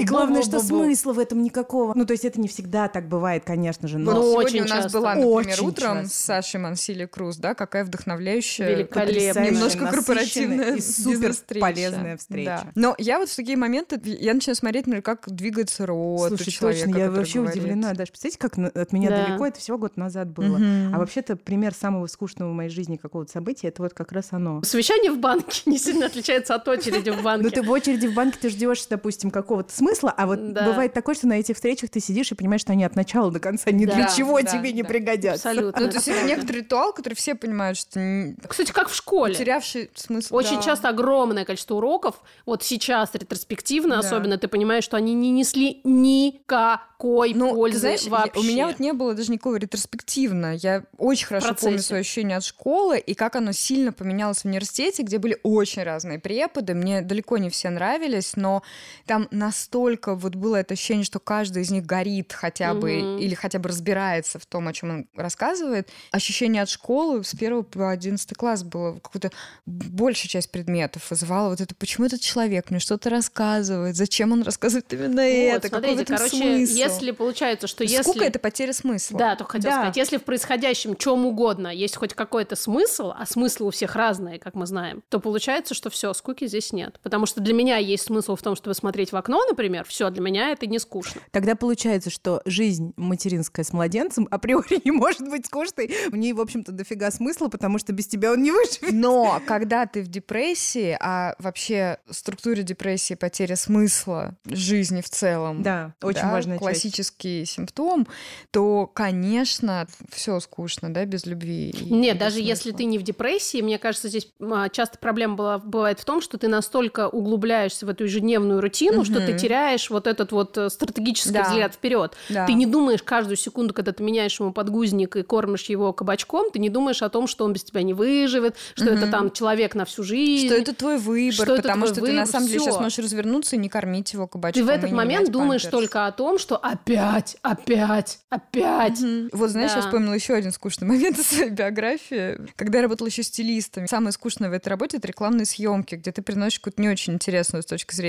И 0.00 0.04
главное, 0.04 0.42
что 0.42 0.60
смысла 0.60 1.12
в 1.12 1.18
этом 1.18 1.42
никакого. 1.42 1.92
Ну, 1.94 2.04
то 2.04 2.12
есть 2.12 2.24
это 2.24 2.40
не 2.40 2.48
всегда 2.48 2.88
так 2.88 3.08
бывает, 3.08 3.44
конечно 3.44 3.88
же, 3.88 3.98
но... 3.98 4.12
Ну, 4.12 4.22
сегодня 4.32 4.44
очень 4.44 4.60
у 4.60 4.68
нас 4.74 4.84
часто. 4.84 4.98
была, 4.98 5.14
например, 5.14 5.34
Очень 5.58 5.66
утром 5.66 5.96
часто. 6.02 6.08
с 6.14 6.24
Сашей 6.24 6.60
Мансили 6.60 7.04
Круз, 7.06 7.36
да, 7.36 7.54
какая 7.54 7.84
вдохновляющая 7.84 8.78
немножко 8.78 9.86
корпоративная 9.86 10.76
и 10.76 10.80
супер 10.80 11.34
полезная 11.60 12.16
встреча. 12.16 12.62
Да. 12.64 12.70
Но 12.74 12.94
я 12.98 13.18
вот 13.18 13.28
в 13.28 13.36
такие 13.36 13.56
моменты, 13.56 14.00
я 14.04 14.34
начинаю 14.34 14.56
смотреть, 14.56 14.86
например, 14.86 15.02
как 15.02 15.24
двигается 15.26 15.86
рот 15.86 16.32
у 16.32 16.36
Слушай, 16.36 16.50
человека, 16.50 16.84
точно, 16.86 16.98
я 16.98 17.10
вообще 17.10 17.38
говорит. 17.40 17.56
удивлена. 17.62 17.94
Даже 17.94 18.10
представляете, 18.12 18.38
как 18.38 18.76
от 18.76 18.92
меня 18.92 19.10
Да. 19.10 19.26
далеко, 19.26 19.46
это 19.46 19.60
всего 19.60 19.78
год 19.78 19.96
назад 19.96 20.28
было. 20.28 20.58
А 20.58 20.98
вообще-то 20.98 21.36
пример 21.36 21.74
самого 21.74 22.06
скучного 22.06 22.50
в 22.50 22.54
моей 22.54 22.70
жизни 22.70 22.96
какого-то 22.96 23.30
события, 23.32 23.68
это 23.68 23.82
вот 23.82 23.94
как 23.94 24.12
раз 24.12 24.28
оно. 24.32 24.62
Совещание 24.62 25.12
в 25.12 25.18
банке 25.18 25.62
не 25.66 25.78
сильно 25.78 26.06
отличается 26.06 26.54
от 26.54 26.66
очереди 26.68 27.10
в 27.10 27.22
банке. 27.22 27.44
Ну, 27.44 27.50
ты 27.50 27.62
в 27.62 27.70
очереди 27.70 28.06
в 28.06 28.14
банке, 28.14 28.38
ты 28.40 28.47
ждешь, 28.48 28.86
допустим, 28.86 29.30
какого-то 29.30 29.74
смысла, 29.74 30.12
а 30.16 30.26
вот 30.26 30.52
Да. 30.52 30.64
бывает 30.64 30.92
такое, 30.92 31.14
что 31.14 31.26
на 31.26 31.34
этих 31.38 31.56
встречах 31.56 31.90
ты 31.90 32.00
сидишь 32.00 32.32
и 32.32 32.34
понимаешь, 32.34 32.60
что 32.62 32.72
они 32.72 32.84
от 32.84 32.96
начала 32.96 33.30
до 33.30 33.40
конца 33.40 33.70
ни 33.70 33.84
для 33.86 34.06
Да, 34.06 34.08
чего 34.14 34.40
да, 34.40 34.50
тебе 34.50 34.72
не 34.72 34.82
да. 34.82 34.88
пригодятся. 34.88 35.48
Абсолютно. 35.50 35.80
Ну, 35.82 35.88
то 35.88 35.96
есть 35.96 36.08
это 36.08 36.22
некоторый 36.26 36.58
ритуал, 36.58 36.92
который 36.92 37.14
все 37.14 37.34
понимают, 37.34 37.78
что 37.78 38.34
Кстати, 38.48 38.72
как 38.72 38.88
в 38.88 38.94
школе. 38.94 39.34
потерявший 39.34 39.90
смысл. 39.94 40.34
Очень 40.34 40.56
Да. 40.56 40.62
часто 40.62 40.88
огромное 40.88 41.44
количество 41.44 41.74
уроков, 41.76 42.16
вот 42.46 42.62
сейчас 42.62 43.10
ретроспективно 43.14 43.94
Да. 44.00 44.00
особенно, 44.00 44.38
ты 44.38 44.48
понимаешь, 44.48 44.84
что 44.84 44.96
они 44.96 45.14
не 45.14 45.30
несли 45.30 45.80
никакой 45.84 47.34
Ну, 47.34 47.48
ты 47.50 47.54
пользы 47.54 47.78
знаешь, 47.78 48.02
я- 48.02 48.10
вообще. 48.10 48.40
у 48.40 48.42
меня 48.42 48.66
вот 48.66 48.80
не 48.80 48.92
было 48.92 49.14
даже 49.14 49.30
никакого 49.32 49.56
ретроспективно. 49.56 50.56
Я 50.56 50.84
очень 50.96 51.26
хорошо 51.26 51.48
процессе. 51.48 51.66
помню 51.66 51.82
свое 51.82 52.00
ощущение 52.00 52.36
от 52.36 52.44
школы 52.44 52.98
и 52.98 53.14
как 53.14 53.36
оно 53.36 53.52
сильно 53.52 53.92
поменялось 53.92 54.38
в 54.42 54.44
университете, 54.46 55.02
где 55.02 55.18
были 55.18 55.38
очень 55.42 55.82
разные 55.82 56.18
преподы. 56.18 56.74
Мне 56.74 57.02
далеко 57.02 57.38
не 57.38 57.50
все 57.50 57.70
нравились, 57.70 58.36
но 58.38 58.62
там 59.06 59.28
настолько 59.30 60.14
вот 60.14 60.34
было 60.34 60.56
это 60.56 60.74
ощущение, 60.74 61.04
что 61.04 61.18
каждый 61.20 61.62
из 61.62 61.70
них 61.70 61.84
горит 61.84 62.32
хотя 62.32 62.72
бы 62.74 63.02
Мгм. 63.02 63.18
или 63.18 63.34
хотя 63.34 63.58
бы 63.58 63.68
разбирается 63.68 64.38
в 64.38 64.46
том, 64.46 64.66
о 64.68 64.72
чем 64.72 64.90
он 64.90 65.06
рассказывает. 65.14 65.88
Ощущение 66.12 66.62
от 66.62 66.68
школы 66.70 67.22
с 67.24 67.34
первого 67.34 67.62
по 67.62 67.90
одиннадцатый 67.90 68.34
класс 68.34 68.62
было 68.62 68.94
какую-то 68.98 69.30
большая 69.66 70.28
часть 70.28 70.50
предметов 70.50 71.10
вызывала 71.10 71.50
вот 71.50 71.60
это, 71.60 71.74
почему 71.74 72.06
этот 72.06 72.20
человек 72.20 72.70
мне 72.70 72.78
что-то 72.80 73.10
рассказывает, 73.10 73.96
зачем 73.96 74.32
он 74.32 74.42
рассказывает 74.42 74.92
именно 74.92 75.14
Вот, 75.22 75.64
это, 75.64 75.68
какой 75.68 75.80
в 75.80 75.92
смотрите, 75.98 76.02
этом 76.02 76.16
короче, 76.16 76.36
смысл? 76.36 76.72
если 76.74 77.10
получается, 77.10 77.66
что 77.66 77.84
если... 77.84 78.02
Скука— 78.02 78.24
это 78.26 78.38
потеря 78.38 78.72
смысла. 78.72 79.18
Да, 79.18 79.36
только 79.36 79.52
хотела 79.52 79.74
Да. 79.74 79.80
сказать, 79.80 79.96
если 79.96 80.16
в 80.16 80.22
происходящем 80.24 80.96
чем 80.96 81.26
угодно 81.26 81.68
есть 81.68 81.96
хоть 81.96 82.14
какой-то 82.14 82.56
смысл, 82.56 83.12
а 83.16 83.26
смыслы 83.26 83.66
у 83.66 83.70
всех 83.70 83.96
разные, 83.96 84.38
как 84.38 84.54
мы 84.54 84.66
знаем, 84.66 85.02
то 85.08 85.20
получается, 85.20 85.74
что 85.74 85.90
все, 85.90 86.12
скуки 86.14 86.46
здесь 86.46 86.72
нет. 86.72 86.98
Потому 87.02 87.26
что 87.26 87.40
для 87.40 87.54
меня 87.54 87.76
есть 87.78 88.04
смысл 88.04 88.27
в 88.36 88.42
том, 88.42 88.56
чтобы 88.56 88.74
смотреть 88.74 89.12
в 89.12 89.16
окно, 89.16 89.44
например, 89.48 89.84
все, 89.86 90.10
для 90.10 90.22
меня 90.22 90.50
это 90.50 90.66
не 90.66 90.78
скучно. 90.78 91.20
Тогда 91.30 91.54
получается, 91.54 92.10
что 92.10 92.42
жизнь 92.44 92.92
материнская 92.96 93.64
с 93.64 93.72
младенцем 93.72 94.28
априори 94.30 94.80
не 94.84 94.90
может 94.90 95.28
быть 95.28 95.46
скучной. 95.46 95.90
В 96.10 96.16
ней, 96.16 96.32
в 96.32 96.40
общем-то, 96.40 96.72
дофига 96.72 97.10
смысла, 97.10 97.48
потому 97.48 97.78
что 97.78 97.92
без 97.92 98.06
тебя 98.06 98.32
он 98.32 98.42
не 98.42 98.50
выживет. 98.50 98.92
Но 98.92 99.40
когда 99.46 99.86
ты 99.86 100.02
в 100.02 100.08
депрессии, 100.08 100.96
а 101.00 101.34
вообще 101.38 101.98
структуре 102.10 102.62
депрессии 102.62 103.14
потеря 103.14 103.56
смысла 103.56 104.36
жизни 104.44 105.00
в 105.00 105.08
целом, 105.08 105.62
Да, 105.62 105.94
очень 106.02 106.22
да, 106.22 106.32
важная 106.32 106.56
часть. 106.56 106.62
классический 106.62 107.44
симптом, 107.44 108.06
то, 108.50 108.86
конечно, 108.86 109.86
все 110.10 110.40
скучно, 110.40 110.92
да, 110.92 111.04
без 111.04 111.26
любви. 111.26 111.74
Нет, 111.90 112.14
без 112.16 112.20
даже 112.20 112.40
если 112.40 112.70
смысла. 112.70 112.78
ты 112.78 112.84
не 112.84 112.98
в 112.98 113.02
депрессии, 113.02 113.60
мне 113.62 113.78
кажется, 113.78 114.08
здесь 114.08 114.32
а, 114.40 114.68
часто 114.68 114.98
проблема 114.98 115.34
была, 115.36 115.58
бывает 115.58 116.00
в 116.00 116.04
том, 116.04 116.20
что 116.20 116.38
ты 116.38 116.48
настолько 116.48 117.08
углубляешься 117.08 117.86
в 117.86 117.88
эту 117.88 118.06
ежедневную 118.18 118.60
рутину, 118.60 119.04
что 119.04 119.24
ты 119.24 119.38
теряешь 119.38 119.90
вот 119.90 120.06
этот 120.06 120.32
вот 120.32 120.56
э, 120.58 120.68
стратегический 120.70 121.30
Да. 121.32 121.48
взгляд 121.48 121.74
вперед. 121.74 122.14
Да. 122.28 122.46
Ты 122.46 122.54
не 122.54 122.66
думаешь 122.66 123.02
каждую 123.02 123.36
секунду, 123.36 123.72
когда 123.74 123.92
ты 123.92 124.02
меняешь 124.02 124.38
ему 124.40 124.52
подгузник 124.52 125.16
и 125.16 125.22
кормишь 125.22 125.64
его 125.64 125.92
кабачком, 125.92 126.50
ты 126.50 126.58
не 126.58 126.68
думаешь 126.70 127.02
о 127.02 127.08
том, 127.08 127.26
что 127.26 127.44
он 127.44 127.52
без 127.52 127.64
тебя 127.64 127.82
не 127.82 127.94
выживет, 127.94 128.56
что 128.74 128.86
это 128.86 129.02
Мгм. 129.02 129.10
там 129.10 129.30
человек 129.30 129.74
на 129.74 129.84
всю 129.84 130.02
жизнь. 130.02 130.46
что 130.46 130.56
это 130.56 130.74
твой 130.74 130.98
выбор, 130.98 131.32
что 131.34 131.44
это 131.54 131.62
потому 131.62 131.86
что 131.86 131.96
ты 131.96 132.00
на 132.02 132.06
выбор, 132.22 132.26
самом 132.26 132.46
деле 132.48 132.60
сейчас 132.60 132.80
можешь 132.80 132.98
развернуться 132.98 133.56
и 133.56 133.58
не 133.58 133.68
кормить 133.68 134.12
его 134.12 134.26
кабачком. 134.26 134.60
Ты 134.60 134.66
в 134.66 134.68
этот 134.74 134.90
момент 134.92 135.30
думаешь 135.30 135.62
памперс. 135.62 135.82
только 135.82 136.06
о 136.06 136.12
том, 136.12 136.38
что 136.38 136.56
опять, 136.56 137.36
опять, 137.42 138.18
опять. 138.30 139.00
Мгм. 139.00 139.28
Вот 139.32 139.50
знаешь, 139.50 139.70
я 139.70 139.76
Да. 139.76 139.82
вспомнила 139.82 140.14
еще 140.14 140.34
один 140.34 140.52
скучный 140.52 140.86
момент 140.88 141.18
из 141.18 141.26
своей 141.28 141.50
биографии. 141.50 142.38
Когда 142.56 142.78
я 142.78 142.82
работала 142.82 143.08
еще 143.08 143.22
стилистом, 143.22 143.86
самое 143.86 144.12
скучное 144.12 144.48
в 144.50 144.52
этой 144.52 144.68
работе 144.68 144.96
это 144.96 145.06
рекламные 145.08 145.46
съемки, 145.46 145.94
где 145.96 146.12
ты 146.12 146.22
приносишь 146.22 146.58
какую-то 146.60 146.80
не 146.82 146.88
очень 146.88 147.14
интересную 147.14 147.62
с 147.62 147.66
точки 147.66 147.94
зрения 147.94 148.07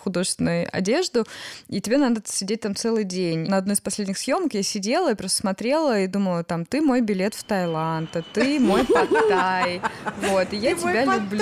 художественной 0.00 0.64
одежду, 0.64 1.26
и 1.68 1.80
тебе 1.80 1.98
надо 1.98 2.22
сидеть 2.24 2.60
там 2.60 2.74
целый 2.74 3.04
день. 3.04 3.48
На 3.48 3.58
одной 3.58 3.74
из 3.74 3.80
последних 3.80 4.18
съемок 4.18 4.54
я 4.54 4.62
сидела 4.62 5.12
и 5.12 5.14
просто 5.14 5.38
смотрела 5.38 6.00
и 6.00 6.06
думала, 6.06 6.44
там, 6.44 6.64
ты 6.64 6.80
мой 6.80 7.00
билет 7.00 7.34
в 7.34 7.44
Таиланд, 7.44 8.16
а 8.16 8.22
ты 8.32 8.58
мой 8.58 8.84
Паттай. 8.88 9.80
Вот, 10.28 10.52
и 10.52 10.56
я 10.56 10.74
тебя 10.74 11.04
люблю. 11.04 11.38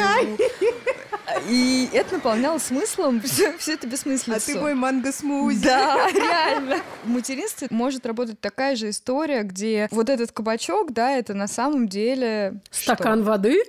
И 1.49 1.89
это 1.93 2.15
наполняло 2.15 2.59
смыслом 2.59 3.21
все, 3.59 3.73
это 3.73 3.87
бессмыслицу. 3.87 4.37
А 4.37 4.41
ты 4.41 4.59
мой 4.59 4.75
манго-смузи. 4.75 5.65
Да, 5.65 6.11
реально. 6.11 6.79
В 7.05 7.09
материнстве 7.09 7.69
может 7.71 8.07
работать 8.07 8.41
такая 8.41 8.77
же 8.77 8.91
история, 8.91 9.43
где 9.43 9.89
вот 9.91 10.09
этот 10.09 10.33
кабачок, 10.33 10.93
да, 10.93 11.11
это 11.11 11.35
на 11.35 11.49
самом 11.49 11.89
деле... 11.89 12.61
что? 12.71 12.95
Стакан 12.95 13.25
воды. 13.25 13.63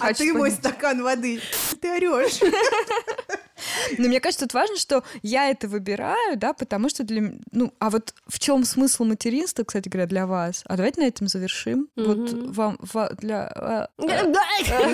А 0.00 0.14
ты 0.14 0.32
мой 0.32 0.50
стакан 0.50 1.02
воды. 1.02 1.40
Ты 1.80 1.90
орешь. 1.92 2.40
Но 3.98 4.08
мне 4.08 4.20
кажется, 4.20 4.44
это 4.46 4.56
важно, 4.56 4.76
что 4.76 5.02
я 5.22 5.50
это 5.50 5.68
выбираю, 5.68 6.36
да, 6.36 6.52
потому 6.52 6.88
что 6.88 7.04
для... 7.04 7.32
Ну, 7.52 7.72
а 7.78 7.90
вот 7.90 8.14
в 8.26 8.38
чем 8.38 8.64
смысл 8.64 9.04
материнства, 9.04 9.64
кстати 9.64 9.88
говоря, 9.88 10.06
для 10.06 10.26
вас? 10.26 10.62
А 10.66 10.76
давайте 10.76 11.00
на 11.00 11.06
этом 11.06 11.28
завершим. 11.28 11.88
Вот 11.96 12.18
Мгм. 12.32 12.52
вам... 12.52 12.78
ва- 12.80 13.10
для... 13.18 13.46
а, 13.46 13.88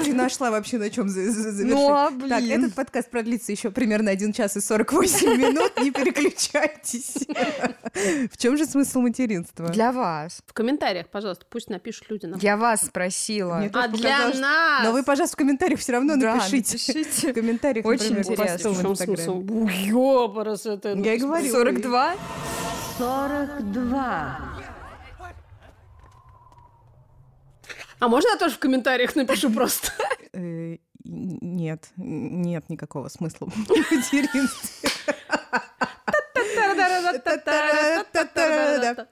Ты 0.05 0.15
нашла 0.15 0.51
вообще 0.51 0.79
на 0.79 0.91
чем 0.91 1.09
завершить. 1.09 1.67
Ну, 1.73 1.93
а, 1.93 2.11
Так, 2.11 2.43
блин. 2.43 2.61
этот 2.65 2.75
подкаст 2.75 3.11
продлится 3.11 3.53
еще 3.53 3.71
примерно 3.71 4.11
1 4.11 4.33
час 4.33 4.57
и 4.57 4.61
48 4.61 5.37
минут. 5.37 5.73
Не 5.81 5.91
переключайтесь. 5.91 7.15
В 8.31 8.37
чем 8.39 8.57
же 8.57 8.65
смысл 8.67 9.01
материнства? 9.01 9.69
Для 9.69 9.93
вас. 9.93 10.41
В 10.47 10.53
комментариях, 10.53 11.09
пожалуйста, 11.09 11.45
пусть 11.49 11.69
напишут 11.71 12.07
люди 12.11 12.27
нам. 12.27 12.39
Я 12.41 12.57
вас 12.57 12.83
спросила. 12.87 13.69
А 13.73 13.89
для 13.89 14.29
нас! 14.35 14.85
Но 14.85 14.93
вы, 14.93 15.03
пожалуйста, 15.03 15.35
в 15.35 15.39
комментариях 15.39 15.81
все 15.81 15.93
равно 15.93 16.17
напишите. 16.17 16.73
напишите. 16.75 17.31
В 17.33 17.35
комментариях, 17.35 17.85
Очень 17.87 18.19
интересно. 18.19 18.52
Посту 18.55 18.73
в 18.73 18.91
Инстаграме. 18.91 19.23
смысл? 19.23 19.43
Ёбарас 19.89 20.67
это. 20.67 20.91
Я 20.95 21.15
и 21.15 21.19
говорю. 21.19 21.51
42? 21.51 22.15
42. 22.99 24.39
А 28.01 28.09
можно 28.09 28.29
я 28.31 28.37
тоже 28.37 28.57
в 28.57 28.59
комментариях 28.59 29.15
напишу 29.17 29.51
просто? 29.51 29.89
Э, 30.35 30.79
Нет, 31.05 31.91
нет 31.97 32.71
никакого 32.71 33.09
смысла 33.09 33.47
в 33.51 33.57
материнстве. 33.69 34.89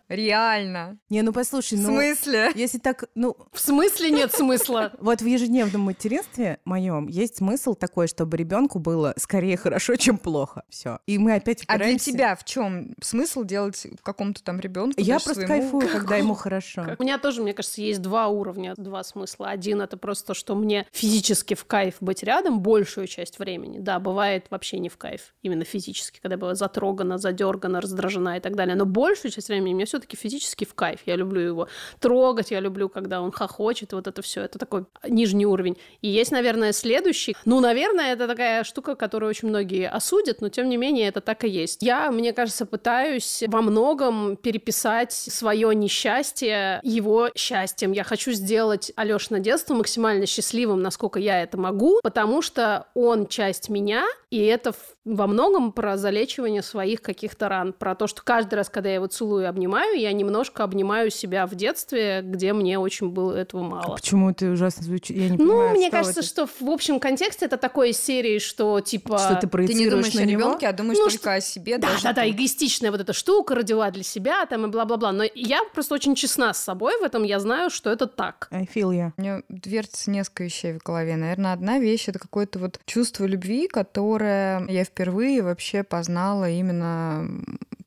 Реально. 0.08 0.98
Не, 1.08 1.22
ну 1.22 1.32
послушай, 1.32 1.78
В 1.78 1.82
ну... 1.82 1.88
смысле? 1.88 2.50
Если 2.54 2.78
так, 2.78 3.04
ну, 3.14 3.36
В 3.52 3.60
смысле 3.60 4.10
нет 4.10 4.32
смысла? 4.32 4.92
вот 5.00 5.22
в 5.22 5.26
ежедневном 5.26 5.82
материнстве 5.82 6.58
моем 6.64 7.06
есть 7.08 7.36
смысл 7.36 7.74
такой, 7.74 8.08
чтобы 8.08 8.36
ребенку 8.36 8.78
было 8.78 9.14
скорее 9.16 9.56
хорошо, 9.56 9.96
чем 9.96 10.18
плохо. 10.18 10.64
Все. 10.68 10.98
И 11.06 11.18
мы 11.18 11.34
опять 11.34 11.64
А 11.66 11.78
для 11.78 11.98
тебя 11.98 12.34
в 12.36 12.44
чем 12.44 12.94
смысл 13.02 13.44
делать 13.44 13.86
какому-то 14.02 14.42
там 14.42 14.60
ребенку? 14.60 15.00
Я 15.00 15.14
просто 15.14 15.34
своему? 15.34 15.48
кайфую, 15.48 15.88
когда 15.88 16.16
ему 16.16 16.34
хорошо. 16.34 16.96
У 16.98 17.02
меня 17.02 17.18
тоже, 17.18 17.42
мне 17.42 17.54
кажется, 17.54 17.80
есть 17.80 18.02
два 18.02 18.28
уровня, 18.28 18.74
два 18.76 19.02
смысла. 19.04 19.48
Один 19.48 19.80
это 19.80 19.96
просто 19.96 20.28
то, 20.28 20.34
что 20.34 20.54
мне 20.54 20.86
физически 20.92 21.54
в 21.54 21.64
кайф 21.64 21.96
быть 22.00 22.22
рядом 22.22 22.60
большую 22.60 23.06
часть 23.06 23.38
времени. 23.38 23.78
Да, 23.78 23.98
бывает 23.98 24.46
вообще 24.50 24.78
не 24.78 24.88
в 24.88 24.96
кайф, 24.96 25.34
именно 25.42 25.64
физически, 25.64 26.20
когда 26.20 26.36
была 26.36 26.54
затрогана, 26.54 27.18
задергана, 27.18 27.80
раздражена 27.80 28.36
и 28.36 28.40
так 28.40 28.56
далее. 28.56 28.74
Но 28.74 28.86
большую 28.86 29.30
часть 29.30 29.48
времени 29.50 29.74
мне 29.74 29.84
все-таки 29.84 30.16
физически 30.16 30.64
в 30.64 30.74
кайф. 30.74 31.00
Я 31.06 31.16
люблю 31.16 31.40
его 31.40 31.68
трогать, 31.98 32.50
я 32.50 32.60
люблю, 32.60 32.88
когда 32.88 33.20
он 33.20 33.32
хохочет, 33.32 33.92
вот 33.92 34.06
это 34.06 34.22
все. 34.22 34.42
Это 34.42 34.58
такой 34.58 34.86
нижний 35.06 35.46
уровень. 35.46 35.76
И 36.00 36.08
есть, 36.08 36.30
наверное, 36.30 36.72
следующий. 36.72 37.36
Ну, 37.44 37.60
наверное, 37.60 38.12
это 38.12 38.26
такая 38.26 38.64
штука, 38.64 38.94
которую 38.94 39.30
очень 39.30 39.48
многие 39.48 39.88
осудят, 39.88 40.40
но 40.40 40.48
тем 40.48 40.68
не 40.68 40.76
менее 40.76 41.08
это 41.08 41.20
так 41.20 41.44
и 41.44 41.48
есть. 41.48 41.82
Я, 41.82 42.10
мне 42.10 42.32
кажется, 42.32 42.66
пытаюсь 42.66 43.42
во 43.46 43.62
многом 43.62 44.36
переписать 44.36 45.12
свое 45.12 45.74
несчастье 45.74 46.80
его 46.82 47.30
счастьем. 47.34 47.92
Я 47.92 48.04
хочу 48.04 48.32
сделать 48.32 48.92
Алёшина 48.96 49.40
детство 49.40 49.74
максимально 49.74 50.26
счастливым, 50.26 50.82
насколько 50.82 51.18
я 51.18 51.42
это 51.42 51.58
могу, 51.58 52.00
потому 52.02 52.42
что 52.42 52.86
он 52.94 53.26
часть 53.26 53.68
меня, 53.68 54.06
и 54.30 54.38
это 54.44 54.72
во 55.04 55.26
многом 55.26 55.72
про 55.72 55.96
залечивание 55.96 56.62
своих 56.62 57.02
каких-то 57.02 57.48
ран, 57.48 57.72
про 57.72 57.94
то, 57.94 58.06
что 58.06 58.22
каждый 58.22 58.54
раз, 58.54 58.68
когда 58.68 58.88
я 58.90 58.96
его 58.96 59.06
целую 59.06 59.39
и 59.40 59.44
обнимаю, 59.44 59.98
я 59.98 60.12
немножко 60.12 60.64
обнимаю 60.64 61.10
себя 61.10 61.46
в 61.46 61.54
детстве, 61.54 62.20
где 62.22 62.52
мне 62.52 62.78
очень 62.78 63.10
было 63.10 63.32
этого 63.34 63.62
мало. 63.62 63.96
Почему 63.96 64.30
это 64.30 64.46
ужасно 64.50 64.82
звучит? 64.84 65.16
Я 65.16 65.28
не 65.28 65.36
Ну, 65.38 65.48
понимаю, 65.48 65.70
мне 65.76 65.88
что 65.88 65.96
кажется, 65.96 66.20
это. 66.20 66.28
что 66.28 66.48
в 66.60 66.70
общем 66.70 67.00
контексте 67.00 67.46
это 67.46 67.56
такой 67.56 67.90
из 67.90 67.98
серии, 67.98 68.38
что 68.38 68.80
типа... 68.80 69.18
Что 69.18 69.34
ты 69.34 69.40
Ты 69.42 69.48
проецируешь 69.48 69.84
не 69.84 69.90
думаешь 69.90 70.14
на 70.14 70.22
о 70.22 70.26
ребенке, 70.26 70.68
а 70.68 70.72
думаешь 70.72 70.98
Ну, 70.98 71.04
только 71.04 71.18
что- 71.18 71.34
о 71.34 71.40
себе. 71.40 71.78
Да, 71.78 71.88
да, 72.02 72.12
да, 72.12 72.28
эгоистичная 72.28 72.90
вот 72.90 73.00
эта 73.00 73.12
штука 73.12 73.54
родила 73.54 73.90
для 73.90 74.02
себя 74.02 74.44
там 74.46 74.66
и 74.66 74.68
бла-бла-бла. 74.68 75.12
Но 75.12 75.24
я 75.34 75.60
просто 75.72 75.94
очень 75.94 76.14
честна 76.14 76.52
с 76.54 76.58
собой 76.58 76.98
в 77.00 77.02
этом, 77.02 77.22
я 77.24 77.40
знаю, 77.40 77.70
что 77.70 77.90
это 77.90 78.06
так. 78.06 78.48
I 78.50 78.64
feel 78.72 78.90
ya. 78.92 79.12
У 79.16 79.20
меня 79.22 79.42
вертится 79.48 80.10
несколько 80.10 80.44
вещей 80.44 80.72
в 80.74 80.82
голове. 80.82 81.16
Наверное, 81.16 81.52
одна 81.52 81.78
вещь— 81.78 82.04
это 82.08 82.18
какое-то 82.18 82.58
вот 82.58 82.80
чувство 82.86 83.24
любви, 83.24 83.68
которое 83.68 84.66
я 84.68 84.84
впервые 84.84 85.42
вообще 85.42 85.82
познала 85.82 86.48
именно 86.50 87.28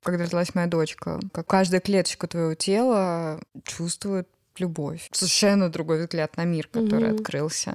когда 0.04 0.26
родилась 0.26 0.54
моя 0.56 0.68
дочка. 0.68 1.20
Как 1.32 1.48
каждая 1.48 1.82
клеточка 1.82 2.28
твоего 2.28 2.54
тела 2.56 3.40
чувствует 3.64 4.28
любовь. 4.58 5.10
Совершенно 5.12 5.70
другой 5.70 6.02
взгляд 6.02 6.38
на 6.38 6.46
мир, 6.46 6.68
который 6.68 7.10
Мгм. 7.10 7.16
открылся. 7.16 7.74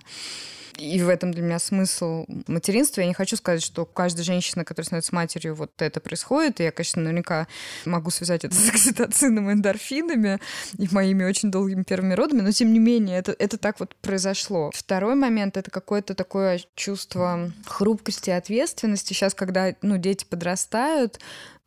И 0.79 1.03
в 1.03 1.09
этом 1.09 1.33
для 1.33 1.43
меня 1.43 1.59
смысл 1.59 2.24
материнства. 2.47 3.01
Я 3.01 3.09
не 3.09 3.14
хочу 3.14 3.35
сказать, 3.35 3.64
что 3.64 3.83
у 3.83 3.87
каждой 3.87 4.22
женщины, 4.22 4.64
которая 4.64 4.87
становится 4.87 5.12
матерью, 5.12 5.57
вот 5.57 5.72
это 5.79 5.99
происходит. 5.99 6.61
И 6.61 6.62
я, 6.62 6.70
конечно, 6.70 7.03
наверняка 7.03 7.49
могу 7.85 8.11
связать 8.11 8.45
это 8.45 8.55
с 8.55 8.68
окситоцином 8.68 9.51
и 9.51 9.55
эндорфинами 9.55 10.39
и 10.79 10.87
моими 10.93 11.24
очень 11.24 11.51
долгими 11.51 11.83
первыми 11.83 12.14
родами, 12.14 12.43
но 12.43 12.53
тем 12.53 12.72
не 12.72 12.79
менее 12.79 13.18
это, 13.18 13.35
это 13.37 13.59
так 13.59 13.81
вот 13.81 13.97
произошло. 13.97 14.70
Второй 14.72 15.16
момент— 15.16 15.57
это 15.57 15.68
какое-то 15.72 16.14
такое 16.14 16.61
чувство 16.76 17.51
хрупкости 17.66 18.31
и 18.31 18.35
ответственности. 18.35 19.14
Сейчас, 19.14 19.35
когда 19.35 19.74
ну, 19.83 19.97
дети 19.97 20.24
подрастают, 20.24 21.18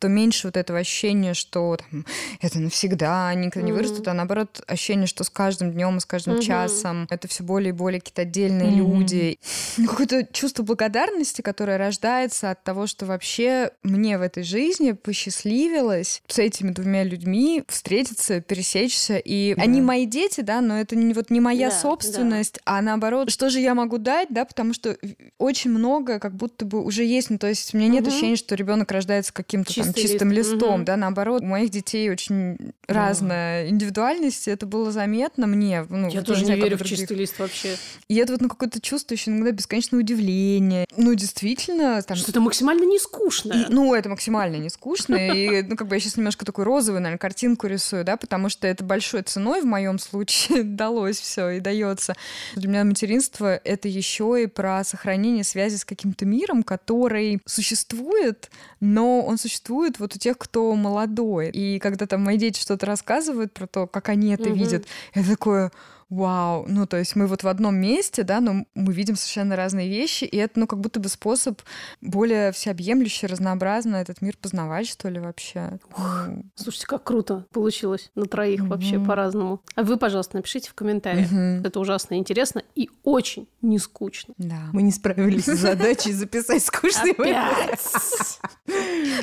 то 0.02 0.08
меньше 0.08 0.48
вот 0.48 0.56
этого 0.56 0.80
ощущения, 0.80 1.32
что 1.32 1.76
там, 1.76 2.04
это 2.40 2.58
навсегда, 2.58 3.28
они 3.28 3.46
никогда 3.46 3.64
не 3.64 3.72
вырастут, 3.72 4.08
а 4.08 4.14
наоборот 4.14 4.60
ощущение, 4.66 5.06
что 5.06 5.22
с 5.22 5.30
каждым 5.30 5.70
днем 5.70 6.00
с 6.00 6.04
каждым 6.04 6.40
часом 6.40 7.06
это 7.08 7.28
все 7.28 7.44
более 7.44 7.68
и 7.68 7.72
более 7.72 8.00
какие-то 8.00 8.22
отдельные 8.22 8.72
люди. 8.72 9.38
Какое-то 9.76 10.26
чувство 10.32 10.64
благодарности, 10.64 11.40
которое 11.40 11.78
рождается 11.78 12.50
от 12.50 12.64
того, 12.64 12.88
что 12.88 13.06
вообще 13.06 13.70
мне 13.84 14.18
в 14.18 14.22
этой 14.22 14.42
жизни 14.42 14.90
посчастливилось 14.90 16.22
с 16.26 16.38
этими 16.40 16.72
двумя 16.72 17.04
людьми 17.04 17.62
встретиться, 17.68 18.40
пересечься. 18.40 19.18
И 19.18 19.54
Да. 19.54 19.62
они 19.62 19.80
мои 19.80 20.06
дети, 20.06 20.40
да, 20.40 20.60
но 20.60 20.80
это 20.80 20.96
не, 20.96 21.14
вот 21.14 21.30
не 21.30 21.38
моя 21.38 21.68
Да, 21.68 21.78
собственность, 21.78 22.58
а 22.64 22.82
наоборот, 22.82 23.30
что 23.30 23.50
же 23.50 23.60
я 23.60 23.76
могу 23.76 23.98
дать, 23.98 24.28
да, 24.30 24.44
потому 24.44 24.74
что 24.74 24.96
очень 25.38 25.70
много 25.70 26.18
как 26.18 26.34
будто 26.34 26.64
бы 26.64 26.82
уже 26.82 27.04
есть. 27.04 27.30
Ну, 27.30 27.38
то 27.38 27.46
есть 27.46 27.72
у 27.72 27.76
меня 27.78 27.86
нет 27.88 28.08
ощущения, 28.08 28.36
что 28.36 28.56
ребенок 28.56 28.90
рождается 28.90 29.32
каким-то 29.32 29.72
там 29.72 29.91
Чистым 29.94 30.32
лист. 30.32 30.52
листом, 30.52 30.74
Мгм. 30.76 30.84
да, 30.84 30.96
наоборот, 30.96 31.42
у 31.42 31.46
моих 31.46 31.70
детей 31.70 32.10
очень 32.10 32.56
разная 32.86 33.68
индивидуальность, 33.68 34.48
это 34.48 34.66
было 34.66 34.90
заметно 34.92 35.46
мне. 35.46 35.86
Ну, 35.88 36.08
Я 36.08 36.22
тоже 36.22 36.40
не 36.40 36.46
знаю, 36.46 36.60
верю 36.62 36.76
в 36.76 36.80
других. 36.80 36.98
чистый 36.98 37.16
лист 37.16 37.38
вообще. 37.38 37.76
И 38.08 38.16
это 38.16 38.32
вот 38.32 38.40
ну, 38.40 38.48
какое-то 38.48 38.80
чувство 38.80 39.14
еще 39.14 39.30
иногда 39.30 39.50
бесконечное 39.52 40.00
удивление. 40.00 40.86
Ну, 40.96 41.14
действительно, 41.14 42.02
там... 42.02 42.16
Что-то 42.16 42.40
максимально 42.40 42.84
не 42.84 42.98
скучно. 42.98 43.52
И, 43.52 43.66
ну, 43.72 43.94
это 43.94 44.08
максимально 44.08 44.56
не 44.56 44.68
скучно. 44.70 45.16
И, 45.16 45.62
ну, 45.62 45.76
как 45.76 45.88
бы 45.88 45.96
я 45.96 46.00
сейчас 46.00 46.16
немножко 46.16 46.44
такую 46.44 46.64
розовую, 46.64 47.00
наверное, 47.02 47.18
картинку 47.18 47.66
рисую, 47.66 48.04
да, 48.04 48.16
потому 48.16 48.48
что 48.48 48.66
это 48.66 48.84
большой 48.84 49.22
ценой 49.22 49.62
в 49.62 49.66
моем 49.66 49.98
случае 49.98 50.62
далось 50.64 51.18
все 51.18 51.50
и 51.50 51.60
дается. 51.60 52.14
Для 52.56 52.68
меня 52.68 52.84
материнство— 52.84 53.54
это 53.64 53.88
еще 53.88 54.42
и 54.42 54.46
про 54.46 54.84
сохранение 54.84 55.44
связи 55.44 55.76
с 55.76 55.84
каким-то 55.84 56.24
миром, 56.26 56.62
который 56.62 57.40
существует, 57.46 58.50
но 58.80 59.22
он 59.22 59.38
существует 59.38 59.81
вот 59.98 60.16
у 60.16 60.18
тех, 60.18 60.38
кто 60.38 60.74
молодой. 60.74 61.50
И 61.50 61.78
когда 61.78 62.06
там 62.06 62.22
мои 62.22 62.38
дети 62.38 62.60
что-то 62.60 62.86
рассказывают 62.86 63.52
про 63.52 63.66
то, 63.66 63.86
как 63.86 64.08
они 64.08 64.32
это 64.32 64.48
Мгм. 64.48 64.58
видят, 64.58 64.86
это 65.14 65.30
такое... 65.30 65.72
Вау, 66.12 66.66
ну 66.68 66.86
то 66.86 66.98
есть 66.98 67.16
мы 67.16 67.26
вот 67.26 67.42
в 67.42 67.48
одном 67.48 67.76
месте, 67.76 68.22
да, 68.22 68.40
но 68.40 68.66
мы 68.74 68.92
видим 68.92 69.16
совершенно 69.16 69.56
разные 69.56 69.88
вещи, 69.88 70.24
и 70.24 70.36
это, 70.36 70.60
ну, 70.60 70.66
как 70.66 70.78
будто 70.78 71.00
бы 71.00 71.08
способ 71.08 71.62
более 72.02 72.52
всеобъемлющий, 72.52 73.26
разнообразно 73.26 73.96
этот 73.96 74.20
мир 74.20 74.36
познавать, 74.36 74.86
что 74.86 75.08
ли, 75.08 75.18
вообще. 75.20 75.78
Ну, 75.96 76.44
Слушайте, 76.54 76.86
как 76.86 77.04
круто 77.04 77.46
получилось 77.50 78.10
на 78.14 78.26
троих 78.26 78.60
вообще 78.64 78.98
Мгм. 78.98 79.06
по-разному. 79.06 79.62
А 79.74 79.82
вы, 79.84 79.96
пожалуйста, 79.96 80.36
напишите 80.36 80.68
в 80.68 80.74
комментариях. 80.74 81.30
мгм. 81.30 81.64
Это 81.64 81.80
ужасно 81.80 82.14
интересно 82.16 82.62
и 82.74 82.90
очень 83.04 83.48
не 83.62 83.78
скучно. 83.78 84.34
Да. 84.36 84.68
Мы 84.74 84.82
не 84.82 84.92
справились 84.92 85.44
с 85.46 85.56
задачей 85.58 86.12
записать 86.12 86.62
скучный 86.62 87.14
выпуск. 87.16 87.30
Опять! 87.30 88.38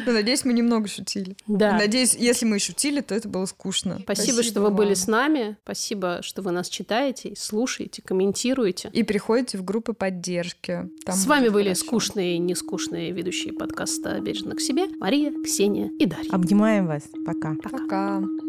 Ну, 0.06 0.12
надеюсь, 0.14 0.44
мы 0.46 0.54
немного 0.54 0.88
шутили. 0.88 1.36
Да. 1.48 1.74
Надеюсь, 1.78 2.16
если 2.16 2.46
мы 2.46 2.58
и 2.58 2.60
шутили, 2.60 3.02
то 3.02 3.14
это 3.14 3.28
было 3.28 3.46
скучно. 3.46 4.00
Спасибо, 4.02 4.44
что 4.44 4.62
вы 4.62 4.72
были 4.72 4.94
с 4.96 5.08
нами. 5.08 5.58
Спасибо, 5.64 6.20
что 6.24 6.42
вы 6.42 6.52
нас 6.52 6.68
читаете, 6.80 7.34
слушаете, 7.36 8.02
комментируете. 8.02 8.90
И 8.94 9.04
приходите 9.04 9.58
в 9.58 9.66
группы 9.66 9.92
поддержки. 9.94 10.90
Там 11.06 11.16
С 11.16 11.26
вами 11.26 11.50
были 11.50 11.66
хорошо. 11.66 11.86
скучные 11.86 12.36
и 12.36 12.40
нескучные 12.40 13.12
ведущие 13.12 13.54
подкаста 13.54 14.20
«Бережно 14.22 14.56
к 14.56 14.62
себе» 14.62 14.88
Мария, 14.98 15.34
Ксения 15.44 15.92
и 16.00 16.06
Дарья. 16.06 16.32
Обнимаем 16.32 16.88
вас. 16.88 17.04
Пока. 17.26 17.56
Пока. 17.62 18.22
Можно 18.22 18.40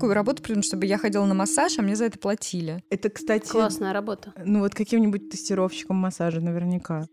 такую 0.00 0.14
работу 0.14 0.42
придумать, 0.42 0.64
чтобы 0.64 0.86
я 0.86 0.96
ходила 0.96 1.26
на 1.26 1.34
массаж, 1.34 1.78
а 1.78 1.82
мне 1.82 1.94
за 1.94 2.06
это 2.06 2.18
платили? 2.18 2.82
Это, 2.88 3.10
кстати, 3.10 3.50
Классная 3.50 3.92
работа. 3.92 4.32
ну 4.44 4.60
вот 4.60 4.74
каким-нибудь 4.74 5.28
тестировщиком 5.28 5.96
массажа 5.96 6.40
наверняка. 6.40 7.04